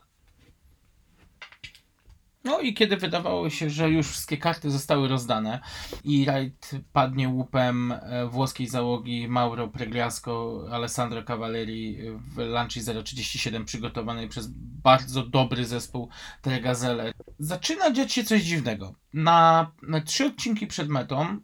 No 2.43 2.59
i 2.59 2.73
kiedy 2.73 2.97
wydawało 2.97 3.49
się, 3.49 3.69
że 3.69 3.89
już 3.89 4.07
wszystkie 4.07 4.37
karty 4.37 4.71
zostały 4.71 5.07
rozdane 5.07 5.59
i 6.03 6.25
rajd 6.25 6.71
padnie 6.93 7.29
łupem 7.29 7.91
e, 7.91 8.27
włoskiej 8.27 8.67
załogi 8.67 9.27
Mauro 9.27 9.67
Pregliasco, 9.67 10.65
Alessandro 10.71 11.23
Cavalleri 11.23 11.97
w 12.35 12.37
Lanci 12.37 12.81
037 13.03 13.65
przygotowanej 13.65 14.29
przez 14.29 14.47
bardzo 14.83 15.25
dobry 15.25 15.65
zespół 15.65 16.09
Tregazele. 16.41 17.13
Zaczyna 17.39 17.91
dziać 17.91 18.13
się 18.13 18.23
coś 18.23 18.43
dziwnego. 18.43 18.93
Na, 19.13 19.71
trzy 20.05 20.25
odcinki 20.25 20.67
przed 20.67 20.89
metą 20.89 21.39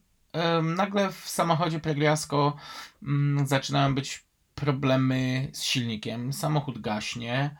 nagle 0.64 1.12
w 1.12 1.30
samochodzie 1.30 1.80
Pregliasco 1.80 2.56
mm, 3.04 3.48
zaczynają 3.48 3.96
być 3.96 4.26
problemy 4.56 5.50
z 5.54 5.64
silnikiem. 5.64 6.34
Samochód 6.34 6.82
gaśnie, 6.82 7.56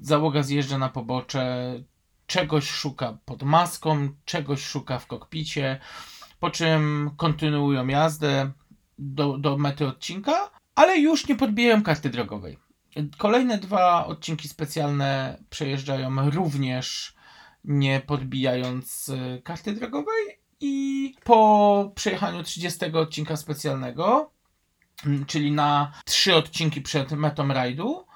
załoga 0.00 0.42
zjeżdża 0.42 0.78
na 0.78 0.88
pobocze, 0.88 1.74
czegoś 2.26 2.70
szuka 2.70 3.18
pod 3.24 3.42
maską, 3.42 4.08
czegoś 4.24 4.64
szuka 4.64 4.98
w 4.98 5.06
kokpicie, 5.06 5.80
po 6.40 6.50
czym 6.50 7.10
kontynuują 7.16 7.86
jazdę 7.86 8.50
do, 8.98 9.38
do 9.38 9.58
mety 9.58 9.86
odcinka, 9.86 10.50
ale 10.74 10.98
już 10.98 11.28
nie 11.28 11.36
podbijają 11.36 11.82
karty 11.82 12.10
drogowej. 12.10 12.58
Kolejne 13.18 13.58
dwa 13.58 14.06
odcinki 14.06 14.48
specjalne 14.48 15.38
przejeżdżają 15.50 16.30
również 16.30 17.14
nie 17.64 18.00
podbijając 18.00 19.08
y, 19.08 19.42
karty 19.44 19.72
drogowej 19.72 20.40
i 20.60 21.14
po 21.24 21.92
przejechaniu 21.94 22.42
30 22.42 22.84
odcinka 22.84 23.36
specjalnego, 23.36 24.30
mm, 25.06 25.26
czyli 25.26 25.52
na 25.52 25.92
trzy 26.04 26.34
odcinki 26.34 26.80
przed 26.80 27.12
metą 27.12 27.48
rajdu, 27.48 28.06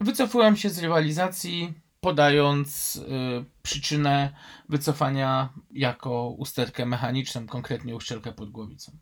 wycofułem 0.00 0.56
się 0.56 0.70
z 0.70 0.78
rywalizacji, 0.78 1.74
podając 2.02 2.96
y, 2.96 3.44
przyczynę 3.62 4.32
wycofania 4.68 5.48
jako 5.70 6.28
usterkę 6.28 6.86
mechaniczną, 6.86 7.46
konkretnie 7.46 7.96
uszczelkę 7.96 8.32
pod 8.32 8.50
głowicą. 8.50 8.92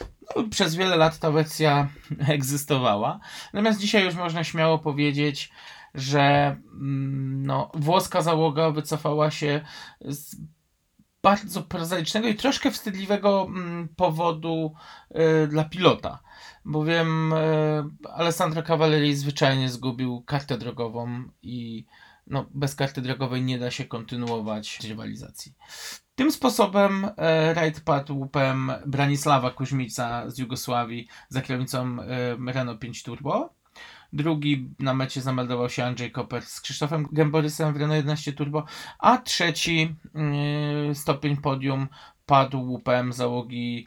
No, 0.00 0.48
przez 0.50 0.74
wiele 0.74 0.96
lat 0.96 1.18
ta 1.18 1.30
wersja 1.30 1.88
egzystowała, 2.36 3.20
natomiast 3.52 3.80
dzisiaj 3.80 4.04
już 4.04 4.14
można 4.14 4.44
śmiało 4.44 4.78
powiedzieć, 4.78 5.50
że 5.94 6.20
mm, 6.72 7.46
no, 7.46 7.70
włoska 7.74 8.22
załoga 8.22 8.70
wycofała 8.70 9.30
się 9.30 9.60
z 10.00 10.36
bardzo 11.22 11.62
prozaicznego 11.62 12.28
i 12.28 12.34
troszkę 12.34 12.70
wstydliwego 12.70 13.46
mm, 13.48 13.88
powodu 13.96 14.74
y, 15.44 15.46
dla 15.46 15.64
pilota 15.64 16.22
bowiem 16.64 17.32
e, 17.32 17.38
Alessandro 18.14 18.62
Cavalleri 18.62 19.16
zwyczajnie 19.16 19.68
zgubił 19.68 20.22
kartę 20.26 20.58
drogową 20.58 21.24
i 21.42 21.86
no, 22.26 22.46
bez 22.54 22.74
karty 22.74 23.02
drogowej 23.02 23.42
nie 23.42 23.58
da 23.58 23.70
się 23.70 23.84
kontynuować 23.84 24.80
rywalizacji. 24.88 25.54
Tym 26.14 26.32
sposobem 26.32 27.08
e, 27.16 27.54
rajd 27.54 27.80
padł 27.80 28.18
łupem 28.18 28.72
Branisława 28.86 29.50
Kuźmica 29.50 30.30
z 30.30 30.38
Jugosławii 30.38 31.08
za 31.28 31.40
kierownicą 31.42 31.96
e, 32.00 32.52
Renault 32.52 32.80
5 32.80 33.02
Turbo. 33.02 33.54
Drugi 34.12 34.68
na 34.78 34.94
mecie 34.94 35.22
zameldował 35.22 35.70
się 35.70 35.84
Andrzej 35.84 36.12
Koper 36.12 36.42
z 36.42 36.60
Krzysztofem 36.60 37.06
Gęborysem 37.12 37.74
w 37.74 37.76
Renault 37.76 37.96
11 37.96 38.32
Turbo, 38.32 38.64
a 38.98 39.18
trzeci 39.18 39.96
e, 40.90 40.94
stopień 40.94 41.36
podium 41.36 41.88
padł 42.26 42.62
łupem 42.62 43.12
załogi 43.12 43.86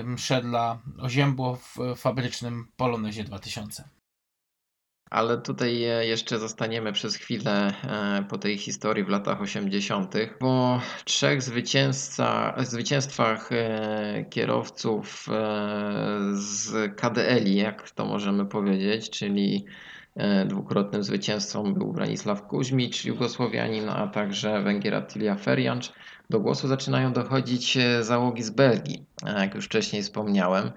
ym, 0.00 0.18
Szedla 0.18 0.78
Oziębło 0.98 1.56
w 1.56 1.76
fabrycznym 1.96 2.68
Polonezie 2.76 3.24
2000. 3.24 4.01
Ale 5.12 5.38
tutaj 5.38 5.84
e, 5.84 6.06
jeszcze 6.06 6.38
zostaniemy 6.38 6.92
przez 6.92 7.16
chwilę 7.16 7.72
e, 7.84 8.24
po 8.28 8.38
tej 8.38 8.58
historii 8.58 9.04
w 9.04 9.08
latach 9.08 9.40
80., 9.40 10.14
po 10.38 10.80
trzech 11.04 11.42
zwycięstwach 12.62 13.52
e, 13.52 14.24
kierowców 14.30 15.26
z 16.32 16.94
KDL-i, 16.96 17.56
jak 17.56 17.90
to 17.90 18.04
możemy 18.04 18.46
powiedzieć, 18.46 19.10
czyli 19.10 19.64
dwukrotnym 20.46 21.02
zwycięzcą 21.02 21.74
był 21.74 21.92
Branisław 21.92 22.46
Kuźmicz, 22.46 23.04
Jugosłowianin, 23.04 23.88
a 23.88 24.06
także 24.06 24.62
Węgier 24.62 24.94
Attilia 24.94 25.34
Ferjancz. 25.34 25.92
Do 26.30 26.40
głosu 26.40 26.68
zaczynają 26.68 27.12
dochodzić 27.12 27.78
załogi 28.00 28.42
z 28.42 28.50
Belgii, 28.50 29.06
jak 29.36 29.54
już 29.54 29.64
wcześniej 29.64 30.02
wspomniałem. 30.02 30.70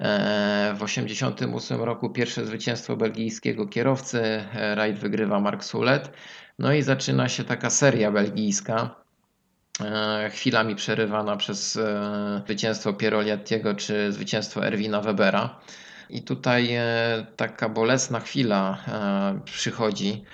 E, 0.00 0.74
W 0.74 0.78
1988 0.86 1.80
roku 1.82 2.10
pierwsze 2.10 2.46
zwycięstwo 2.46 2.96
belgijskiego 2.96 3.66
kierowcy. 3.66 4.22
e, 4.54 4.74
Rajd 4.74 4.98
wygrywa 4.98 5.40
Mark 5.40 5.64
Sulet. 5.64 6.10
No 6.58 6.72
i 6.72 6.82
zaczyna 6.82 7.28
się 7.28 7.44
taka 7.44 7.70
seria 7.70 8.10
belgijska. 8.12 8.94
e, 9.84 10.30
Chwilami 10.30 10.74
przerywana 10.74 11.36
przez 11.36 11.78
zwycięstwo 12.44 12.92
Pieroliattiego 12.92 13.74
czy 13.74 14.12
zwycięstwo 14.12 14.66
Erwina 14.66 15.00
Webera. 15.00 15.60
I 16.10 16.22
tutaj 16.22 16.70
taka 17.36 17.68
bolesna 17.68 18.20
chwila 18.20 18.78
przychodzi, 19.44 20.24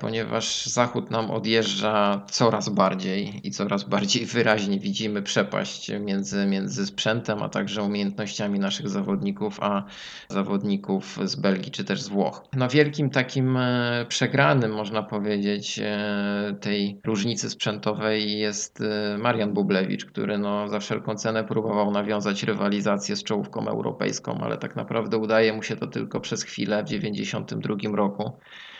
ponieważ 0.00 0.66
Zachód 0.66 1.10
nam 1.10 1.30
odjeżdża 1.30 2.22
coraz 2.30 2.68
bardziej 2.68 3.40
i 3.48 3.50
coraz 3.50 3.84
bardziej 3.84 4.26
wyraźnie 4.34 4.78
widzimy 4.78 5.22
przepaść 5.22 5.90
między, 6.00 6.46
między 6.46 6.86
sprzętem, 6.86 7.42
a 7.42 7.48
także 7.48 7.82
umiejętnościami 7.82 8.58
naszych 8.58 8.88
zawodników, 8.88 9.58
a 9.60 9.84
zawodników 10.28 11.18
z 11.24 11.36
Belgii 11.36 11.72
czy 11.72 11.84
też 11.84 12.02
z 12.02 12.08
Włoch. 12.08 12.44
No 12.56 12.68
wielkim 12.68 13.10
takim 13.10 13.56
e, 13.56 14.06
przegranym, 14.08 14.72
można 14.72 15.02
powiedzieć, 15.02 15.78
e, 15.78 16.56
tej 16.60 17.00
różnicy 17.04 17.50
sprzętowej 17.50 18.38
jest 18.38 18.80
e, 18.80 19.18
Marian 19.18 19.52
Bublewicz, 19.52 20.04
który 20.04 20.38
no 20.38 20.68
za 20.68 20.80
wszelką 20.80 21.14
cenę 21.14 21.44
próbował 21.44 21.90
nawiązać 21.90 22.42
rywalizację 22.42 23.16
z 23.16 23.24
czołówką 23.24 23.68
europejską, 23.68 24.38
ale 24.40 24.58
tak 24.58 24.76
naprawdę 24.76 25.18
udaje 25.18 25.52
mu 25.52 25.62
się 25.62 25.76
to 25.76 25.86
tylko 25.86 26.20
przez 26.20 26.42
chwilę 26.42 26.82
w 26.82 26.86
1992 26.86 27.96
roku 27.96 28.22
e, 28.22 28.73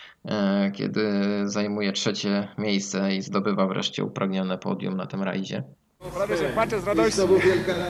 kiedy 0.73 1.03
zajmuje 1.45 1.91
trzecie 1.91 2.47
miejsce 2.57 3.15
i 3.15 3.21
zdobywa 3.21 3.67
wreszcie 3.67 4.03
upragnione 4.03 4.57
podium 4.57 4.97
na 4.97 5.05
tym 5.07 5.23
rajdzie. 5.23 5.63
Prawie 6.13 6.37
że 6.37 6.49
płaczę 6.49 6.81
z 6.81 6.87
radości. 6.87 7.21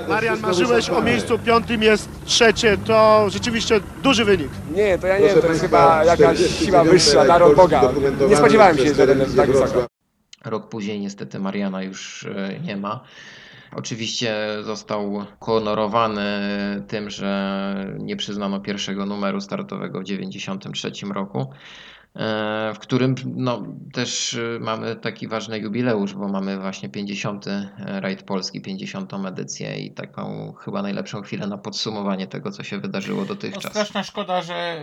Marian, 0.09 0.39
marzyłeś 0.39 0.89
o 0.89 1.01
miejscu 1.01 1.39
piątym, 1.39 1.83
jest 1.83 2.09
trzecie, 2.25 2.77
to 2.77 3.29
rzeczywiście 3.29 3.79
duży 4.03 4.25
wynik. 4.25 4.49
Nie, 4.75 4.97
to 4.97 5.07
ja 5.07 5.19
nie 5.19 5.25
wiem, 5.25 5.41
to 5.41 5.47
jest 5.47 5.61
chyba 5.61 6.03
jakaś 6.03 6.39
siła 6.39 6.83
wyższa, 6.83 7.25
dar 7.25 7.43
od 7.43 7.55
Boga. 7.55 7.91
Nie 8.29 8.35
spodziewałem 8.35 8.77
się, 8.77 8.93
że 8.93 9.07
będę 9.07 9.25
tak 9.25 9.51
wysoko. 9.51 9.87
Rok 10.45 10.69
później 10.69 10.99
niestety 10.99 11.39
Mariana 11.39 11.83
już 11.83 12.23
e, 12.25 12.59
nie 12.59 12.77
ma. 12.77 13.03
Oczywiście 13.75 14.35
został 14.63 15.25
honorowany 15.39 16.23
tym, 16.87 17.09
że 17.09 17.95
nie 17.99 18.15
przyznano 18.15 18.59
pierwszego 18.59 19.05
numeru 19.05 19.41
startowego 19.41 19.99
w 19.99 20.03
1993 20.03 21.13
roku, 21.13 21.39
e, 21.41 21.47
w 22.75 22.79
którym 22.79 23.15
no, 23.25 23.63
też 23.93 24.33
e, 24.33 24.59
mamy 24.59 24.95
taki 24.95 25.27
ważny 25.27 25.59
jubileusz, 25.59 26.13
bo 26.13 26.27
mamy 26.27 26.59
właśnie 26.59 26.89
50. 26.89 27.45
rajd 27.77 28.23
Polski, 28.23 28.61
50. 28.61 29.11
edycję 29.27 29.79
i 29.79 29.91
taką 29.93 30.53
chyba 30.53 30.81
najlepszą 30.81 31.21
chwilę 31.21 31.47
na 31.47 31.57
podsumowanie 31.57 32.27
tego, 32.27 32.51
co 32.51 32.63
się 32.63 32.79
wydarzyło 32.79 33.21
No, 33.21 33.25
dotychczas. 33.27 33.71
straszna 33.71 34.03
szkoda, 34.03 34.41
że 34.41 34.81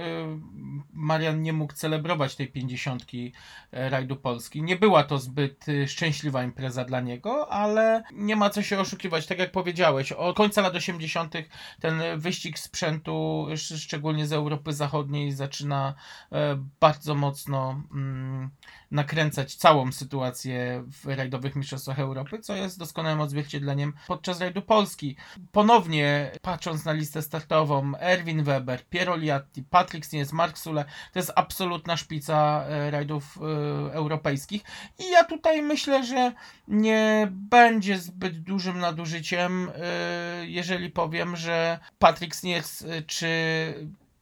Marian 0.93 1.43
nie 1.43 1.53
mógł 1.53 1.72
celebrować 1.72 2.37
tej 2.37 2.49
pięćdziesiątki 2.49 3.33
e, 3.72 3.91
rajdu 3.91 4.16
Polski. 4.16 4.62
Nie 4.62 4.76
była 4.76 5.05
to 5.05 5.18
zbyt 5.18 5.66
szczęśliwa 5.87 6.43
impreza 6.45 6.85
dla 6.85 7.01
niego, 7.01 7.53
ale 7.53 8.03
nie 8.12 8.37
ma 8.37 8.51
co 8.51 8.62
się 8.62 8.78
oszukiwać. 8.80 9.26
Tak 9.26 9.39
jak 9.39 9.53
powiedziałeś, 9.53 10.12
od 10.12 10.37
końca 10.37 10.62
lat 10.62 10.74
80. 10.74 11.35
ten 11.80 12.03
wyścig 12.16 12.59
sprzętu, 12.59 13.47
sz- 13.51 13.80
szczególnie 13.80 14.26
z 14.26 14.33
Europy 14.33 14.72
Zachodniej, 14.72 15.33
zaczyna 15.33 15.95
e, 16.33 16.59
bardzo 16.80 17.14
mocno 17.23 17.83
mm, 17.93 18.51
nakręcać 18.91 19.55
całą 19.55 19.93
sytuację 19.93 20.85
w 20.87 21.07
rajdowych 21.07 21.57
mistrzostwach 21.57 21.99
Europy, 21.99 22.39
co 22.39 22.57
jest 22.57 22.79
doskonałym 22.79 23.20
odzwierciedleniem 23.20 23.93
podczas 24.07 24.41
rajdu 24.41 24.62
Polski. 24.62 25.16
Ponownie 25.53 26.33
patrząc 26.43 26.85
na 26.85 26.93
listę 26.93 27.23
startową, 27.23 27.93
Erwin 27.99 28.43
Weber, 28.45 28.89
Piero 28.89 29.16
Liatti, 29.16 29.62
Patrick 29.62 30.07
Snies, 30.07 30.33
Mark 30.33 30.59
Sule, 30.59 30.85
to 31.12 31.18
jest 31.18 31.33
absolutna 31.37 31.97
szpica 31.97 32.64
e, 32.64 32.91
rajdów 32.91 33.39
e, 33.39 33.95
europejskich. 33.95 34.62
I 34.99 35.11
ja 35.11 35.25
tutaj 35.25 35.62
myślę, 35.62 36.05
że 36.05 36.33
nie 36.68 37.29
będzie 37.31 37.99
zbyt 37.99 38.43
dużym 38.43 38.79
nadużyciem, 38.79 39.70
e, 39.75 40.47
jeżeli 40.47 40.91
powiem, 40.91 41.37
że 41.37 41.79
Patrick 41.99 42.35
Snies 42.35 42.83
e, 42.83 43.03
czy 43.03 43.29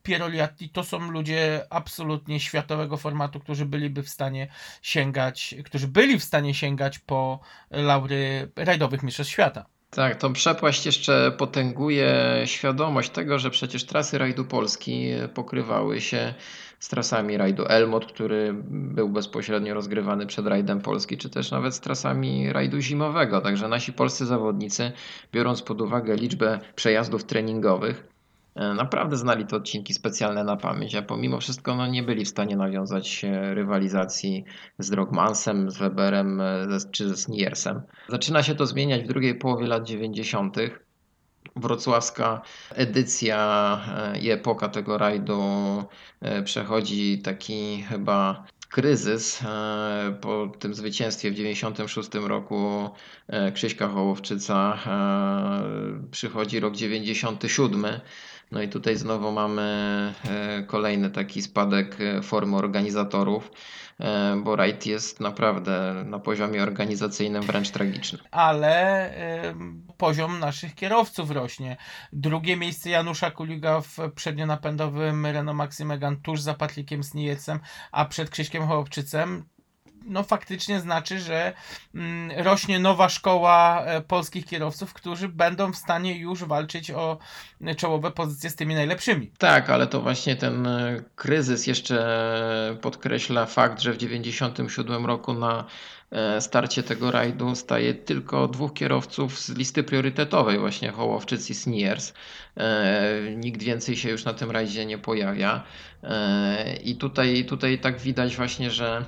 Piero 0.02 0.28
Liatti 0.28 0.68
to 0.68 0.84
są 0.84 1.10
ludzie 1.10 1.66
absolutnie 1.70 2.40
światowego 2.40 2.96
formatu, 2.96 3.40
którzy 3.40 3.66
byliby 3.66 4.02
w 4.02 4.08
stanie 4.08 4.48
sięgać, 4.82 5.54
którzy 5.64 5.88
byli 5.88 6.18
w 6.18 6.24
stanie 6.24 6.54
sięgać 6.54 6.98
po 6.98 7.40
laury 7.70 8.50
rajdowych 8.56 9.02
mistrzostw 9.02 9.32
świata. 9.32 9.66
Tak, 9.90 10.16
tą 10.16 10.32
przepaść 10.32 10.86
jeszcze 10.86 11.32
potęguje 11.38 12.42
świadomość 12.44 13.10
tego, 13.10 13.38
że 13.38 13.50
przecież 13.50 13.84
trasy 13.86 14.18
rajdu 14.18 14.44
Polski 14.44 15.10
pokrywały 15.34 16.00
się 16.00 16.34
z 16.78 16.88
trasami 16.88 17.36
rajdu 17.36 17.64
Elmot, 17.68 18.06
który 18.12 18.54
był 18.70 19.08
bezpośrednio 19.08 19.74
rozgrywany 19.74 20.26
przed 20.26 20.46
rajdem 20.46 20.80
Polski, 20.80 21.18
czy 21.18 21.30
też 21.30 21.50
nawet 21.50 21.74
z 21.74 21.80
trasami 21.80 22.52
rajdu 22.52 22.80
zimowego. 22.80 23.40
Także 23.40 23.68
nasi 23.68 23.92
polscy 23.92 24.26
zawodnicy, 24.26 24.92
biorąc 25.32 25.62
pod 25.62 25.80
uwagę 25.80 26.16
liczbę 26.16 26.58
przejazdów 26.74 27.24
treningowych, 27.24 28.04
naprawdę 28.60 29.16
znali 29.16 29.46
te 29.46 29.56
odcinki 29.56 29.94
specjalne 29.94 30.44
na 30.44 30.56
pamięć, 30.56 30.94
a 30.94 31.02
pomimo 31.02 31.40
wszystko 31.40 31.74
no, 31.74 31.86
nie 31.86 32.02
byli 32.02 32.24
w 32.24 32.28
stanie 32.28 32.56
nawiązać 32.56 33.24
e, 33.24 33.54
rywalizacji 33.54 34.44
z 34.78 34.90
Drogmansem, 34.90 35.70
z 35.70 35.78
Weberem 35.78 36.40
e, 36.40 36.66
czy 36.92 37.08
ze 37.08 37.16
Sniersem. 37.16 37.82
Zaczyna 38.08 38.42
się 38.42 38.54
to 38.54 38.66
zmieniać 38.66 39.02
w 39.02 39.08
drugiej 39.08 39.34
połowie 39.34 39.66
lat 39.66 39.86
90. 39.86 40.56
Wrocławska 41.56 42.42
edycja 42.70 43.80
e, 44.14 44.18
i 44.18 44.30
epoka 44.30 44.68
tego 44.68 44.98
rajdu 44.98 45.42
e, 46.20 46.42
przechodzi 46.42 47.18
taki 47.18 47.82
chyba 47.82 48.44
kryzys 48.70 49.42
e, 49.42 50.18
po 50.20 50.52
tym 50.58 50.74
zwycięstwie 50.74 51.30
w 51.30 51.34
96 51.34 52.10
roku 52.14 52.90
e, 53.28 53.52
Krzyśka 53.52 53.88
Hołowczyca. 53.88 54.78
e, 54.86 56.10
Przychodzi 56.10 56.60
rok 56.60 56.76
97. 56.76 57.86
No 58.50 58.62
i 58.62 58.68
tutaj 58.68 58.96
znowu 58.96 59.32
mamy 59.32 59.62
e, 60.24 60.62
kolejny 60.62 61.10
taki 61.10 61.42
spadek 61.42 62.00
e, 62.00 62.22
formy 62.22 62.56
organizatorów, 62.56 63.50
e, 64.00 64.36
bo 64.44 64.56
rajd 64.56 64.86
jest 64.86 65.20
naprawdę 65.20 66.04
na 66.06 66.18
poziomie 66.18 66.62
organizacyjnym 66.62 67.42
wręcz 67.42 67.70
tragiczny. 67.70 68.18
ale 68.30 69.10
ym, 69.50 69.86
poziom 69.96 70.38
naszych 70.38 70.74
kierowców 70.74 71.30
rośnie. 71.30 71.76
Drugie 72.12 72.56
miejsce 72.56 72.90
Janusza 72.90 73.30
Kuliga 73.30 73.80
w 73.80 73.98
przednionapędowym 74.14 75.26
Renault 75.26 75.58
Maxi 75.58 75.84
Megane 75.84 76.16
tuż 76.22 76.40
za 76.40 76.54
Patrykiem 76.54 77.04
Sniejecem, 77.04 77.60
a 77.92 78.04
przed 78.04 78.30
Krzyśkiem 78.30 78.66
Hołowczycem 78.66 79.44
no 80.04 80.22
faktycznie 80.22 80.80
znaczy, 80.80 81.20
że 81.20 81.52
mm, 81.94 82.30
rośnie 82.44 82.78
nowa 82.78 83.08
szkoła 83.08 83.84
e, 83.84 84.00
polskich 84.00 84.46
kierowców, 84.46 84.94
którzy 84.94 85.28
będą 85.28 85.72
w 85.72 85.76
stanie 85.76 86.18
już 86.18 86.44
walczyć 86.44 86.90
o 86.90 87.18
e, 87.64 87.74
czołowe 87.74 88.10
pozycje 88.10 88.50
z 88.50 88.56
tymi 88.56 88.74
najlepszymi. 88.74 89.30
Tak, 89.38 89.70
ale 89.70 89.86
to 89.86 90.00
właśnie 90.00 90.36
ten 90.36 90.66
e, 90.66 91.02
kryzys 91.14 91.66
jeszcze 91.66 92.00
podkreśla 92.82 93.46
fakt, 93.46 93.80
że 93.80 93.92
w 93.92 93.96
1997 93.96 95.06
roku 95.06 95.32
na 95.32 95.64
starcie 96.40 96.82
tego 96.82 97.10
rajdu 97.10 97.54
staje 97.54 97.94
tylko 97.94 98.48
dwóch 98.48 98.74
kierowców 98.74 99.38
z 99.38 99.48
listy 99.48 99.82
priorytetowej, 99.82 100.58
właśnie 100.58 100.90
Hołowczyc 100.90 101.50
i 101.50 101.54
Sniers. 101.54 102.12
Nikt 103.36 103.62
więcej 103.62 103.96
się 103.96 104.10
już 104.10 104.24
na 104.24 104.34
tym 104.34 104.50
rajdzie 104.50 104.86
nie 104.86 104.98
pojawia. 104.98 105.62
I 106.84 106.96
tutaj, 106.96 107.44
tutaj 107.44 107.78
tak 107.78 107.98
widać 107.98 108.36
właśnie, 108.36 108.70
że 108.70 109.04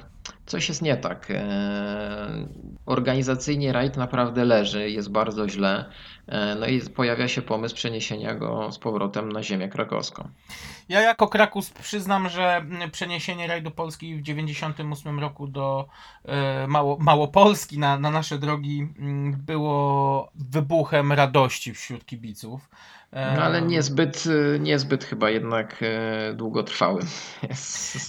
coś 0.47 0.69
jest 0.69 0.83
nie 0.83 0.97
tak. 0.97 1.27
E, 1.31 2.49
Organizacyjnie 2.87 3.73
rajd 3.73 3.97
naprawdę 3.97 4.45
leży, 4.45 4.91
jest 4.91 5.11
bardzo 5.11 5.49
źle. 5.49 5.85
E, 6.27 6.55
No 6.55 6.67
i 6.67 6.81
pojawia 6.81 7.29
się 7.29 7.43
pomysł 7.43 7.75
przeniesienia 7.75 8.35
go 8.35 8.73
z 8.73 8.79
powrotem 8.79 9.33
na 9.33 9.43
ziemię 9.43 9.69
krakowską. 9.69 10.29
Ja 10.89 11.01
jako 11.01 11.29
Krakus 11.29 11.71
przyznam, 11.71 12.29
że 12.29 12.67
przeniesienie 12.93 13.47
rajdu 13.47 13.71
Polski 13.71 14.17
w 14.17 14.23
98 14.23 15.21
roku 15.21 15.47
do 15.47 15.89
e, 16.25 16.67
Mało, 16.67 16.97
Małopolski 17.01 17.79
na, 17.79 17.99
na 17.99 18.11
nasze 18.11 18.39
drogi 18.39 18.89
mm, 18.99 19.33
było 19.33 20.31
wybuchem 20.35 21.13
radości 21.13 21.75
wśród 21.75 22.07
kibiców. 22.07 22.69
No, 23.13 23.43
ale 23.43 23.63
niezbyt, 23.63 24.27
y, 24.27 24.59
niezbyt 24.61 25.05
chyba 25.05 25.31
jednak 25.31 25.77
e, 25.83 26.35
długotrwałym. 26.35 27.07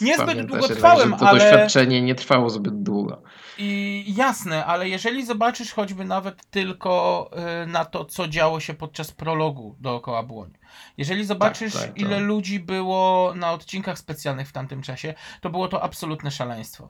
Niezbyt 0.01 0.17
pamiętasz 0.17 0.45
długotrwałym, 0.45 0.99
jednak, 1.01 1.19
to 1.19 1.27
ale- 1.27 1.39
doświadczenie 1.39 2.01
nie 2.01 2.15
trwało 2.15 2.49
zbyt 2.49 2.83
długo. 2.83 3.21
I 3.57 4.03
jasne, 4.17 4.65
ale 4.65 4.89
jeżeli 4.89 5.25
zobaczysz 5.25 5.73
choćby 5.73 6.05
nawet 6.05 6.45
tylko 6.49 7.29
y, 7.63 7.67
na 7.67 7.85
to, 7.85 8.05
co 8.05 8.27
działo 8.27 8.59
się 8.59 8.73
podczas 8.73 9.11
prologu 9.11 9.75
dookoła 9.79 10.23
Błoń. 10.23 10.53
Jeżeli 10.97 11.25
zobaczysz, 11.25 11.73
tak, 11.73 11.89
to- 11.89 11.95
ile 11.95 12.19
ludzi 12.19 12.59
było 12.59 13.33
na 13.35 13.51
odcinkach 13.51 13.99
specjalnych 13.99 14.47
w 14.49 14.51
tamtym 14.51 14.81
czasie, 14.81 15.13
to 15.41 15.49
było 15.49 15.67
to 15.67 15.83
absolutne 15.83 16.31
szaleństwo. 16.31 16.89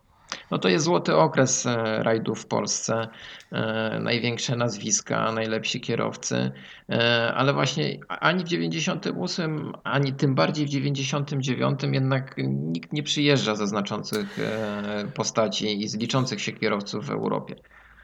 No 0.52 0.58
to 0.58 0.70
jest 0.70 0.86
złoty 0.86 1.16
okres 1.16 1.66
e, 1.66 2.04
rajdów 2.04 2.42
w 2.42 2.46
Polsce. 2.46 3.08
E, 3.52 4.00
Największe 4.00 4.56
nazwiska, 4.56 5.32
najlepsi 5.32 5.82
kierowcy, 5.82 6.52
E, 6.90 7.34
ale 7.34 7.54
właśnie 7.54 7.98
ani 8.08 8.44
w 8.44 8.48
98, 8.48 9.74
ani 9.84 10.14
tym 10.14 10.36
bardziej 10.36 10.66
w 10.66 10.70
99 10.70 11.80
jednak 11.92 12.36
nikt 12.48 12.94
nie 12.94 13.04
przyjeżdża 13.04 13.56
ze 13.56 13.68
znaczących 13.68 14.38
postaci 15.14 15.84
i 15.84 15.88
z 15.88 15.96
liczących 15.96 16.42
się 16.42 16.52
kierowców 16.52 17.06
w 17.06 17.10
Europie. 17.10 17.56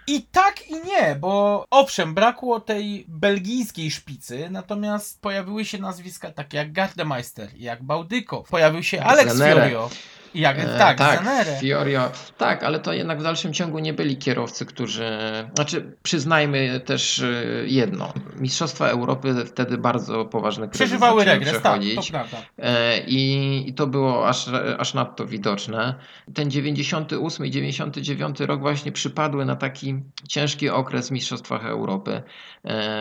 I 0.08 0.22
tak 0.32 0.68
i 0.70 0.74
nie, 0.74 1.16
bo 1.20 1.66
owszem, 1.70 2.14
brakło 2.14 2.60
tej 2.60 3.06
belgijskiej 3.08 3.92
szpicy, 3.92 4.48
natomiast 4.52 5.22
pojawiły 5.22 5.66
się 5.66 5.78
nazwiska 5.78 6.32
takie 6.32 6.58
jak 6.58 6.72
Gardemeister, 6.72 7.50
jak 7.58 7.84
Baudyko, 7.84 8.44
pojawił 8.50 8.84
się 8.84 9.04
Alex 9.04 9.34
Zanere. 9.34 9.62
Fiorio. 9.62 9.90
Jak, 10.36 10.60
E, 10.60 10.78
tak, 10.78 10.98
tak. 10.98 11.24
Fiorio, 11.62 12.12
tak, 12.38 12.64
ale 12.64 12.80
to 12.80 12.94
jednak 12.94 13.20
w 13.20 13.24
dalszym 13.24 13.54
ciągu 13.54 13.80
nie 13.80 13.94
byli 13.94 14.18
kierowcy, 14.18 14.66
którzy. 14.66 15.08
Znaczy, 15.56 15.98
przyznajmy 16.04 16.80
też 16.80 17.20
e, 17.20 17.26
jedno. 17.66 18.14
Mistrzostwa 18.40 18.88
Europy 18.88 19.36
wtedy 19.46 19.78
bardzo 19.78 20.26
poważny 20.26 20.68
kryzys 20.68 20.88
Przeżywały 20.88 21.26
regres, 21.26 21.62
tak, 21.62 21.82
to 21.96 22.02
prawda. 22.12 22.38
E, 22.58 23.00
I, 23.00 23.70
I 23.70 23.74
to 23.74 23.88
było 23.88 24.28
aż, 24.28 24.50
aż 24.78 24.94
nadto 24.94 25.26
widoczne. 25.26 25.96
Ten 26.34 26.52
98 26.52 27.46
i 27.46 27.52
99 27.52 28.40
rok 28.40 28.60
właśnie 28.60 28.92
przypadły 28.92 29.46
na 29.46 29.56
taki 29.56 29.96
ciężki 30.28 30.70
okres 30.70 31.10
w 31.10 31.12
Mistrzostwach 31.12 31.66
Europy. 31.66 32.22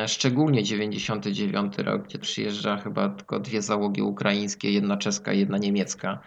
Szczególnie 0.06 0.62
99 0.62 1.78
rok, 1.78 2.02
gdzie 2.02 2.18
przyjeżdża 2.18 2.76
chyba 2.76 3.08
tylko 3.08 3.40
dwie 3.40 3.62
załogi 3.62 4.02
ukraińskie, 4.02 4.72
jedna 4.72 4.96
czeska, 4.96 5.32
jedna 5.32 5.58
niemiecka. 5.58 6.18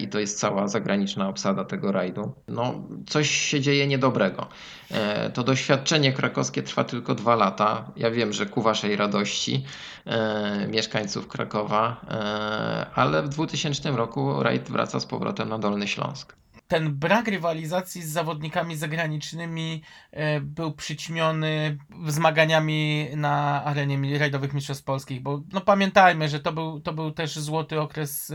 I 0.00 0.08
to 0.08 0.15
jest 0.18 0.38
cała 0.38 0.68
zagraniczna 0.68 1.28
obsada 1.28 1.64
tego 1.64 1.92
rajdu. 1.92 2.32
No, 2.48 2.74
coś 3.06 3.30
się 3.30 3.60
dzieje 3.60 3.86
niedobrego. 3.86 4.46
E, 4.90 5.30
To 5.30 5.42
doświadczenie 5.42 6.12
krakowskie 6.12 6.62
trwa 6.62 6.84
tylko 6.84 7.14
dwa 7.14 7.36
lata. 7.36 7.90
Ja 7.96 8.10
wiem, 8.10 8.32
że 8.32 8.46
ku 8.46 8.62
waszej 8.62 8.96
radości 8.96 9.64
e, 10.06 10.66
mieszkańców 10.68 11.28
Krakowa, 11.28 12.00
e, 12.10 12.86
ale 12.94 13.22
w 13.22 13.28
2000 13.28 13.90
roku 13.90 14.42
rajd 14.42 14.70
wraca 14.70 15.00
z 15.00 15.06
powrotem 15.06 15.48
na 15.48 15.58
Dolny 15.58 15.88
Śląsk. 15.88 16.36
Ten 16.68 16.94
brak 16.94 17.28
rywalizacji 17.28 18.02
z 18.02 18.08
zawodnikami 18.08 18.76
zagranicznymi 18.76 19.82
e, 20.10 20.40
był 20.40 20.72
przyćmiony 20.72 21.78
zmaganiami 22.06 23.08
na 23.16 23.64
arenie 23.64 24.18
rajdowych 24.18 24.54
mistrzostw 24.54 24.84
polskich, 24.84 25.22
bo 25.22 25.42
no 25.52 25.60
pamiętajmy, 25.60 26.28
że 26.28 26.40
to 26.40 26.52
był, 26.52 26.80
to 26.80 26.92
był 26.92 27.10
też 27.10 27.38
złoty 27.38 27.80
okres 27.80 28.30
y, 28.30 28.34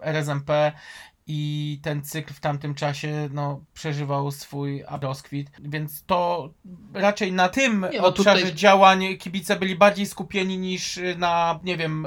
RSMP 0.00 0.72
i 1.28 1.80
ten 1.82 2.02
cykl 2.02 2.34
w 2.34 2.40
tamtym 2.40 2.74
czasie 2.74 3.28
no, 3.32 3.60
przeżywał 3.74 4.30
swój 4.30 4.84
rozkwit, 5.02 5.50
więc 5.58 6.04
to 6.04 6.50
raczej 6.94 7.32
na 7.32 7.48
tym 7.48 7.86
Nie, 7.92 7.98
no 8.00 8.06
obszarze 8.06 8.40
tutaj- 8.40 8.54
działań 8.54 9.16
kibice 9.16 9.56
byli 9.56 9.76
bardziej 9.76 10.06
skupieni 10.06 10.58
niż 10.58 11.00
na, 11.18 11.60
nie 11.64 11.76
wiem, 11.76 12.06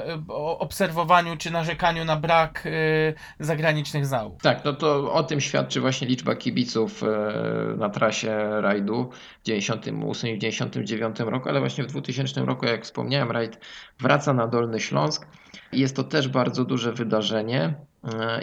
obserwowaniu 0.58 1.36
czy 1.36 1.50
narzekaniu 1.50 2.04
na 2.04 2.16
brak 2.16 2.66
y, 2.66 3.14
zagranicznych 3.40 4.06
załóg. 4.06 4.42
Tak, 4.42 4.64
no 4.64 4.72
to 4.72 5.12
o 5.12 5.22
tym 5.22 5.40
świadczy 5.40 5.80
właśnie 5.80 6.08
liczba 6.08 6.34
kibiców 6.36 7.02
e, 7.02 7.06
na 7.76 7.88
trasie 7.90 8.60
rajdu 8.60 9.10
w 9.42 9.46
98 9.46 10.30
i 10.30 10.34
w 10.34 10.38
99 10.38 11.20
roku, 11.20 11.48
ale 11.48 11.60
właśnie 11.60 11.84
w 11.84 11.86
2000 11.86 12.44
roku, 12.44 12.66
jak 12.66 12.84
wspomniałem, 12.84 13.30
rajd 13.30 13.60
wraca 13.98 14.32
na 14.32 14.46
Dolny 14.46 14.80
Śląsk. 14.80 15.26
Jest 15.72 15.96
to 15.96 16.04
też 16.04 16.28
bardzo 16.28 16.64
duże 16.64 16.92
wydarzenie 16.92 17.74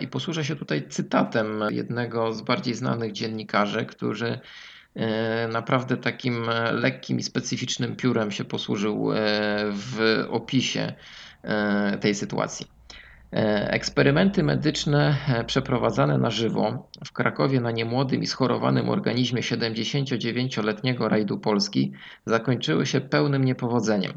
i 0.02 0.08
posłużę 0.08 0.46
się 0.46 0.56
tutaj 0.56 0.88
cytatem 0.90 1.64
jednego 1.70 2.34
z 2.34 2.42
bardziej 2.42 2.74
znanych 2.74 3.12
dziennikarzy, 3.12 3.86
który 3.86 4.40
e, 4.96 5.48
naprawdę 5.48 5.98
takim 5.98 6.50
e, 6.50 6.72
lekkim 6.72 7.20
i 7.20 7.24
specyficznym 7.24 7.96
piórem 7.96 8.32
się 8.32 8.46
posłużył 8.46 9.12
e, 9.12 9.16
w 9.72 10.26
opisie 10.30 10.94
e, 11.44 11.98
tej 11.98 12.16
sytuacji. 12.16 12.68
E, 13.34 13.72
Eksperymenty 13.72 14.44
medyczne 14.44 15.18
e, 15.28 15.44
przeprowadzane 15.44 16.18
na 16.18 16.30
żywo 16.30 16.90
w 17.06 17.12
Krakowie 17.12 17.62
na 17.62 17.72
niemłodym 17.72 18.24
i 18.24 18.28
schorowanym 18.28 18.90
organizmie 18.90 19.42
79-letniego 19.42 21.10
rajdu 21.10 21.40
Polski 21.40 21.92
zakończyły 22.26 22.86
się 22.86 23.02
pełnym 23.02 23.44
niepowodzeniem. 23.44 24.14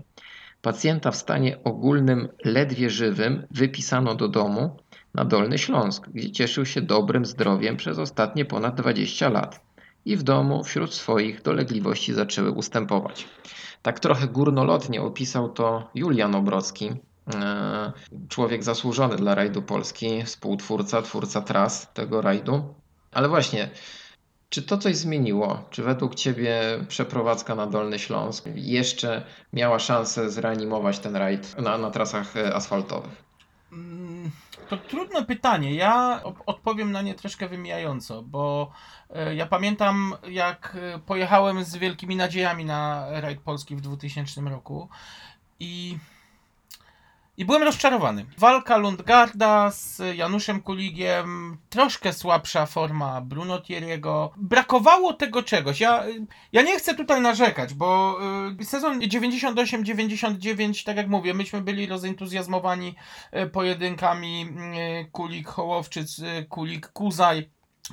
Pacjenta 0.63 1.11
w 1.11 1.17
stanie 1.17 1.65
ogólnym 1.65 2.29
ledwie 2.45 2.91
żywym 2.91 3.47
wypisano 3.51 4.15
do 4.15 4.29
domu 4.29 4.77
na 5.15 5.25
Dolny 5.25 5.59
Śląsk, 5.59 6.09
gdzie 6.09 6.31
cieszył 6.31 6.67
się 6.67 6.81
dobrym 6.81 7.25
zdrowiem 7.25 7.77
przez 7.77 7.99
ostatnie 7.99 8.45
ponad 8.45 8.75
20 8.75 9.29
lat. 9.29 9.61
I 10.05 10.17
w 10.17 10.23
domu 10.23 10.65
wśród 10.65 10.95
swoich 10.95 11.43
dolegliwości 11.43 12.15
zaczęły 12.15 12.51
ustępować. 12.51 13.29
Tak 13.83 14.01
trochę 14.01 14.27
górnolotnie 14.29 15.03
opisał 15.03 15.49
to 15.49 15.91
Julian 15.95 16.35
Obrocki, 16.35 16.91
E, 17.35 17.93
Człowiek 18.29 18.65
zasłużony 18.65 19.17
dla 19.17 19.35
rajdu 19.35 19.63
Polski, 19.63 20.23
współtwórca, 20.25 21.03
twórca 21.03 21.41
tras 21.41 21.93
tego 21.93 22.23
rajdu. 22.23 22.75
Ale 23.13 23.29
właśnie, 23.29 23.71
czy 24.49 24.63
to 24.63 24.79
coś 24.79 24.97
zmieniło? 24.97 25.65
Czy 25.71 25.83
według 25.83 26.15
Ciebie 26.15 26.61
przeprowadzka 26.89 27.55
na 27.55 27.67
Dolny 27.67 27.99
Śląsk 27.99 28.45
jeszcze 28.55 29.25
miała 29.53 29.79
szansę 29.79 30.31
zreanimować 30.31 30.99
ten 30.99 31.17
rajd 31.17 31.59
na, 31.59 31.79
na 31.79 31.91
trasach 31.91 32.37
e, 32.37 32.55
asfaltowych? 32.55 33.30
To 34.69 34.77
trudne 34.77 35.25
pytanie. 35.25 35.75
Ja 35.75 36.21
odpowiem 36.47 36.93
na 36.93 37.03
nie 37.03 37.15
troszkę 37.15 37.49
wymijająco, 37.49 38.23
bo 38.23 38.73
e, 39.11 39.35
ja 39.35 39.47
pamiętam, 39.47 40.15
jak 40.29 40.77
e, 40.81 40.99
pojechałem 40.99 41.65
z 41.65 41.77
wielkimi 41.77 42.17
nadziejami 42.17 42.65
na 42.65 43.07
rajd 43.21 43.41
Polski 43.41 43.77
w 43.77 43.81
2000 43.81 44.41
roku 44.41 44.89
i, 45.61 45.99
i 47.41 47.45
byłem 47.45 47.63
rozczarowany. 47.63 48.27
Walka 48.39 48.77
Lundgarda 48.77 49.71
z 49.71 50.03
Januszem 50.17 50.63
Kuligiem, 50.63 51.59
troszkę 51.71 52.13
słabsza 52.13 52.67
forma 52.67 53.21
Bruno 53.21 53.59
Thierry'ego. 53.59 54.29
Brakowało 54.37 55.13
tego 55.13 55.43
czegoś. 55.43 55.81
Ja, 55.81 56.05
ja 56.53 56.63
nie 56.63 56.79
chcę 56.79 56.95
tutaj 56.95 57.21
narzekać, 57.21 57.75
bo 57.75 58.19
y, 58.61 58.65
sezon 58.65 59.01
98-99, 59.01 60.85
tak 60.85 60.97
jak 60.97 61.09
mówię, 61.09 61.35
myśmy 61.35 61.61
byli 61.61 61.87
rozentuzjazmowani 61.87 62.95
e, 63.33 63.47
pojedynkami 63.47 64.49
e, 64.75 65.05
Kulik 66.49 66.89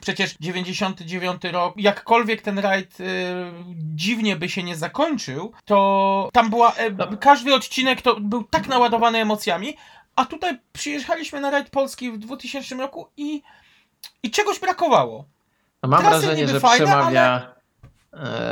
Przecież 0.02 0.36
99 0.40 1.44
rok, 1.44 1.74
jakkolwiek 1.78 2.42
ten 2.42 2.60
rajd 2.60 2.98
e, 3.02 3.04
dziwnie 3.76 4.36
by 4.36 4.50
się 4.50 4.64
nie 4.64 4.76
zakończył, 4.76 5.54
to 5.66 6.30
tam 6.34 6.50
była. 6.50 6.74
E, 6.74 7.18
każdy 7.18 7.56
odcinek 7.56 8.02
to 8.02 8.20
był 8.20 8.44
tak 8.44 8.68
naładowany 8.68 9.18
emocjami, 9.18 9.78
a 10.16 10.26
tutaj 10.26 10.60
przyjechaliśmy 10.74 11.42
na 11.42 11.52
rajd 11.52 11.70
polski 11.70 12.12
w 12.12 12.18
2000 12.18 12.76
roku 12.76 13.10
i, 13.18 13.42
i 14.24 14.32
czegoś 14.32 14.60
brakowało. 14.60 15.26
Mam 15.84 16.02
Trasy 16.02 16.20
wrażenie, 16.20 16.48
że 16.48 16.60
fajne, 16.60 16.86
przemawia, 16.86 17.36
e, 17.36 17.57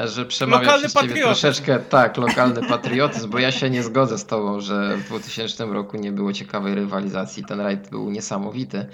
że 0.06 0.26
przemawia 0.26 0.62
Lokalny 0.64 0.88
przez 0.88 0.94
ciebie 0.94 1.08
patriotyzm. 1.08 1.42
troszeczkę, 1.42 1.80
tak, 1.80 2.18
lokalny 2.18 2.62
patriotyzm, 2.68 3.30
bo 3.30 3.40
ja 3.40 3.52
się 3.52 3.70
nie 3.70 3.84
zgodzę 3.84 4.18
z 4.18 4.26
tobą, 4.26 4.60
że 4.60 4.98
w 4.98 5.04
2000 5.08 5.66
roku 5.66 5.98
nie 5.98 6.12
było 6.12 6.34
ciekawej 6.34 6.76
rywalizacji. 6.76 7.46
Ten 7.46 7.60
rajd 7.62 7.90
był 7.90 8.10
niesamowity. 8.12 8.86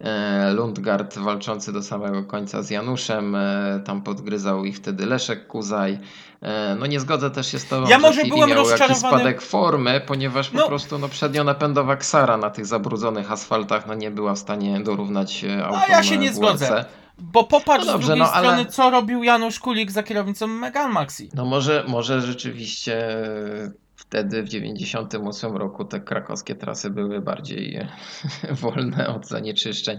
E, 0.00 0.52
Lundgard 0.52 1.18
walczący 1.18 1.72
do 1.72 1.82
samego 1.82 2.24
końca 2.24 2.62
z 2.62 2.70
Januszem, 2.70 3.34
e, 3.34 3.80
tam 3.84 4.02
podgryzał 4.02 4.64
ich 4.64 4.76
wtedy 4.76 5.06
Leszek 5.06 5.46
Kuzaj. 5.46 5.98
E, 6.42 6.76
No 6.78 6.86
nie 6.86 7.00
zgodzę 7.00 7.30
też 7.30 7.52
się 7.52 7.58
z 7.58 7.66
tobą, 7.66 7.82
Ja 7.88 7.96
że 7.96 7.98
może 8.02 8.24
byłem 8.24 8.50
miał 8.50 8.68
jakiś 8.68 8.96
spadek 8.96 9.42
formy, 9.42 10.00
ponieważ 10.06 10.50
po 10.50 10.58
No. 10.58 10.66
prostu 10.68 10.98
no, 10.98 11.08
przednionapędowa 11.08 11.96
Ksara 11.96 12.36
na 12.36 12.50
tych 12.50 12.66
zabrudzonych 12.66 13.32
asfaltach 13.32 13.86
no, 13.86 13.94
nie 13.94 14.10
była 14.10 14.34
w 14.34 14.38
stanie 14.38 14.80
dorównać 14.80 15.44
e, 15.44 15.64
autom 15.66 15.82
ja 15.90 16.02
się 16.02 16.18
nie 16.18 16.32
zgodzę. 16.32 16.84
Bo 17.18 17.44
popatrz 17.44 17.86
No 17.86 17.92
dobrze, 17.92 18.06
z 18.06 18.08
drugiej 18.08 18.24
no 18.26 18.32
ale- 18.32 18.48
strony, 18.48 18.66
co 18.66 18.90
robił 18.90 19.22
Janusz 19.22 19.60
Kulik 19.60 19.90
za 19.90 20.02
kierownicą 20.02 20.46
Megan 20.46 20.92
Maxi. 20.92 21.30
No 21.34 21.44
może, 21.44 21.84
może 21.88 22.20
rzeczywiście 22.20 23.16
wtedy 23.96 24.42
w 24.42 24.48
98 24.48 25.56
roku 25.56 25.84
te 25.84 26.00
krakowskie 26.00 26.54
trasy 26.54 26.90
były 26.90 27.20
bardziej 27.20 27.86
wolne 28.62 29.08
od 29.08 29.26
zanieczyszczeń. 29.26 29.98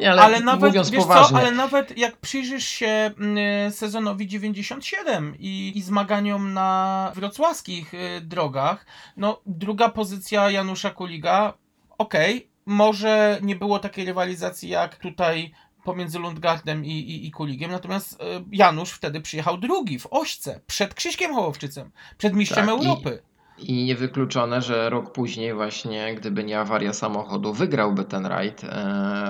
Nie, 0.00 0.10
ale, 0.10 0.22
Ale, 0.22 0.40
nawet, 0.40 0.70
mówiąc 0.70 0.90
poważnie, 0.90 1.36
co, 1.36 1.42
ale 1.42 1.52
nawet 1.52 1.98
jak 1.98 2.16
przyjrzysz 2.16 2.64
się 2.64 2.86
mm, 3.18 3.70
sezonowi 3.72 4.26
97 4.26 5.34
i, 5.38 5.72
i 5.74 5.82
zmaganiom 5.82 6.52
na 6.52 7.12
wrocławskich 7.14 7.92
drogach, 8.20 8.86
no 9.16 9.40
druga 9.46 9.88
pozycja 9.88 10.50
Janusza 10.50 10.90
Kuliga, 10.90 11.54
okej, 11.98 12.48
może 12.66 13.38
nie 13.42 13.56
było 13.56 13.78
takiej 13.78 14.04
rywalizacji 14.04 14.68
jak 14.68 14.96
tutaj 14.96 15.52
pomiędzy 15.84 16.18
Lundgardem 16.18 16.84
i, 16.84 16.88
i, 16.90 17.26
i 17.26 17.30
Kuligiem, 17.30 17.70
natomiast 17.70 18.12
y, 18.12 18.16
Janusz 18.52 18.90
wtedy 18.90 19.20
przyjechał 19.20 19.58
drugi 19.58 19.98
w 19.98 20.06
Ośce, 20.10 20.60
przed 20.66 20.94
Krzyśkiem 20.94 21.34
Hołowczycem, 21.34 21.90
przed 22.18 22.34
mistrzem 22.34 22.66
Tak, 22.66 22.74
i- 22.82 22.86
Europy. 22.86 23.22
I 23.58 23.84
niewykluczone, 23.84 24.62
że 24.62 24.90
rok 24.90 25.12
później 25.12 25.54
właśnie, 25.54 26.14
gdyby 26.14 26.44
nie 26.44 26.60
awaria 26.60 26.92
samochodu, 26.92 27.52
wygrałby 27.52 28.04
ten 28.04 28.26
rajd, 28.26 28.64
e, 28.64 28.68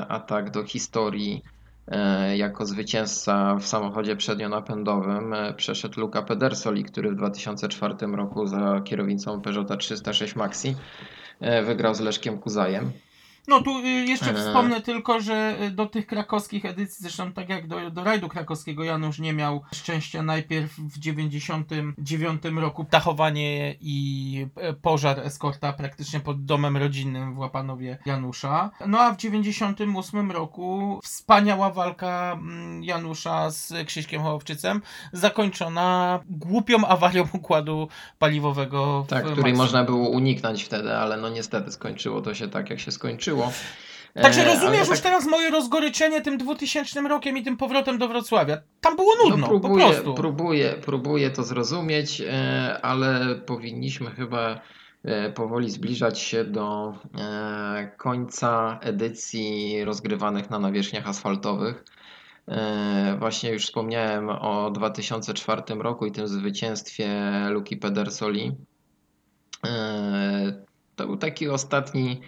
a 0.09 0.21
tak 0.21 0.51
do 0.51 0.65
historii 0.65 1.43
e, 1.89 2.37
jako 2.37 2.67
zwycięzca 2.67 3.55
w 3.57 3.67
samochodzie 3.67 4.17
przednionapędowym 4.17 5.35
e, 5.35 5.55
przeszedł 5.55 6.01
Luca 6.01 6.23
Pedersoli, 6.23 6.85
który 6.85 7.11
w 7.11 7.15
2004 7.17 7.95
roku 8.13 8.47
za 8.47 8.81
kierownicą 8.85 9.41
Peugeota 9.41 9.77
306 9.77 10.37
Maxi 10.37 10.77
e, 11.41 11.63
wygrał 11.63 11.95
z 11.95 12.01
Leszkiem 12.01 12.39
Kuzajem. 12.39 12.93
No 13.49 13.63
tu 13.63 13.79
y, 13.79 13.83
jeszcze 13.89 14.31
Eee. 14.31 14.37
wspomnę 14.37 14.81
tylko, 14.81 15.21
że 15.21 15.57
y, 15.63 15.71
do 15.71 15.87
tych 15.87 16.07
krakowskich 16.07 16.65
edycji, 16.65 17.03
zresztą 17.03 17.33
tak 17.33 17.49
jak 17.49 17.67
do, 17.67 17.91
do 17.91 18.05
rajdu 18.05 18.29
krakowskiego 18.29 18.85
Janusz 18.85 19.19
nie 19.19 19.33
miał 19.33 19.63
szczęścia 19.75 20.23
najpierw 20.23 20.79
w 20.79 20.99
99 20.99 22.43
roku 22.57 22.87
dachowanie 22.91 23.75
i 23.81 24.47
e, 24.57 24.73
pożar 24.73 25.21
eskorta 25.21 25.73
praktycznie 25.73 26.21
pod 26.21 26.45
domem 26.45 26.77
rodzinnym 26.77 27.35
w 27.35 27.39
Łapanowie 27.39 27.99
Janusza. 28.07 28.71
No 28.87 29.01
a 29.01 29.13
w 29.13 29.17
98 29.17 30.31
roku 30.31 31.01
wspaniała 31.05 31.71
walka 31.71 32.33
mm, 32.33 32.85
Janusza 32.85 33.51
z 33.51 33.87
Krzyśkiem 33.87 34.23
Hołowczycem, 34.23 34.83
zakończona 35.13 36.21
głupią 36.31 36.87
awarią 36.87 37.29
układu 37.33 37.89
paliwowego 38.19 39.05
Tak, 39.09 39.25
której 39.25 39.55
można 39.55 39.85
było 39.85 40.09
uniknąć 40.09 40.65
wtedy, 40.65 40.97
ale 40.97 41.17
no 41.17 41.29
niestety 41.29 41.73
skończyło 41.73 42.21
to 42.21 42.35
się 42.35 42.49
tak, 42.49 42.71
jak 42.71 42.81
się 42.81 42.93
skończyło. 42.93 43.32
Także 44.23 44.41
E, 44.43 44.45
rozumiesz 44.45 44.81
tak- 44.81 44.89
już 44.91 45.01
teraz 45.01 45.27
moje 45.27 45.51
rozgoryczenie 45.51 46.21
tym 46.21 46.39
2000 46.39 47.01
rokiem 47.09 47.39
i 47.39 47.43
tym 47.43 47.57
powrotem 47.57 47.99
do 47.99 48.09
Wrocławia. 48.09 48.59
Tam 48.81 48.97
było 48.97 49.13
nudno, 49.25 49.37
No, 49.37 49.49
po 49.49 49.61
próbuję, 49.61 49.87
prostu. 49.87 50.15
próbuję, 50.15 50.75
próbuję 50.85 51.31
to 51.31 51.43
zrozumieć, 51.43 52.21
e, 52.21 52.79
ale 52.83 53.35
powinniśmy 53.47 54.11
chyba 54.11 54.61
e, 55.05 55.33
powoli 55.33 55.71
zbliżać 55.71 56.19
się 56.21 56.45
do 56.45 56.95
końca 57.97 58.79
edycji 58.83 59.85
rozgrywanych 59.85 60.51
na 60.51 60.59
nawierzchniach 60.59 61.09
asfaltowych. 61.09 61.85
Właśnie 63.19 63.51
już 63.51 63.65
wspomniałem 63.67 64.29
o 64.29 64.71
2004 64.71 65.63
roku 65.83 66.07
i 66.07 66.13
tym 66.13 66.29
zwycięstwie 66.29 67.31
Luki 67.51 67.77
Pedersoli. 67.77 68.53
To 70.97 71.07
był 71.07 71.17
taki 71.17 71.49
ostatni 71.49 72.21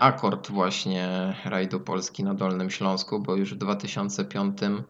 akord 0.00 0.50
właśnie 0.50 1.34
rajdu 1.44 1.80
Polski 1.80 2.24
na 2.24 2.34
Dolnym 2.34 2.70
Śląsku, 2.70 3.20
bo 3.20 3.36
już 3.36 3.54
w 3.54 3.58
2005 3.58 4.58
E, 4.62 4.82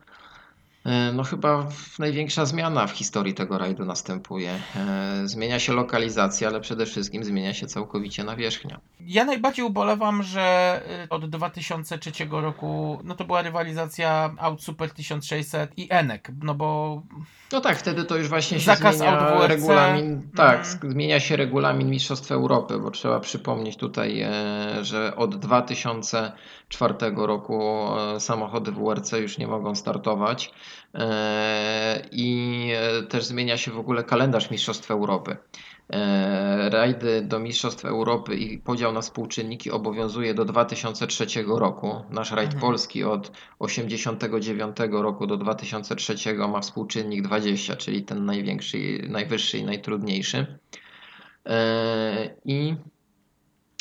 No 1.15 1.23
chyba 1.25 1.67
największa 1.99 2.47
zmiana 2.47 2.87
w 2.87 2.91
historii 2.91 3.35
tego 3.35 3.59
rajdu 3.59 3.85
następuje. 3.85 4.51
E, 4.77 5.23
Zmienia 5.25 5.59
się 5.59 5.73
lokalizacja, 5.73 6.49
ale 6.49 6.61
przede 6.61 6.87
wszystkim 6.87 7.25
zmienia 7.25 7.55
się 7.55 7.67
całkowicie 7.67 8.25
nawierzchnia. 8.25 8.81
Ja 9.01 9.25
najbardziej 9.25 9.65
ubolewam, 9.65 10.23
że 10.23 10.81
y, 11.05 11.09
od 11.09 11.31
2003 11.31 12.11
roku 12.31 13.01
no 13.05 13.15
to 13.15 13.25
była 13.25 13.43
rywalizacja 13.43 14.35
Aut 14.39 14.63
Super 14.63 14.91
1600 14.91 15.71
i 15.79 15.87
Enek, 15.91 16.31
no 16.43 16.55
bo 16.55 17.03
No 17.53 17.61
tak, 17.61 17.79
wtedy 17.79 18.05
to 18.05 18.17
już 18.17 18.29
właśnie 18.29 18.59
się 18.61 18.65
Zakaz 18.65 18.97
zmienia 18.97 19.47
regulamin. 19.47 20.29
Tak, 20.37 20.59
Mhm. 20.59 20.65
sk- 20.79 20.91
zmienia 20.93 21.21
się 21.21 21.37
regulamin 21.37 21.91
Mistrzostw 21.91 22.33
Europy, 22.33 22.79
bo 22.79 22.91
trzeba 22.91 23.21
przypomnieć 23.21 23.77
tutaj, 23.77 24.21
e, 24.21 24.31
że 24.85 25.17
od 25.17 25.37
2004 25.37 26.95
roku 27.27 27.63
e, 28.17 28.21
samochody 28.21 28.73
WRC 28.73 29.13
już 29.13 29.39
nie 29.39 29.47
mogą 29.47 29.75
startować 29.75 30.47
e, 30.47 30.51
i 32.13 32.71
e, 32.77 33.03
też 33.03 33.25
zmienia 33.25 33.57
się 33.57 33.71
w 33.71 33.79
ogóle 33.79 34.05
kalendarz 34.05 34.51
Mistrzostw 34.51 34.91
Europy. 34.91 35.37
E, 35.93 36.71
Rajdy 36.71 37.23
do 37.23 37.39
Mistrzostw 37.39 37.85
Europy 37.85 38.37
i 38.37 38.59
podział 38.59 38.93
na 38.93 39.01
współczynniki 39.01 39.71
obowiązuje 39.71 40.35
do 40.35 40.45
2003 40.45 41.27
roku. 41.47 41.95
Nasz 42.11 42.31
rajd 42.31 42.55
Mhm. 42.55 42.61
polski 42.61 43.05
od 43.05 43.33
89 43.59 44.77
roku 44.91 45.27
do 45.27 45.37
2003 45.37 46.35
ma 46.49 46.61
współczynnik 46.61 47.23
20, 47.23 47.77
czyli 47.77 48.03
ten 48.03 48.25
największy, 48.25 48.79
najwyższy 49.09 49.59
i 49.59 49.65
najtrudniejszy. 49.65 50.59
E, 51.47 52.37
I 52.45 52.77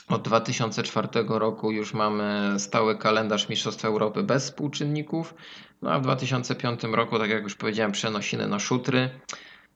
od 0.10 0.22
2004 0.22 1.08
roku 1.28 1.72
już 1.72 1.94
mamy 1.94 2.56
stały 2.58 2.98
kalendarz 2.98 3.50
Mistrzostw 3.50 3.86
Europy 3.86 4.24
bez 4.24 4.44
współczynników. 4.44 5.34
No 5.82 5.92
a 5.92 6.00
w 6.00 6.02
2005 6.02 6.84
roku, 6.84 7.20
tak 7.20 7.30
jak 7.30 7.44
już 7.44 7.56
powiedziałem, 7.56 7.92
przenosiny 7.92 8.48
na 8.48 8.60
szutry. 8.60 9.10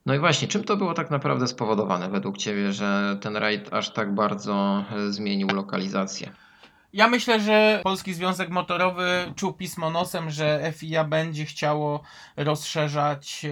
No 0.05 0.15
i 0.15 0.19
właśnie, 0.19 0.47
czym 0.47 0.63
to 0.63 0.77
było 0.77 0.93
tak 0.93 1.11
naprawdę 1.11 1.47
spowodowane 1.47 2.09
według 2.09 2.37
Ciebie, 2.37 2.73
że 2.73 3.17
ten 3.21 3.37
rajd 3.37 3.73
aż 3.73 3.93
tak 3.93 4.15
bardzo 4.15 4.85
zmienił 5.09 5.51
lokalizację? 5.53 6.31
Ja 6.93 7.07
myślę, 7.07 7.39
że 7.39 7.81
Polski 7.83 8.13
Związek 8.13 8.49
Motorowy 8.49 9.33
czuł 9.35 9.53
pismo 9.53 9.89
nosem, 9.89 10.31
że 10.31 10.73
FIA 10.75 11.03
będzie 11.03 11.45
chciało 11.45 12.01
rozszerzać 12.37 13.45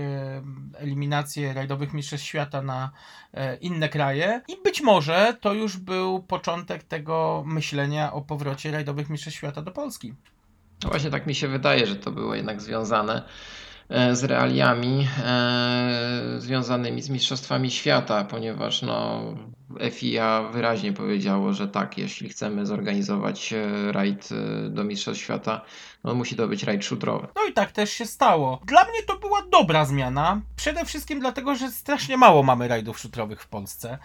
eliminację 0.78 1.54
rajdowych 1.54 1.94
mistrzostw 1.94 2.28
świata 2.28 2.62
na 2.62 2.92
e, 3.34 3.56
inne 3.56 3.90
kraje 3.90 4.42
i 4.48 4.58
być 4.64 4.82
może 4.82 5.38
to 5.42 5.54
już 5.54 5.78
był 5.78 6.24
początek 6.24 6.84
tego 6.84 7.44
myślenia 7.46 8.14
o 8.14 8.22
powrocie 8.22 8.72
rajdowych 8.72 9.10
mistrzostw 9.10 9.38
świata 9.38 9.62
do 9.62 9.72
Polski. 9.72 10.14
No 10.84 10.90
właśnie 10.90 11.10
tak 11.10 11.28
mi 11.28 11.36
się 11.36 11.48
wydaje, 11.48 11.86
że 11.86 11.96
to 11.96 12.12
było 12.12 12.36
jednak 12.36 12.62
związane 12.62 13.24
e, 13.90 14.16
z 14.16 14.24
realiami 14.24 15.08
e, 15.26 16.36
związanymi 16.38 17.02
z 17.02 17.10
Mistrzostwami 17.10 17.72
Świata, 17.72 18.24
ponieważ 18.24 18.82
no, 18.82 19.22
FIA 19.92 20.50
wyraźnie 20.54 20.94
powiedziało, 20.94 21.54
że 21.54 21.68
tak, 21.68 21.98
jeśli 21.98 22.30
chcemy 22.30 22.66
zorganizować 22.66 23.54
e, 23.54 23.92
rajd 23.92 24.30
e, 24.32 24.70
do 24.70 24.84
Mistrzostw 24.84 25.24
Świata, 25.24 25.62
no 26.04 26.16
musi 26.16 26.36
to 26.36 26.48
być 26.48 26.64
rajd 26.64 26.86
shooterowy. 26.86 27.28
No 27.36 27.42
i 27.50 27.54
tak 27.54 27.72
też 27.72 27.92
się 27.92 28.06
stało. 28.06 28.62
Dla 28.66 28.84
mnie 28.84 29.04
to 29.08 29.18
była 29.18 29.42
dobra 29.52 29.86
zmiana. 29.86 30.42
Przede 30.56 30.86
wszystkim 30.86 31.20
dlatego, 31.20 31.56
że 31.56 31.72
strasznie 31.72 32.18
mało 32.18 32.44
mamy 32.44 32.68
rajdów 32.68 33.00
szutrowych 33.00 33.42
w 33.42 33.48
Polsce. 33.48 33.98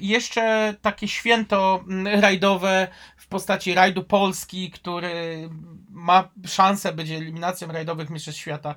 I 0.00 0.08
jeszcze 0.08 0.74
takie 0.82 1.08
święto 1.08 1.84
rajdowe 2.04 2.88
w 3.16 3.26
postaci 3.26 3.74
rajdu 3.74 4.04
Polski, 4.04 4.70
który 4.70 5.48
ma 5.90 6.28
szansę 6.46 6.92
być 6.92 7.10
eliminacją 7.10 7.68
rajdowych 7.68 8.10
mistrzostw 8.10 8.40
świata, 8.40 8.74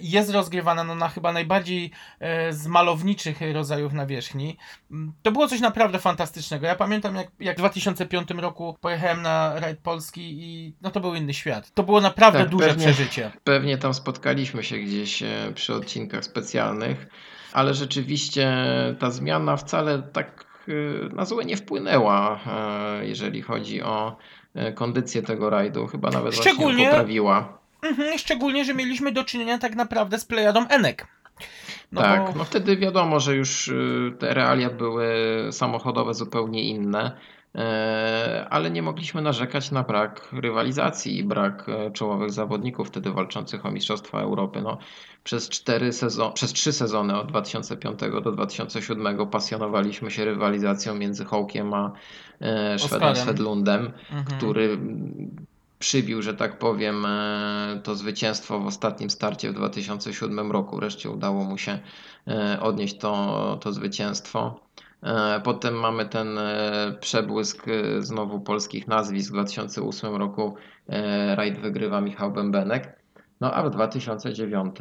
jest 0.00 0.30
rozgrywana 0.30 0.84
no, 0.84 0.94
na 0.94 1.08
chyba 1.08 1.32
najbardziej 1.32 1.90
z 2.50 2.66
malowniczych 2.66 3.40
rodzajów 3.52 3.92
nawierzchni. 3.92 4.56
To 5.22 5.32
było 5.32 5.48
coś 5.48 5.60
naprawdę 5.62 5.98
fantastycznego. 5.98 6.66
Ja 6.66 6.74
pamiętam, 6.76 7.16
jak, 7.16 7.26
jak 7.40 7.56
w 7.56 7.58
2005 7.58 8.30
roku 8.30 8.76
pojechałem 8.80 9.22
na 9.22 9.60
rajd 9.60 9.78
Polski 9.78 10.20
i 10.42 10.74
no 10.82 10.90
to 10.90 11.00
był 11.00 11.14
inny 11.14 11.34
świat. 11.34 11.70
To 11.74 11.82
było 11.82 12.00
naprawdę 12.00 12.38
Tak, 12.38 12.48
duże 12.48 12.68
pewnie. 12.68 12.84
przeżycie. 12.86 13.30
Pewnie 13.44 13.78
tam 13.78 13.94
spotkaliśmy 13.94 14.64
się 14.64 14.78
gdzieś 14.78 15.22
e, 15.22 15.52
przy 15.54 15.74
odcinkach 15.74 16.24
specjalnych, 16.24 17.06
ale 17.52 17.74
rzeczywiście 17.74 18.56
ta 18.98 19.10
zmiana 19.10 19.56
wcale 19.56 20.02
tak 20.02 20.44
e, 20.68 20.72
na 21.14 21.24
złe 21.24 21.44
nie 21.44 21.56
wpłynęła, 21.56 22.40
e, 23.00 23.06
jeżeli 23.06 23.42
chodzi 23.42 23.82
o 23.82 24.16
kondycję 24.74 25.22
tego 25.22 25.50
rajdu. 25.50 25.86
Chyba 25.86 26.10
nawet 26.10 26.34
Szczególnie- 26.34 26.86
poprawiła. 26.86 27.58
Mhm, 27.82 28.18
szczególnie, 28.18 28.64
że 28.64 28.74
mieliśmy 28.74 29.12
do 29.12 29.24
czynienia 29.24 29.58
tak 29.58 29.74
naprawdę 29.74 30.18
z 30.18 30.24
plejadą 30.24 30.68
Enek. 30.68 31.06
No 31.92 32.00
tak, 32.00 32.32
bo 32.32 32.38
no 32.38 32.44
wtedy 32.44 32.76
wiadomo, 32.76 33.20
że 33.20 33.36
już 33.36 33.68
y, 33.68 34.12
te 34.18 34.34
realia 34.34 34.70
były 34.70 35.06
samochodowe 35.50 36.14
zupełnie 36.14 36.64
inne, 36.64 37.16
e, 37.54 38.46
ale 38.50 38.70
nie 38.70 38.82
mogliśmy 38.82 39.22
narzekać 39.22 39.70
na 39.70 39.82
brak 39.82 40.28
rywalizacji 40.32 41.18
i 41.18 41.24
brak 41.24 41.68
e, 41.68 41.90
czołowych 41.90 42.30
zawodników 42.30 42.88
wtedy 42.88 43.10
walczących 43.10 43.66
o 43.66 43.70
Mistrzostwa 43.70 44.20
Europy. 44.20 44.62
No, 44.62 44.78
przez, 45.24 45.48
cztery 45.48 45.92
sezon, 45.92 46.32
przez 46.32 46.52
trzy 46.52 46.72
sezony 46.72 47.16
od 47.16 47.26
2005 47.28 48.00
do 48.24 48.32
2007 48.32 49.26
pasjonowaliśmy 49.26 50.10
się 50.10 50.24
rywalizacją 50.24 50.94
między 50.94 51.24
Hołkiem 51.24 51.74
a 51.74 51.92
e, 52.40 52.78
Szwedem. 52.78 53.16
Swedlundem 53.16 53.92
mhm. 54.10 54.38
który 54.38 54.78
przybił, 55.82 56.22
że 56.22 56.34
tak 56.34 56.58
powiem, 56.58 57.06
e, 57.06 57.80
to 57.82 57.94
zwycięstwo 57.94 58.60
w 58.60 58.66
ostatnim 58.66 59.10
starcie 59.10 59.50
w 59.50 59.54
2007 59.54 60.52
roku. 60.52 60.76
Wreszcie 60.76 61.10
udało 61.10 61.44
mu 61.44 61.58
się 61.58 61.78
e, 62.28 62.60
odnieść 62.60 62.98
to, 62.98 63.58
to 63.60 63.72
zwycięstwo. 63.72 64.60
E, 65.02 65.40
Potem 65.44 65.74
mamy 65.74 66.06
ten 66.06 66.38
przebłysk 67.00 67.66
znowu 67.98 68.40
polskich 68.40 68.88
nazwisk. 68.88 69.30
W 69.30 69.32
2008 69.32 70.16
roku 70.16 70.54
rajd 71.34 71.58
wygrywa 71.58 72.00
Michał 72.00 72.32
Bębenek. 72.32 73.02
No 73.40 73.52
a 73.54 73.62
w 73.62 73.70
2009 73.70 74.76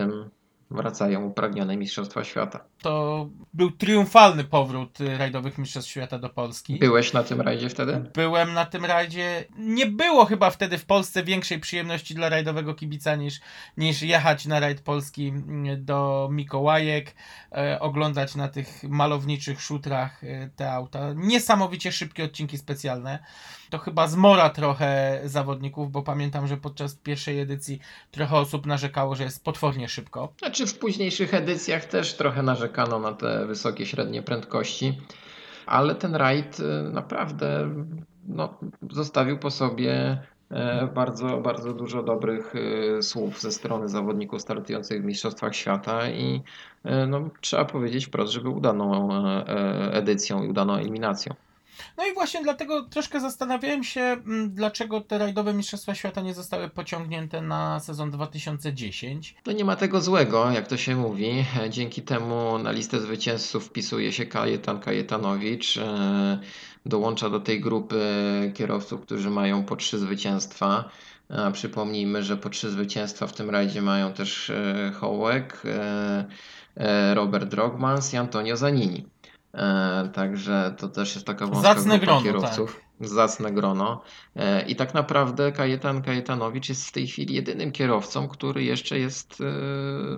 wracają 0.72 1.26
upragnione 1.26 1.78
Mistrzostwa 1.78 2.24
Świata. 2.24 2.60
To 2.82 3.30
był 3.54 3.72
triumfalny 3.72 4.44
powrót 4.44 5.02
y, 5.02 5.18
rajdowych 5.18 5.58
mistrzostw 5.58 5.92
świata 5.92 6.20
do 6.20 6.30
Polski. 6.30 6.80
Byłeś 6.80 7.14
na 7.14 7.24
tym 7.24 7.42
rajdzie 7.42 7.70
wtedy? 7.70 8.04
Byłem 8.14 8.54
na 8.54 8.66
tym 8.66 8.86
rajdzie. 8.86 9.46
Nie 9.58 9.86
było 9.86 10.26
chyba 10.26 10.50
wtedy 10.50 10.78
w 10.78 10.86
Polsce 10.86 11.24
większej 11.24 11.60
przyjemności 11.60 12.16
dla 12.16 12.30
rajdowego 12.30 12.74
kibica 12.74 13.16
niż, 13.16 13.40
niż 13.78 14.02
jechać 14.02 14.46
na 14.46 14.60
rajd 14.60 14.82
polski 14.82 15.28
mm, 15.28 15.86
do 15.86 16.30
Mikołajek, 16.32 17.16
e, 17.52 17.80
oglądać 17.80 18.36
na 18.36 18.48
tych 18.48 18.84
malowniczych 18.84 19.62
szutrach 19.62 20.24
e, 20.24 20.50
te 20.56 20.72
auta. 20.72 21.14
Niesamowicie 21.16 21.92
szybkie 21.92 22.24
odcinki 22.24 22.58
specjalne. 22.58 23.20
To 23.72 23.78
chyba 23.78 24.08
zmora 24.08 24.50
trochę 24.50 25.22
zawodników, 25.26 25.92
bo 25.92 26.02
pamiętam, 26.02 26.48
że 26.48 26.58
podczas 26.58 26.96
pierwszej 26.96 27.40
edycji 27.40 27.80
trochę 28.12 28.38
osób 28.38 28.66
narzekało, 28.66 29.16
że 29.16 29.24
jest 29.24 29.44
potwornie 29.44 29.90
szybko. 29.90 30.34
Znaczy 30.40 30.68
w 30.68 30.80
późniejszych 30.80 31.34
edycjach 31.34 31.86
też 31.86 32.14
trochę 32.14 32.44
narzekano 32.44 33.00
na 33.00 33.14
te 33.14 33.46
wysokie 33.46 33.86
średnie 33.86 34.24
prędkości, 34.24 35.02
ale 35.66 35.96
ten 35.96 36.16
rajd 36.16 36.60
y, 36.60 36.64
naprawdę 36.92 37.70
no, 38.28 38.58
zostawił 38.92 39.38
po 39.38 39.52
sobie 39.52 40.22
e, 40.50 40.88
bardzo, 40.88 41.38
bardzo 41.38 41.74
dużo 41.74 42.04
dobrych 42.04 42.56
y, 42.56 43.04
słów 43.04 43.42
ze 43.42 43.52
strony 43.52 43.90
zawodników 43.90 44.42
startujących 44.42 45.02
w 45.02 45.06
Mistrzostwach 45.06 45.56
Świata 45.56 46.10
i 46.10 46.42
e, 46.84 47.08
no, 47.08 47.30
trzeba 47.42 47.66
powiedzieć 47.66 48.06
wprost, 48.06 48.34
że 48.34 48.42
był 48.42 48.58
udaną 48.58 49.14
e, 49.14 49.48
e, 49.48 49.94
edycją 49.94 50.44
i 50.44 50.50
udaną 50.50 50.76
eliminacją. 50.76 51.34
No 51.98 52.06
i 52.08 52.14
właśnie 52.14 52.44
dlatego 52.44 52.82
troszkę 52.82 53.20
zastanawiałem 53.20 53.84
się, 53.84 54.02
mm, 54.02 54.54
dlaczego 54.54 55.02
te 55.02 55.18
rajdowe 55.18 55.54
Mistrzostwa 55.54 55.96
Świata 55.96 56.22
nie 56.22 56.34
zostały 56.34 56.70
pociągnięte 56.70 57.42
na 57.42 57.80
sezon 57.80 58.12
2010. 58.12 59.36
To 59.44 59.52
nie 59.52 59.66
ma 59.66 59.76
tego 59.76 60.02
złego, 60.02 60.52
jak 60.52 60.68
to 60.68 60.78
się 60.78 60.96
mówi. 60.96 61.46
E, 61.64 61.70
Dzięki 61.70 62.02
temu 62.02 62.58
na 62.58 62.72
listę 62.72 63.00
zwycięzców 63.00 63.66
wpisuje 63.66 64.14
się 64.14 64.26
Kajetan 64.26 64.80
Kajetanowicz. 64.80 65.78
e, 65.78 66.40
Dołącza 66.86 67.30
do 67.30 67.40
tej 67.40 67.62
grupy 67.62 68.02
kierowców, 68.56 69.02
którzy 69.02 69.30
mają 69.30 69.64
po 69.64 69.76
trzy 69.76 70.00
zwycięstwa. 70.00 70.90
A 71.30 71.52
Przypomnijmy, 71.52 72.24
że 72.24 72.38
po 72.38 72.50
trzy 72.50 72.70
zwycięstwa 72.72 73.28
w 73.28 73.34
tym 73.34 73.50
rajdzie 73.50 73.82
mają 73.82 74.14
też 74.14 74.50
e, 74.50 74.92
Hołek, 75.00 75.62
e, 75.66 76.26
e, 76.78 77.14
Robert 77.14 77.50
Drogmans 77.50 78.14
i 78.14 78.18
Antonio 78.18 78.58
Zanini. 78.58 79.06
E, 79.54 80.10
Także 80.14 80.76
to 80.78 80.88
też 80.88 81.16
jest 81.16 81.28
taka 81.28 81.48
wąska 81.48 81.74
Zacne 81.74 82.00
grupa 82.00 82.06
grono, 82.06 82.22
kierowców. 82.24 82.82
Zacne 83.00 83.52
grono. 83.52 84.02
E, 84.36 84.66
I 84.66 84.76
tak 84.76 84.94
naprawdę 84.94 85.52
Kajetan 85.52 86.02
Kajetanowicz 86.02 86.70
jest 86.70 86.88
w 86.88 86.92
tej 86.92 87.08
chwili 87.08 87.36
jedynym 87.36 87.72
kierowcą, 87.72 88.28
który 88.28 88.64
jeszcze 88.64 89.00
jest, 89.00 89.42
e, 89.42 89.46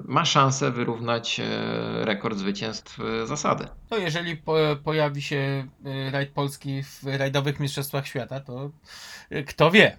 ma 0.05 0.25
szansę 0.25 0.71
wyrównać 0.71 1.39
e, 1.39 2.05
rekord 2.05 2.37
zwycięstw 2.37 2.99
e, 2.99 3.27
zasady. 3.27 3.67
No 3.91 3.97
jeżeli 3.97 4.37
po, 4.37 4.55
pojawi 4.83 5.21
się 5.21 5.67
y, 5.85 6.11
rajd 6.11 6.29
polski 6.29 6.83
w 6.83 7.03
rajdowych 7.03 7.59
Mistrzostwach 7.59 8.07
Świata, 8.07 8.39
to 8.39 8.71
kto 9.47 9.71
wie. 9.71 9.97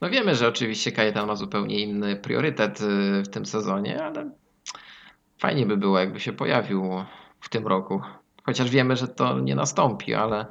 No 0.00 0.10
wiemy, 0.10 0.34
że 0.34 0.48
oczywiście 0.48 0.92
Kajetan 0.92 1.26
ma 1.26 1.36
zupełnie 1.36 1.80
inny 1.80 2.16
priorytet 2.16 2.80
e, 2.80 3.22
w 3.22 3.28
tym 3.28 3.46
sezonie, 3.46 4.04
ale 4.04 4.30
fajnie 5.38 5.66
by 5.66 5.76
było, 5.76 5.98
jakby 5.98 6.20
się 6.20 6.32
pojawił 6.32 7.04
w 7.40 7.48
tym 7.48 7.66
roku. 7.66 8.00
Chociaż 8.48 8.70
wiemy, 8.70 8.96
że 8.96 9.08
to 9.08 9.40
nie 9.40 9.54
nastąpi, 9.54 10.14
ale 10.14 10.46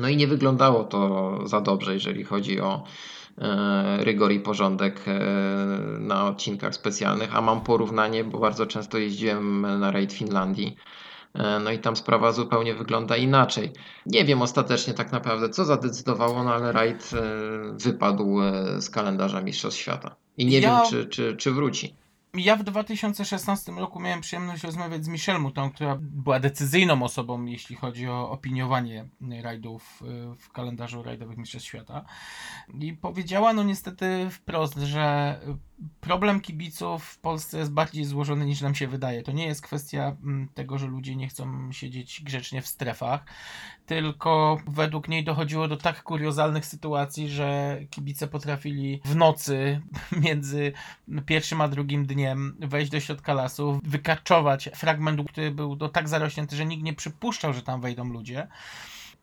No 0.00 0.08
i 0.08 0.16
nie 0.16 0.26
wyglądało 0.26 0.84
to 0.84 1.38
za 1.44 1.60
dobrze, 1.60 1.94
jeżeli 1.94 2.24
chodzi 2.24 2.60
o 2.60 2.84
rygor 4.00 4.32
i 4.32 4.40
porządek 4.40 5.00
e, 5.06 5.20
na 6.00 6.26
odcinkach 6.26 6.74
specjalnych, 6.74 7.36
a 7.36 7.40
mam 7.40 7.60
porównanie, 7.60 8.24
bo 8.24 8.38
bardzo 8.38 8.66
często 8.66 8.98
jeździłem 8.98 9.60
na 9.80 9.90
rajd 9.90 10.12
Finlandii. 10.12 10.76
E, 11.34 11.58
No 11.60 11.70
i 11.70 11.78
tam 11.78 11.96
sprawa 11.96 12.32
zupełnie 12.32 12.74
wygląda 12.74 13.16
inaczej. 13.16 13.72
Nie 14.06 14.24
wiem 14.24 14.42
ostatecznie 14.42 14.94
tak 14.94 15.12
naprawdę, 15.12 15.48
co 15.48 15.64
zadecydowało, 15.64 16.44
no 16.44 16.54
ale 16.54 16.72
rajd 16.72 17.10
e, 17.14 17.22
wypadł 17.78 18.42
e, 18.42 18.80
z 18.82 18.90
kalendarza 18.90 19.40
Mistrzostw 19.42 19.80
Świata. 19.80 20.14
I 20.38 20.46
nie 20.46 20.60
Ja- 20.60 20.80
wiem, 20.82 20.90
czy, 20.90 21.06
czy, 21.06 21.36
czy 21.36 21.50
wróci. 21.52 21.94
Ja 22.34 22.56
w 22.56 22.62
2016 22.62 23.72
roku 23.72 24.00
miałem 24.00 24.20
przyjemność 24.20 24.64
rozmawiać 24.64 25.04
z 25.04 25.08
Michelle 25.08 25.38
Mouton, 25.38 25.70
która 25.70 25.98
była 26.00 26.40
decyzyjną 26.40 27.02
osobą, 27.02 27.44
jeśli 27.44 27.76
chodzi 27.76 28.08
o 28.08 28.30
opiniowanie 28.30 29.08
rajdów 29.42 30.02
y, 30.02 30.36
w 30.36 30.52
kalendarzu 30.52 31.02
rajdowych 31.02 31.38
Mistrzostw 31.38 31.68
Świata. 31.68 32.04
I 32.80 32.92
powiedziała, 32.92 33.52
no 33.52 33.62
niestety 33.62 34.30
wprost, 34.30 34.78
że 34.78 35.40
problem 36.00 36.40
kibiców 36.40 37.04
w 37.04 37.18
Polsce 37.18 37.58
jest 37.58 37.72
bardziej 37.72 38.04
złożony 38.04 38.46
niż 38.46 38.60
nam 38.60 38.74
się 38.74 38.88
wydaje. 38.88 39.22
To 39.22 39.32
nie 39.32 39.46
jest 39.46 39.62
kwestia 39.62 40.16
mm, 40.22 40.48
tego, 40.54 40.78
że 40.78 40.86
ludzie 40.86 41.16
nie 41.16 41.28
chcą 41.28 41.72
siedzieć 41.72 42.22
grzecznie 42.24 42.62
w 42.62 42.66
strefach, 42.66 43.24
tylko 43.86 44.60
według 44.66 45.08
niej 45.08 45.24
dochodziło 45.24 45.68
do 45.68 45.76
tak 45.76 46.02
kuriozalnych 46.02 46.66
sytuacji, 46.66 47.28
że 47.28 47.78
kibice 47.90 48.28
potrafili 48.28 49.00
w 49.04 49.16
nocy 49.16 49.80
między 50.24 50.72
pierwszym 51.26 51.60
a 51.60 51.68
drugim 51.68 52.06
dniem 52.06 52.56
wejść 52.60 52.90
do 52.90 53.00
środka 53.00 53.34
lasu, 53.34 53.80
wykaczować 53.84 54.68
fragment, 54.74 55.30
który 55.30 55.50
był 55.50 55.76
do 55.76 55.88
tak 55.88 56.08
zarośnięty, 56.08 56.56
że 56.56 56.66
nikt 56.66 56.82
nie 56.82 56.94
przypuszczał, 56.94 57.52
że 57.52 57.62
tam 57.62 57.80
wejdą 57.80 58.04
ludzie. 58.04 58.48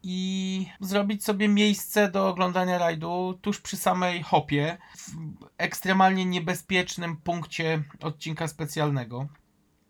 I 0.04 0.68
zrobić 0.80 1.24
sobie 1.24 1.48
miejsce 1.48 2.12
do 2.12 2.28
oglądania 2.30 2.78
rajdu 2.78 3.40
tuż 3.42 3.62
przy 3.62 3.78
samej 3.78 4.24
hopie, 4.24 4.78
w 4.98 5.12
ekstremalnie 5.58 6.26
niebezpiecznym 6.26 7.18
punkcie 7.18 7.84
odcinka 8.02 8.48
specjalnego. 8.48 9.28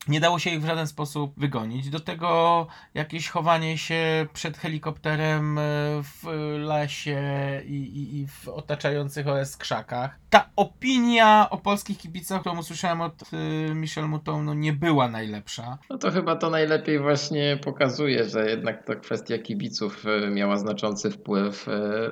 Nie 0.08 0.20
dało 0.20 0.40
się 0.40 0.50
ich 0.50 0.62
w 0.62 0.66
żaden 0.66 0.88
sposób 0.88 1.34
wygonić. 1.38 1.90
Do 1.90 2.00
tego 2.00 2.68
jakieś 2.94 3.30
chowanie 3.30 3.78
się 3.78 4.28
przed 4.34 4.58
helikopterem 4.58 5.58
e, 5.58 5.62
w 6.04 6.28
lesie 6.60 7.22
i, 7.66 7.74
i, 7.74 8.18
i 8.18 8.28
w 8.28 8.48
otaczających 8.48 9.28
OS 9.28 9.58
krzakach. 9.58 10.20
Ta 10.30 10.50
opinia 10.56 11.48
o 11.50 11.58
polskich 11.58 11.98
kibicach, 11.98 12.42
którą 12.42 12.60
usłyszałem 12.60 13.02
od 13.02 13.22
y, 13.34 13.76
Michel 13.76 14.08
Mouton, 14.08 14.46
no 14.46 14.54
nie 14.54 14.74
była 14.74 15.10
najlepsza. 15.10 15.78
No 15.90 15.98
to 15.98 16.12
chyba 16.12 16.36
to 16.36 16.50
najlepiej 16.50 17.00
właśnie 17.00 17.60
pokazuje, 17.64 18.30
że 18.30 18.50
jednak 18.50 18.84
ta 18.86 18.96
kwestia 18.96 19.38
kibiców 19.38 20.06
e, 20.06 20.30
miała 20.30 20.58
znaczący 20.58 21.12
wpływ. 21.12 21.68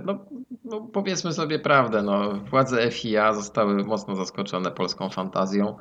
No, 0.05 0.25
no 0.63 0.81
powiedzmy 0.93 1.33
sobie 1.33 1.59
prawdę, 1.59 2.01
no, 2.01 2.33
władze 2.33 2.91
FIA 2.91 3.33
zostały 3.33 3.83
mocno 3.83 4.15
zaskoczone 4.15 4.71
polską 4.71 5.09
fantazją. 5.09 5.77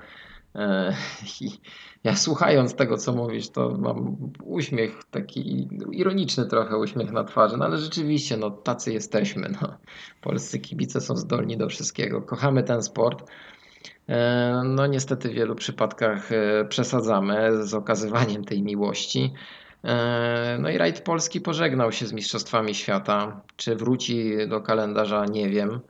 I 1.40 1.50
ja 2.04 2.16
słuchając 2.16 2.74
tego, 2.74 2.96
co 2.96 3.12
mówisz, 3.12 3.48
to 3.50 3.70
mam 3.78 4.16
uśmiech 4.44 5.04
taki 5.10 5.68
ironiczny 5.92 6.46
trochę 6.46 6.78
uśmiech 6.78 7.12
na 7.12 7.24
twarzy, 7.24 7.56
no 7.56 7.64
ale 7.64 7.78
rzeczywiście, 7.78 8.36
no 8.36 8.50
tacy 8.50 8.92
jesteśmy. 8.92 9.48
No. 9.62 9.76
Polscy 10.20 10.58
kibice 10.58 11.00
są 11.00 11.16
zdolni 11.16 11.56
do 11.56 11.68
wszystkiego. 11.68 12.22
Kochamy 12.22 12.62
ten 12.62 12.82
sport. 12.82 13.30
E, 14.08 14.62
No 14.64 14.86
niestety 14.86 15.28
w 15.28 15.32
wielu 15.32 15.54
przypadkach 15.54 16.32
e, 16.32 16.64
przesadzamy 16.64 17.66
z 17.66 17.74
okazywaniem 17.74 18.44
tej 18.44 18.62
miłości. 18.62 19.32
E, 19.84 20.58
No 20.60 20.70
i 20.70 20.78
rajd 20.78 21.00
polski 21.00 21.40
pożegnał 21.40 21.92
się 21.92 22.06
z 22.06 22.12
Mistrzostwami 22.12 22.74
Świata. 22.74 23.40
Czy 23.56 23.76
wróci 23.76 24.34
do 24.48 24.60
kalendarza, 24.60 25.24
nie 25.26 25.50
wiem. 25.50 25.80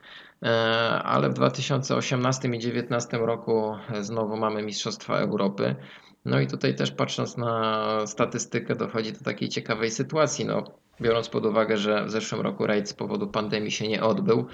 Ale 1.04 1.30
w 1.30 1.34
2018 1.34 2.48
i 2.48 2.50
2019 2.50 3.18
roku 3.18 3.76
znowu 4.00 4.36
mamy 4.36 4.62
Mistrzostwa 4.62 5.18
Europy. 5.18 5.76
No 6.24 6.40
i 6.40 6.46
tutaj 6.46 6.74
też 6.74 6.90
patrząc 6.90 7.36
na 7.36 8.06
statystykę 8.06 8.76
dochodzi 8.76 9.12
do 9.12 9.20
takiej 9.20 9.48
ciekawej 9.48 9.90
sytuacji. 9.90 10.44
No, 10.44 10.64
biorąc 11.00 11.28
pod 11.28 11.46
uwagę, 11.46 11.76
że 11.76 12.04
w 12.04 12.10
zeszłym 12.10 12.40
roku 12.40 12.66
rajd 12.66 12.88
z 12.88 12.94
powodu 12.94 13.28
pandemii 13.28 13.70
się 13.70 13.88
nie 13.88 14.02
odbył, 14.02 14.46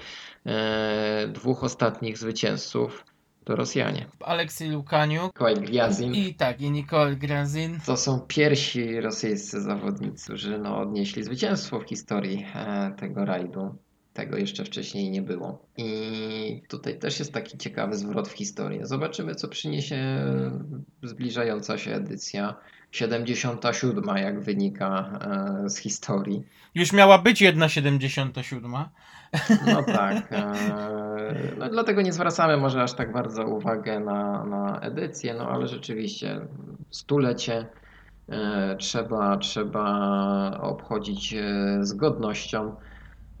e, 0.45 1.27
dwóch 1.27 1.63
ostatnich 1.63 2.17
zwycięzców 2.17 3.05
to 3.43 3.55
Rosjanie. 3.55 4.05
Aleksiej 4.19 4.69
Lukaniuk 4.69 5.33
Mikołaj 5.33 5.55
Gliazin. 5.55 6.15
i 6.15 6.33
tak, 6.33 6.61
i 6.61 6.71
Nicole 6.71 7.15
Grazin. 7.15 7.79
To 7.85 7.97
są 7.97 8.19
pierwsi 8.19 9.01
rosyjscy 9.01 9.61
zawodnicy, 9.61 10.25
którzy 10.25 10.57
no, 10.57 10.77
odnieśli 10.77 11.23
zwycięstwo 11.23 11.79
w 11.79 11.83
historii 11.83 12.45
e, 12.55 12.91
tego 12.99 13.25
rajdu. 13.25 13.75
Tego 14.13 14.37
jeszcze 14.37 14.65
wcześniej 14.65 15.09
nie 15.09 15.21
było. 15.21 15.65
I 15.77 16.63
tutaj 16.67 16.99
też 16.99 17.19
jest 17.19 17.33
taki 17.33 17.57
ciekawy 17.57 17.95
zwrot 17.95 18.27
w 18.27 18.31
historii. 18.31 18.79
Zobaczymy, 18.83 19.35
co 19.35 19.47
przyniesie 19.47 20.23
zbliżająca 21.03 21.77
się 21.77 21.91
edycja. 21.91 22.55
77, 22.91 24.17
jak 24.17 24.41
wynika 24.41 25.19
e, 25.65 25.69
z 25.69 25.77
historii. 25.77 26.43
Już 26.75 26.93
miała 26.93 27.17
być 27.17 27.41
1,77. 27.41 28.85
No 29.65 29.83
tak. 29.83 30.31
e, 30.31 30.53
No, 31.57 31.69
dlatego 31.69 32.01
nie 32.01 32.13
zwracamy 32.13 32.57
może 32.57 32.83
aż 32.83 32.93
tak 32.93 33.11
bardzo 33.11 33.47
uwagę 33.47 33.99
na, 33.99 34.45
na 34.45 34.79
edycję, 34.79 35.33
no 35.33 35.49
ale 35.49 35.67
rzeczywiście 35.67 36.41
stulecie 36.89 37.65
e, 38.29 38.75
trzeba, 38.79 39.37
trzeba 39.37 40.59
obchodzić 40.61 41.35
z 41.81 41.93
godnością. 41.93 42.75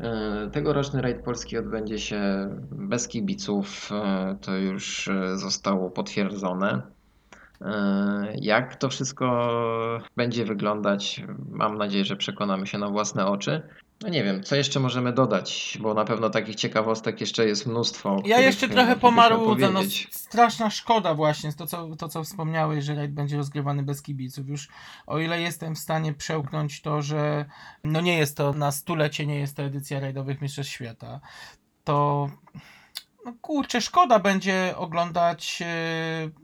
E, 0.01 0.49
Tegoroczny 0.51 1.01
rajd 1.01 1.23
polski 1.23 1.57
odbędzie 1.57 1.99
się 1.99 2.49
bez 2.71 3.07
kibiców, 3.07 3.89
e, 3.91 4.37
to 4.41 4.57
już 4.57 5.07
e, 5.07 5.37
zostało 5.37 5.89
potwierdzone. 5.89 6.81
Jak 8.41 8.75
to 8.75 8.89
wszystko 8.89 9.59
będzie 10.17 10.45
wyglądać, 10.45 11.23
mam 11.49 11.77
nadzieję, 11.77 12.05
że 12.05 12.15
przekonamy 12.15 12.67
się 12.67 12.77
na 12.77 12.89
własne 12.89 13.25
oczy. 13.25 13.61
No 14.01 14.09
nie 14.09 14.23
wiem, 14.23 14.43
co 14.43 14.55
jeszcze 14.55 14.79
możemy 14.79 15.13
dodać, 15.13 15.77
bo 15.81 15.93
na 15.93 16.05
pewno 16.05 16.29
takich 16.29 16.55
ciekawostek 16.55 17.21
jeszcze 17.21 17.45
jest 17.45 17.65
mnóstwo. 17.65 18.21
Ja 18.25 18.39
jeszcze 18.39 18.69
trochę 18.69 18.95
pomarudzę. 18.95 19.71
No, 19.71 19.81
straszna 20.11 20.69
szkoda 20.69 21.15
właśnie 21.15 21.53
to 21.53 21.67
co, 21.67 21.95
to, 21.95 22.09
co 22.09 22.23
wspomniałeś, 22.23 22.85
że 22.85 22.95
rajd 22.95 23.11
będzie 23.11 23.37
rozgrywany 23.37 23.83
bez 23.83 24.01
kibiców. 24.01 24.49
Już 24.49 24.67
o 25.07 25.19
ile 25.19 25.41
jestem 25.41 25.75
w 25.75 25.79
stanie 25.79 26.13
przełknąć 26.13 26.81
to, 26.81 27.01
że 27.01 27.45
no 27.83 28.01
nie 28.01 28.17
jest 28.17 28.37
to 28.37 28.53
na 28.53 28.71
stulecie, 28.71 29.25
nie 29.25 29.39
jest 29.39 29.57
to 29.57 29.63
edycja 29.63 29.99
rajdowych 29.99 30.41
Mistrzostw 30.41 30.73
Świata, 30.73 31.19
to 31.83 32.29
no 33.25 33.33
kurczę, 33.41 33.81
szkoda 33.81 34.19
będzie 34.19 34.73
oglądać 34.77 35.59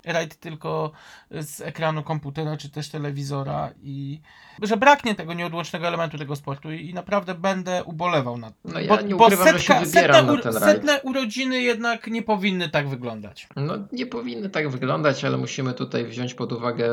yy, 0.04 0.14
rajd 0.14 0.36
tylko 0.36 0.92
z 1.32 1.62
ekranu 1.62 2.04
komputera 2.04 2.58
czy 2.58 2.70
też 2.70 2.90
telewizora 2.90 3.70
i 3.84 4.22
że 4.62 4.78
braknie 4.78 5.16
tego 5.16 5.34
nieodłącznego 5.34 5.88
elementu 5.88 6.18
tego 6.18 6.36
sportu 6.36 6.72
i, 6.72 6.90
i 6.90 6.94
naprawdę 6.94 7.36
będę 7.36 7.84
ubolewał 7.84 8.38
nad 8.38 8.62
tym. 8.62 8.72
No 8.74 8.80
ja 8.80 9.02
nie 9.02 9.16
ukrywam, 9.16 9.48
że 9.48 9.60
się 9.60 9.74
wybieram 9.86 10.26
setne, 10.28 10.34
ur- 10.34 10.60
setne 10.60 11.02
urodziny 11.02 11.62
jednak 11.62 12.08
nie 12.08 12.22
powinny 12.24 12.70
tak 12.70 12.88
wyglądać. 12.90 13.48
No, 13.56 13.74
nie 13.92 14.06
powinny 14.06 14.50
tak 14.50 14.70
wyglądać, 14.70 15.26
ale 15.26 15.38
musimy 15.38 15.74
tutaj 15.74 16.06
wziąć 16.06 16.34
pod 16.34 16.52
uwagę 16.52 16.90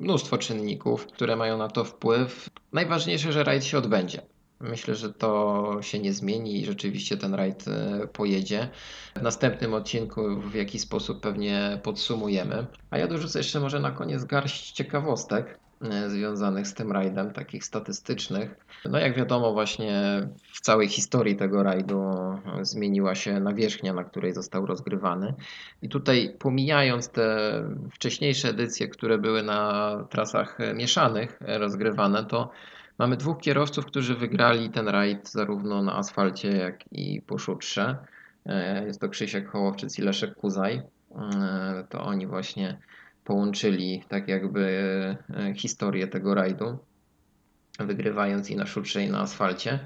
mnóstwo 0.00 0.38
czynników, 0.38 1.06
które 1.06 1.36
mają 1.36 1.58
na 1.58 1.68
to 1.68 1.84
wpływ. 1.84 2.50
Najważniejsze, 2.72 3.32
że 3.32 3.44
rajd 3.44 3.64
się 3.64 3.78
odbędzie. 3.78 4.22
Myślę, 4.60 4.94
że 4.94 5.12
to 5.12 5.78
się 5.80 5.98
nie 5.98 6.12
zmieni 6.12 6.60
i 6.60 6.66
rzeczywiście 6.66 7.16
ten 7.16 7.34
rajd 7.34 7.68
e, 7.68 8.06
pojedzie. 8.06 8.68
W 9.16 9.22
następnym 9.22 9.74
odcinku 9.74 10.40
w 10.40 10.54
jaki 10.54 10.78
sposób 10.78 11.20
pewnie 11.20 11.80
podsumujemy. 11.82 12.66
A 12.90 12.98
ja 12.98 13.06
dorzucę 13.06 13.38
jeszcze 13.38 13.60
może 13.60 13.80
na 13.80 13.90
koniec 13.90 14.24
garść 14.24 14.72
ciekawostek 14.72 15.58
e, 15.82 16.10
związanych 16.10 16.66
z 16.66 16.74
tym 16.74 16.92
rajdem, 16.92 17.30
takich 17.30 17.64
statystycznych. 17.64 18.56
No 18.84 18.98
jak 18.98 19.16
wiadomo 19.16 19.52
właśnie 19.52 20.20
w 20.52 20.60
całej 20.60 20.88
historii 20.88 21.36
tego 21.36 21.62
rajdu 21.62 22.00
e, 22.00 22.40
zmieniła 22.64 23.14
się 23.14 23.40
nawierzchnia, 23.40 23.92
na 23.92 24.04
której 24.04 24.34
został 24.34 24.66
rozgrywany. 24.66 25.34
I 25.82 25.88
tutaj 25.88 26.36
pomijając 26.38 27.08
te 27.08 27.52
wcześniejsze 27.92 28.48
edycje, 28.48 28.88
które 28.88 29.18
były 29.18 29.42
na 29.42 29.92
trasach 30.10 30.58
mieszanych 30.74 31.38
rozgrywane, 31.40 32.24
to 32.24 32.50
mamy 32.98 33.16
dwóch 33.16 33.38
kierowców, 33.40 33.86
którzy 33.86 34.14
wygrali 34.14 34.70
ten 34.70 34.88
rajd 34.88 35.30
zarówno 35.30 35.82
na 35.82 35.96
asfalcie, 35.96 36.48
jak 36.48 36.92
i 36.92 37.22
po 37.22 37.38
szutrze. 37.38 37.96
E, 38.46 38.86
Jest 38.86 39.00
to 39.00 39.08
Krzysiek 39.08 39.48
Hołowczyc 39.48 39.98
i 39.98 40.02
Leszek 40.02 40.34
Kuzaj. 40.34 40.82
E, 41.16 41.84
To 41.88 42.02
oni 42.02 42.26
właśnie 42.26 42.78
połączyli 43.24 44.04
tak 44.08 44.28
jakby 44.28 44.66
e, 45.30 45.54
historię 45.54 46.08
tego 46.08 46.34
rajdu, 46.34 46.78
wygrywając 47.78 48.50
i 48.50 48.56
na 48.56 48.66
szutrze, 48.66 49.02
i 49.02 49.10
na 49.10 49.20
asfalcie. 49.20 49.78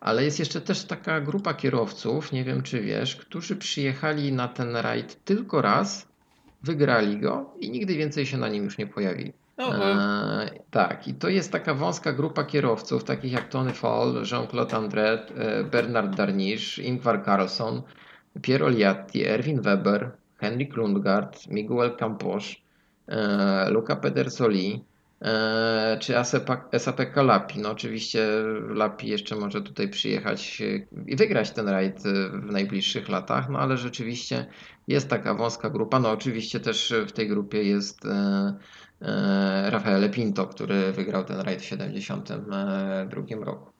Ale 0.00 0.24
jest 0.24 0.38
jeszcze 0.38 0.60
też 0.60 0.84
taka 0.84 1.20
grupa 1.20 1.54
kierowców, 1.54 2.32
nie 2.32 2.44
wiem 2.44 2.62
czy 2.62 2.80
wiesz, 2.80 3.16
którzy 3.16 3.56
przyjechali 3.56 4.32
na 4.32 4.48
ten 4.48 4.76
rajd 4.76 5.24
tylko 5.24 5.62
raz, 5.62 6.08
wygrali 6.62 7.20
go 7.20 7.54
i 7.60 7.70
nigdy 7.70 7.94
więcej 7.96 8.26
się 8.26 8.36
na 8.38 8.48
nim 8.48 8.64
już 8.64 8.78
nie 8.78 8.86
pojawili. 8.86 9.32
No, 9.58 9.74
e, 9.74 10.14
E, 10.44 10.50
tak, 10.70 11.08
i 11.08 11.14
to 11.14 11.28
jest 11.28 11.52
taka 11.52 11.74
wąska 11.74 12.12
grupa 12.12 12.44
kierowców, 12.44 13.04
takich 13.04 13.32
jak 13.32 13.48
Tony 13.48 13.72
Fall, 13.72 14.22
Jean-Claude 14.32 14.76
Andret, 14.76 15.32
Bernard 15.70 16.16
Darniche, 16.16 16.82
Ingvar 16.82 17.24
Carlsson, 17.24 17.82
Piero 18.42 18.68
Liatti, 18.68 19.24
Erwin 19.24 19.60
Weber, 19.60 20.10
Henrik 20.36 20.76
Lundgaard, 20.76 21.46
Miguel 21.48 21.96
Campos, 21.96 22.54
e, 23.08 23.70
Luca 23.70 23.96
Pedersoli, 23.96 24.84
e, 25.22 25.98
czy 26.00 26.14
Esapeka 26.72 27.22
Lapi. 27.22 27.60
No 27.60 27.70
oczywiście 27.70 28.26
Lapi 28.68 29.08
jeszcze 29.08 29.36
może 29.36 29.62
tutaj 29.62 29.88
przyjechać 29.88 30.62
e, 30.62 30.86
i 31.06 31.16
wygrać 31.16 31.50
ten 31.50 31.68
rajd 31.68 32.06
e, 32.06 32.28
w 32.28 32.52
najbliższych 32.52 33.08
latach, 33.08 33.48
no 33.48 33.58
ale 33.58 33.76
rzeczywiście 33.76 34.46
jest 34.88 35.08
taka 35.08 35.34
wąska 35.34 35.70
grupa. 35.70 36.00
No 36.00 36.10
oczywiście 36.10 36.60
też 36.60 36.94
w 37.06 37.12
tej 37.12 37.28
grupie 37.28 37.62
jest 37.62 38.06
e, 38.06 38.54
Rafaele 39.70 40.08
Pinto, 40.08 40.46
który 40.46 40.92
wygrał 40.92 41.24
ten 41.24 41.40
rajd 41.40 41.60
w 41.60 41.62
1972 41.62 43.44
roku. 43.44 43.74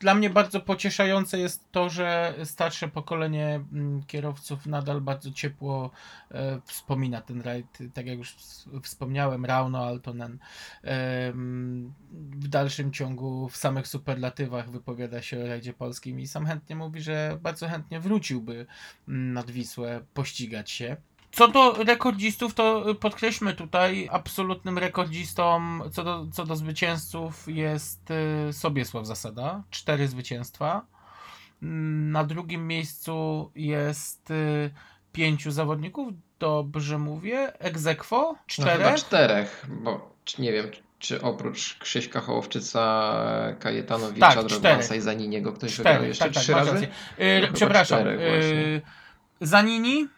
Dla 0.00 0.14
mnie 0.14 0.30
bardzo 0.30 0.60
pocieszające 0.60 1.38
jest 1.38 1.72
to, 1.72 1.90
że 1.90 2.34
starsze 2.44 2.88
pokolenie 2.88 3.64
mm, 3.72 4.02
kierowców 4.06 4.66
nadal 4.66 5.00
bardzo 5.00 5.30
ciepło 5.30 5.90
e, 6.30 6.60
wspomina 6.66 7.20
ten 7.20 7.40
rajd. 7.40 7.78
Tak 7.94 8.06
jak 8.06 8.18
już 8.18 8.36
ws- 8.36 8.80
wspomniałem, 8.82 9.44
Rauno 9.44 9.86
Altonen 9.86 10.38
em, 10.82 11.92
w 12.12 12.48
dalszym 12.48 12.92
ciągu 12.92 13.48
w 13.48 13.56
samych 13.56 13.88
superlatywach 13.88 14.70
wypowiada 14.70 15.22
się 15.22 15.44
o 15.44 15.46
rajdzie 15.46 15.72
polskim 15.72 16.20
i 16.20 16.26
sam 16.26 16.46
chętnie 16.46 16.76
mówi, 16.76 17.00
że 17.00 17.38
bardzo 17.42 17.68
chętnie 17.68 18.00
wróciłby 18.00 18.66
mm, 19.08 19.32
nad 19.32 19.50
Wisłę 19.50 20.00
pościgać 20.14 20.70
się. 20.70 20.96
Co 21.34 21.48
do 21.48 21.72
rekordzistów, 21.84 22.54
to 22.54 22.94
podkreślmy 23.00 23.54
tutaj, 23.54 24.08
absolutnym 24.12 24.78
rekordzistą 24.78 25.60
co 25.92 26.04
do, 26.04 26.26
co 26.32 26.44
do 26.44 26.56
zwycięzców 26.56 27.44
jest 27.48 28.10
y, 28.48 28.52
Sobiesław 28.52 29.06
Zasada, 29.06 29.62
cztery 29.70 30.08
zwycięstwa. 30.08 30.86
Mm, 31.62 32.10
Na 32.12 32.24
drugim 32.24 32.66
miejscu 32.66 33.50
jest 33.54 34.30
y, 34.30 34.70
pięciu 35.12 35.50
zawodników, 35.50 36.12
dobrze 36.38 36.98
mówię, 36.98 37.58
Egzekwo, 37.58 38.32
No 38.32 38.38
czterech. 38.46 38.94
czterech, 38.96 39.66
bo 39.82 40.14
nie 40.38 40.52
wiem, 40.52 40.66
czy 40.98 41.22
oprócz 41.22 41.78
Krzyśka 41.78 42.20
Hołowczyca, 42.20 43.12
Kajetanowicza, 43.60 44.28
Tak, 44.34 44.46
Drogmansa 44.46 44.82
cztery. 44.82 44.98
i 44.98 45.02
Zaniniego 45.02 45.52
ktoś 45.52 45.76
wygrał 45.76 45.94
Cztery, 45.94 46.08
jeszcze 46.08 46.24
tak, 46.24 46.34
tak, 46.34 46.42
trzy 46.42 46.52
razy? 46.52 46.72
No 47.18 47.24
Y, 47.24 47.40
chyba 47.40 47.52
przepraszam, 47.54 47.98
czterech 48.00 48.18
właśnie. 48.20 48.58
y, 48.58 48.82
Zanini, 49.40 50.08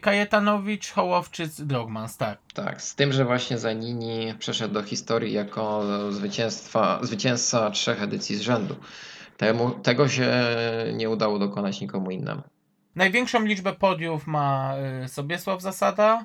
Kajetanowicz, 0.00 0.90
Hołowczyc, 0.92 1.60
Drogmans, 1.60 2.16
tak. 2.16 2.38
Tak, 2.54 2.82
z 2.82 2.94
tym, 2.94 3.12
że 3.12 3.24
właśnie 3.24 3.58
Zanini 3.58 4.34
przeszedł 4.38 4.74
do 4.74 4.82
historii 4.82 5.32
jako 5.32 5.82
zwycięstwa, 6.10 6.98
zwycięzca 7.02 7.70
trzech 7.70 8.02
edycji 8.02 8.36
z 8.36 8.40
rzędu. 8.40 8.76
Temu, 9.36 9.70
tego 9.70 10.08
się 10.08 10.32
nie 10.94 11.10
udało 11.10 11.38
dokonać 11.38 11.80
nikomu 11.80 12.10
innemu. 12.10 12.42
Największą 12.96 13.44
liczbę 13.44 13.72
podiów 13.72 14.26
ma 14.26 14.74
y, 15.04 15.08
Sobiesław 15.08 15.62
Zasada. 15.62 16.24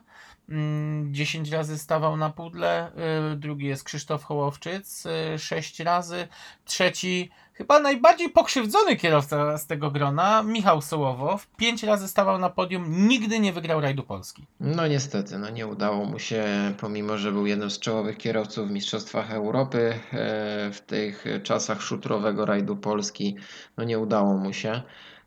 Mm, 0.49 1.13
10 1.13 1.49
razy 1.49 1.77
stawał 1.77 2.17
na 2.17 2.29
pudle. 2.29 2.91
y, 3.33 3.35
Drugi 3.35 3.65
jest 3.65 3.83
Krzysztof 3.83 4.23
Hołowczyc. 4.23 5.03
6 5.37 5.79
razy. 5.79 6.27
Trzeci, 6.65 7.29
chyba 7.59 7.79
najbardziej 7.79 8.29
pokrzywdzony 8.29 8.95
kierowca 8.95 9.57
z 9.57 9.67
tego 9.67 9.91
grona, 9.91 10.43
Michał 10.43 10.81
Sołowow. 10.81 11.47
5 11.57 11.83
razy 11.83 12.07
stawał 12.07 12.37
na 12.37 12.49
podium. 12.49 13.07
Nigdy 13.07 13.39
nie 13.39 13.53
wygrał 13.53 13.81
rajdu 13.81 14.03
Polski. 14.03 14.45
No 14.59 14.87
niestety, 14.87 15.37
no 15.37 15.49
nie 15.49 15.67
udało 15.67 16.05
mu 16.05 16.19
się, 16.19 16.43
pomimo 16.79 17.17
że 17.17 17.31
był 17.31 17.45
jednym 17.45 17.71
z 17.71 17.79
czołowych 17.79 18.17
kierowców 18.17 18.67
w 18.67 18.71
Mistrzostwach 18.71 19.31
Europy 19.31 19.93
e, 20.13 20.71
w 20.71 20.81
tych 20.81 21.25
czasach 21.43 21.81
szutrowego 21.81 22.45
rajdu 22.45 22.75
Polski, 22.75 23.35
no 23.77 23.83
nie 23.83 23.99
udało 23.99 24.37
mu 24.37 24.53
się. 24.53 24.81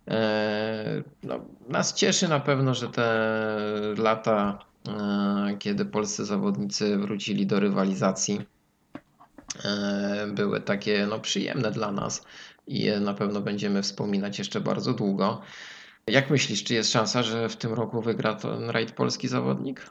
E, 0.08 1.02
No, 1.22 1.38
nas 1.68 1.94
cieszy 1.94 2.28
na 2.28 2.40
pewno, 2.40 2.74
że 2.74 2.88
te 2.88 3.08
lata, 3.98 4.58
e, 4.88 5.56
kiedy 5.58 5.84
polscy 5.84 6.24
zawodnicy 6.24 6.98
wrócili 6.98 7.46
do 7.46 7.60
rywalizacji, 7.60 8.40
były 10.28 10.60
takie 10.60 11.06
no, 11.06 11.20
przyjemne 11.20 11.70
dla 11.70 11.92
nas 11.92 12.24
i 12.66 12.90
na 13.00 13.14
pewno 13.14 13.40
będziemy 13.40 13.82
wspominać 13.82 14.38
jeszcze 14.38 14.60
bardzo 14.60 14.92
długo. 14.92 15.42
Jak 16.06 16.30
myślisz, 16.30 16.64
czy 16.64 16.74
jest 16.74 16.92
szansa, 16.92 17.22
że 17.22 17.48
w 17.48 17.56
tym 17.56 17.72
roku 17.72 18.02
wygra 18.02 18.34
ten 18.34 18.70
rajd 18.70 18.92
polski 18.92 19.28
zawodnik? 19.28 19.90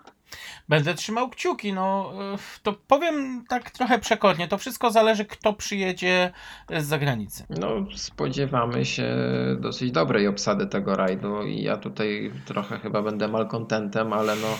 Będę 0.69 0.93
trzymał 0.93 1.29
kciuki, 1.29 1.73
no 1.73 2.13
y, 2.35 2.37
to 2.63 2.73
powiem 2.73 3.45
tak 3.49 3.71
trochę 3.71 3.99
przekornie. 3.99 4.47
To 4.47 4.57
wszystko 4.57 4.91
zależy, 4.91 5.25
kto 5.25 5.53
przyjedzie 5.53 6.31
z 6.77 6.85
zagranicy. 6.85 7.45
No, 7.49 7.67
spodziewamy 7.95 8.85
się 8.85 9.15
dosyć 9.59 9.91
dobrej 9.91 10.27
obsady 10.27 10.67
tego 10.67 10.95
rajdu 10.95 11.43
i 11.43 11.61
ja 11.63 11.77
tutaj 11.77 12.31
trochę 12.45 12.79
chyba 12.79 13.01
będę 13.01 13.27
malkontentem, 13.27 14.13
ale 14.13 14.35
no 14.35 14.57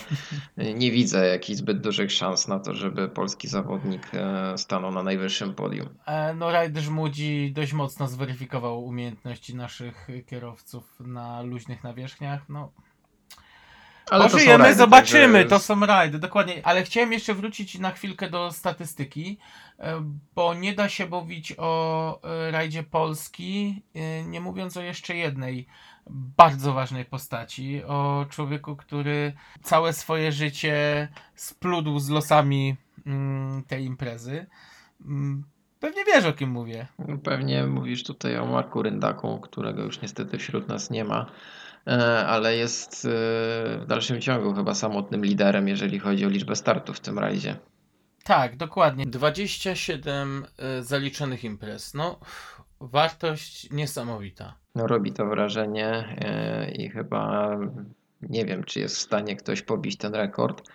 nie 0.80 0.91
widzę 0.91 1.27
jakichś 1.27 1.57
zbyt 1.57 1.81
dużych 1.81 2.11
szans 2.11 2.48
na 2.48 2.60
to, 2.60 2.73
żeby 2.73 3.10
polski 3.10 3.48
zawodnik 3.48 4.07
e, 4.14 4.57
stanął 4.57 4.91
na 4.91 5.03
najwyższym 5.03 5.53
podium. 5.53 5.89
E, 6.06 6.34
No, 6.34 6.52
Rajd 6.52 6.77
Żmudzi 6.77 7.52
dość 7.56 7.73
mocno 7.73 8.07
zweryfikował 8.07 8.84
umiejętności 8.84 9.56
naszych 9.56 10.07
kierowców 10.27 10.99
na 10.99 11.41
luźnych 11.41 11.84
nawierzchniach. 11.84 12.49
No, 12.49 12.72
Ale 14.12 14.30
pożyjemy, 14.30 14.64
rajdy, 14.64 14.78
zobaczymy, 14.78 15.46
to 15.46 15.60
są 15.60 15.86
rajdy, 15.86 16.20
dokładnie. 16.20 16.62
Ale 16.64 16.84
chciałem 16.84 17.14
jeszcze 17.14 17.34
wrócić 17.34 17.80
na 17.80 17.92
chwilkę 17.92 18.30
do 18.30 18.52
statystyki, 18.52 19.38
e, 19.80 20.02
bo 20.36 20.54
nie 20.54 20.74
da 20.74 20.90
się 20.90 21.08
mówić 21.08 21.54
o 21.58 22.20
e, 22.24 22.52
rajdzie 22.52 22.84
Polski, 22.84 23.84
e, 23.96 24.24
nie 24.24 24.42
mówiąc 24.42 24.78
o 24.78 24.82
jeszcze 24.82 25.16
jednej 25.16 25.68
bardzo 26.10 26.74
ważnej 26.74 27.06
postaci, 27.06 27.84
o 27.84 28.26
człowieku, 28.30 28.76
który 28.76 29.34
całe 29.64 29.94
swoje 29.94 30.32
życie 30.32 31.08
splódł 31.36 32.00
z 32.00 32.10
losami 32.10 32.76
mm, 33.06 33.64
tej 33.64 33.86
imprezy. 33.86 34.46
Pewnie 35.82 36.06
wiesz, 36.06 36.26
o 36.26 36.34
kim 36.34 36.49
mówię. 36.49 36.88
No, 36.99 37.18
Pewnie 37.18 37.64
mówisz 37.68 38.03
tutaj 38.03 38.38
o 38.38 38.45
Marku 38.45 38.82
Ryndaku, 38.82 39.40
którego 39.40 39.84
już 39.84 40.02
niestety 40.02 40.38
wśród 40.38 40.68
nas 40.68 40.90
nie 40.90 41.03
ma, 41.03 41.26
e, 41.88 42.26
ale 42.28 42.56
jest 42.56 43.06
e, 43.06 43.10
w 43.80 43.86
dalszym 43.88 44.22
ciągu 44.22 44.53
chyba 44.53 44.76
samotnym 44.76 45.26
liderem, 45.26 45.68
jeżeli 45.68 45.99
chodzi 45.99 46.26
o 46.26 46.30
liczbę 46.30 46.56
startów 46.56 46.98
w 46.98 46.99
tym 46.99 47.20
rajdzie. 47.20 47.56
Tak, 48.24 48.58
dokładnie. 48.58 49.06
27 49.06 50.45
y, 50.80 50.84
zaliczonych 50.84 51.44
imprez. 51.44 51.94
No, 51.94 52.20
wartość 52.80 53.72
niesamowita. 53.72 54.56
No, 54.76 54.88
robi 54.88 55.14
to 55.14 55.26
wrażenie 55.26 56.18
e, 56.22 56.72
i 56.72 56.90
chyba 56.90 57.58
nie 58.22 58.45
wiem, 58.45 58.64
czy 58.64 58.80
jest 58.80 58.95
w 58.95 58.99
stanie 59.02 59.36
ktoś 59.36 59.62
pobić 59.62 59.98
ten 59.98 60.16
rekord. 60.16 60.68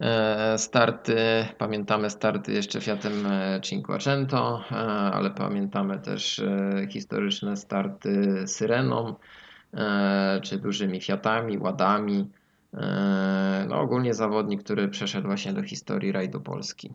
E, 0.00 0.58
Starty, 0.58 1.16
pamiętamy 1.58 2.10
starty 2.10 2.52
jeszcze 2.52 2.80
Fiatem 2.80 3.26
e, 3.26 3.60
Cinquecento, 3.62 4.62
e, 4.72 4.74
ale 5.14 5.30
pamiętamy 5.30 5.98
też 5.98 6.42
historyczne 6.88 7.56
starty 7.56 8.42
Syreną, 8.46 9.14
czy 10.42 10.58
dużymi 10.58 11.00
Fiatami, 11.00 11.58
Ładami. 11.58 12.30
No 13.68 13.80
ogólnie 13.80 14.14
zawodnik, 14.14 14.62
który 14.62 14.88
przeszedł 14.88 15.26
właśnie 15.26 15.52
do 15.52 15.62
historii 15.62 16.12
rajdu 16.12 16.40
Polski. 16.40 16.94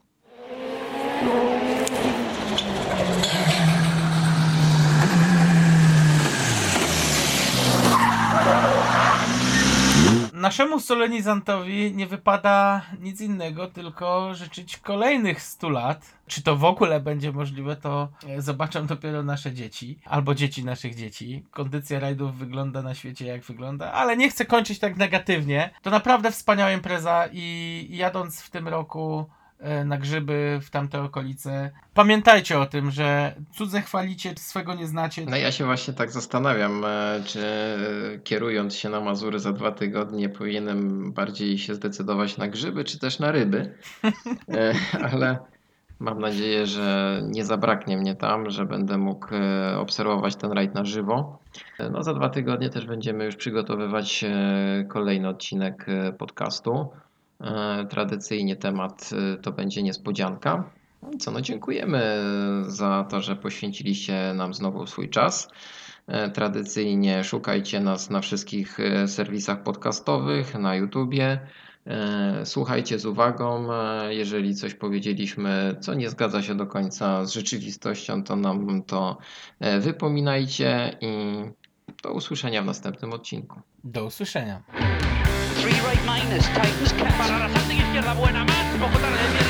Naszemu 10.41 10.79
solenizantowi 10.79 11.93
nie 11.95 12.07
wypada 12.07 12.81
nic 12.99 13.21
innego, 13.21 13.67
tylko 13.67 14.35
życzyć 14.35 14.77
kolejnych 14.77 15.41
100 15.41 15.69
lat. 15.69 16.05
Czy 16.27 16.43
to 16.43 16.55
w 16.55 16.63
ogóle 16.65 16.99
będzie 16.99 17.31
możliwe, 17.31 17.75
to 17.75 18.09
e, 18.27 18.41
zobaczą 18.41 18.87
dopiero 18.87 19.23
nasze 19.23 19.53
dzieci, 19.53 19.99
albo 20.05 20.35
dzieci 20.35 20.65
naszych 20.65 20.95
dzieci. 20.95 21.45
Kondycja 21.51 21.99
rajdów 21.99 22.35
wygląda 22.35 22.81
na 22.81 22.95
świecie 22.95 23.25
jak 23.25 23.41
wygląda, 23.41 23.91
ale 23.91 24.17
nie 24.17 24.29
chcę 24.29 24.45
kończyć 24.45 24.79
tak 24.79 24.97
negatywnie. 24.97 25.69
To 25.81 25.89
naprawdę 25.89 26.31
wspaniała 26.31 26.71
impreza 26.71 27.27
i 27.31 27.87
jadąc 27.89 28.41
w 28.41 28.49
tym 28.49 28.67
roku 28.67 29.25
na 29.85 29.97
grzyby 29.97 30.59
w 30.63 30.69
tamte 30.69 31.01
okolice. 31.01 31.71
Pamiętajcie 31.93 32.59
o 32.59 32.65
tym, 32.65 32.91
że 32.91 33.35
cudze 33.53 33.81
chwalicie, 33.81 34.33
swego 34.37 34.73
nie 34.73 34.87
znacie. 34.87 35.25
No 35.25 35.37
ja 35.37 35.51
się 35.51 35.65
właśnie 35.65 35.93
tak 35.93 36.11
zastanawiam, 36.11 36.85
e, 36.85 37.21
czy 37.25 37.45
e, 37.45 38.19
kierując 38.23 38.75
się 38.75 38.89
na 38.89 39.01
Mazury 39.01 39.39
za 39.39 39.53
dwa 39.53 39.71
tygodnie 39.71 40.29
powinienem 40.29 41.11
bardziej 41.13 41.57
się 41.57 41.75
zdecydować 41.75 42.37
na 42.37 42.47
grzyby, 42.47 42.83
czy 42.83 42.99
też 42.99 43.19
na 43.19 43.31
ryby. 43.31 43.73
E, 44.49 44.73
Ale 45.03 45.37
mam 45.99 46.19
nadzieję, 46.19 46.65
że 46.67 47.19
nie 47.25 47.45
zabraknie 47.45 47.97
mnie 47.97 48.15
tam, 48.15 48.49
że 48.49 48.65
będę 48.65 48.97
mógł 48.97 49.27
e, 49.35 49.77
obserwować 49.79 50.35
ten 50.35 50.51
rajd 50.51 50.73
na 50.73 50.85
żywo. 50.85 51.39
E, 51.79 51.89
No 51.89 52.03
za 52.03 52.13
dwa 52.13 52.29
tygodnie 52.29 52.69
też 52.69 52.85
będziemy 52.85 53.25
już 53.25 53.35
przygotowywać 53.35 54.23
e, 54.23 54.85
kolejny 54.89 55.27
odcinek 55.27 55.85
e, 55.87 56.13
podcastu. 56.13 56.89
E, 57.41 57.85
Tradycyjnie 57.89 58.55
temat 58.55 59.09
e, 59.33 59.37
to 59.37 59.51
będzie 59.51 59.83
niespodzianka. 59.83 60.69
No 61.01 61.09
Co, 61.19 61.31
no 61.31 61.41
dziękujemy 61.41 62.23
za 62.67 63.05
to, 63.09 63.21
że 63.21 63.35
poświęciliście 63.35 64.33
nam 64.35 64.53
znowu 64.53 64.87
swój 64.87 65.09
czas. 65.09 65.47
E, 66.07 66.29
Tradycyjnie 66.29 67.23
szukajcie 67.23 67.79
nas 67.79 68.09
na 68.09 68.21
wszystkich 68.21 68.79
e, 68.79 69.07
serwisach 69.07 69.63
podcastowych, 69.63 70.55
na 70.55 70.75
YouTubie. 70.75 71.39
E, 71.87 72.45
Słuchajcie 72.45 72.99
z 72.99 73.05
uwagą. 73.05 73.73
E, 73.73 74.13
Jeżeli 74.15 74.55
coś 74.55 74.73
powiedzieliśmy, 74.73 75.75
co 75.79 75.93
nie 75.93 76.09
zgadza 76.09 76.41
się 76.41 76.55
do 76.55 76.67
końca 76.67 77.25
z 77.25 77.31
rzeczywistością, 77.33 78.23
to 78.23 78.35
nam 78.35 78.83
to 78.83 79.17
e, 79.59 79.79
wypominajcie 79.79 80.97
i 81.01 81.35
do 82.03 82.13
usłyszenia 82.13 82.61
w 82.61 82.65
następnym 82.65 83.13
odcinku. 83.13 83.61
Do 83.83 84.05
usłyszenia. 84.05 84.61
Three 85.61 85.79
right 85.81 86.03
minus, 86.07 86.43
tightens 86.55 86.91
cat. 86.93 87.15
Para 87.19 87.37
la 87.37 87.47
izquierda, 87.71 88.13
buena 88.15 88.43
más. 88.43 88.65
Poco 88.79 88.97
tarde, 88.97 89.40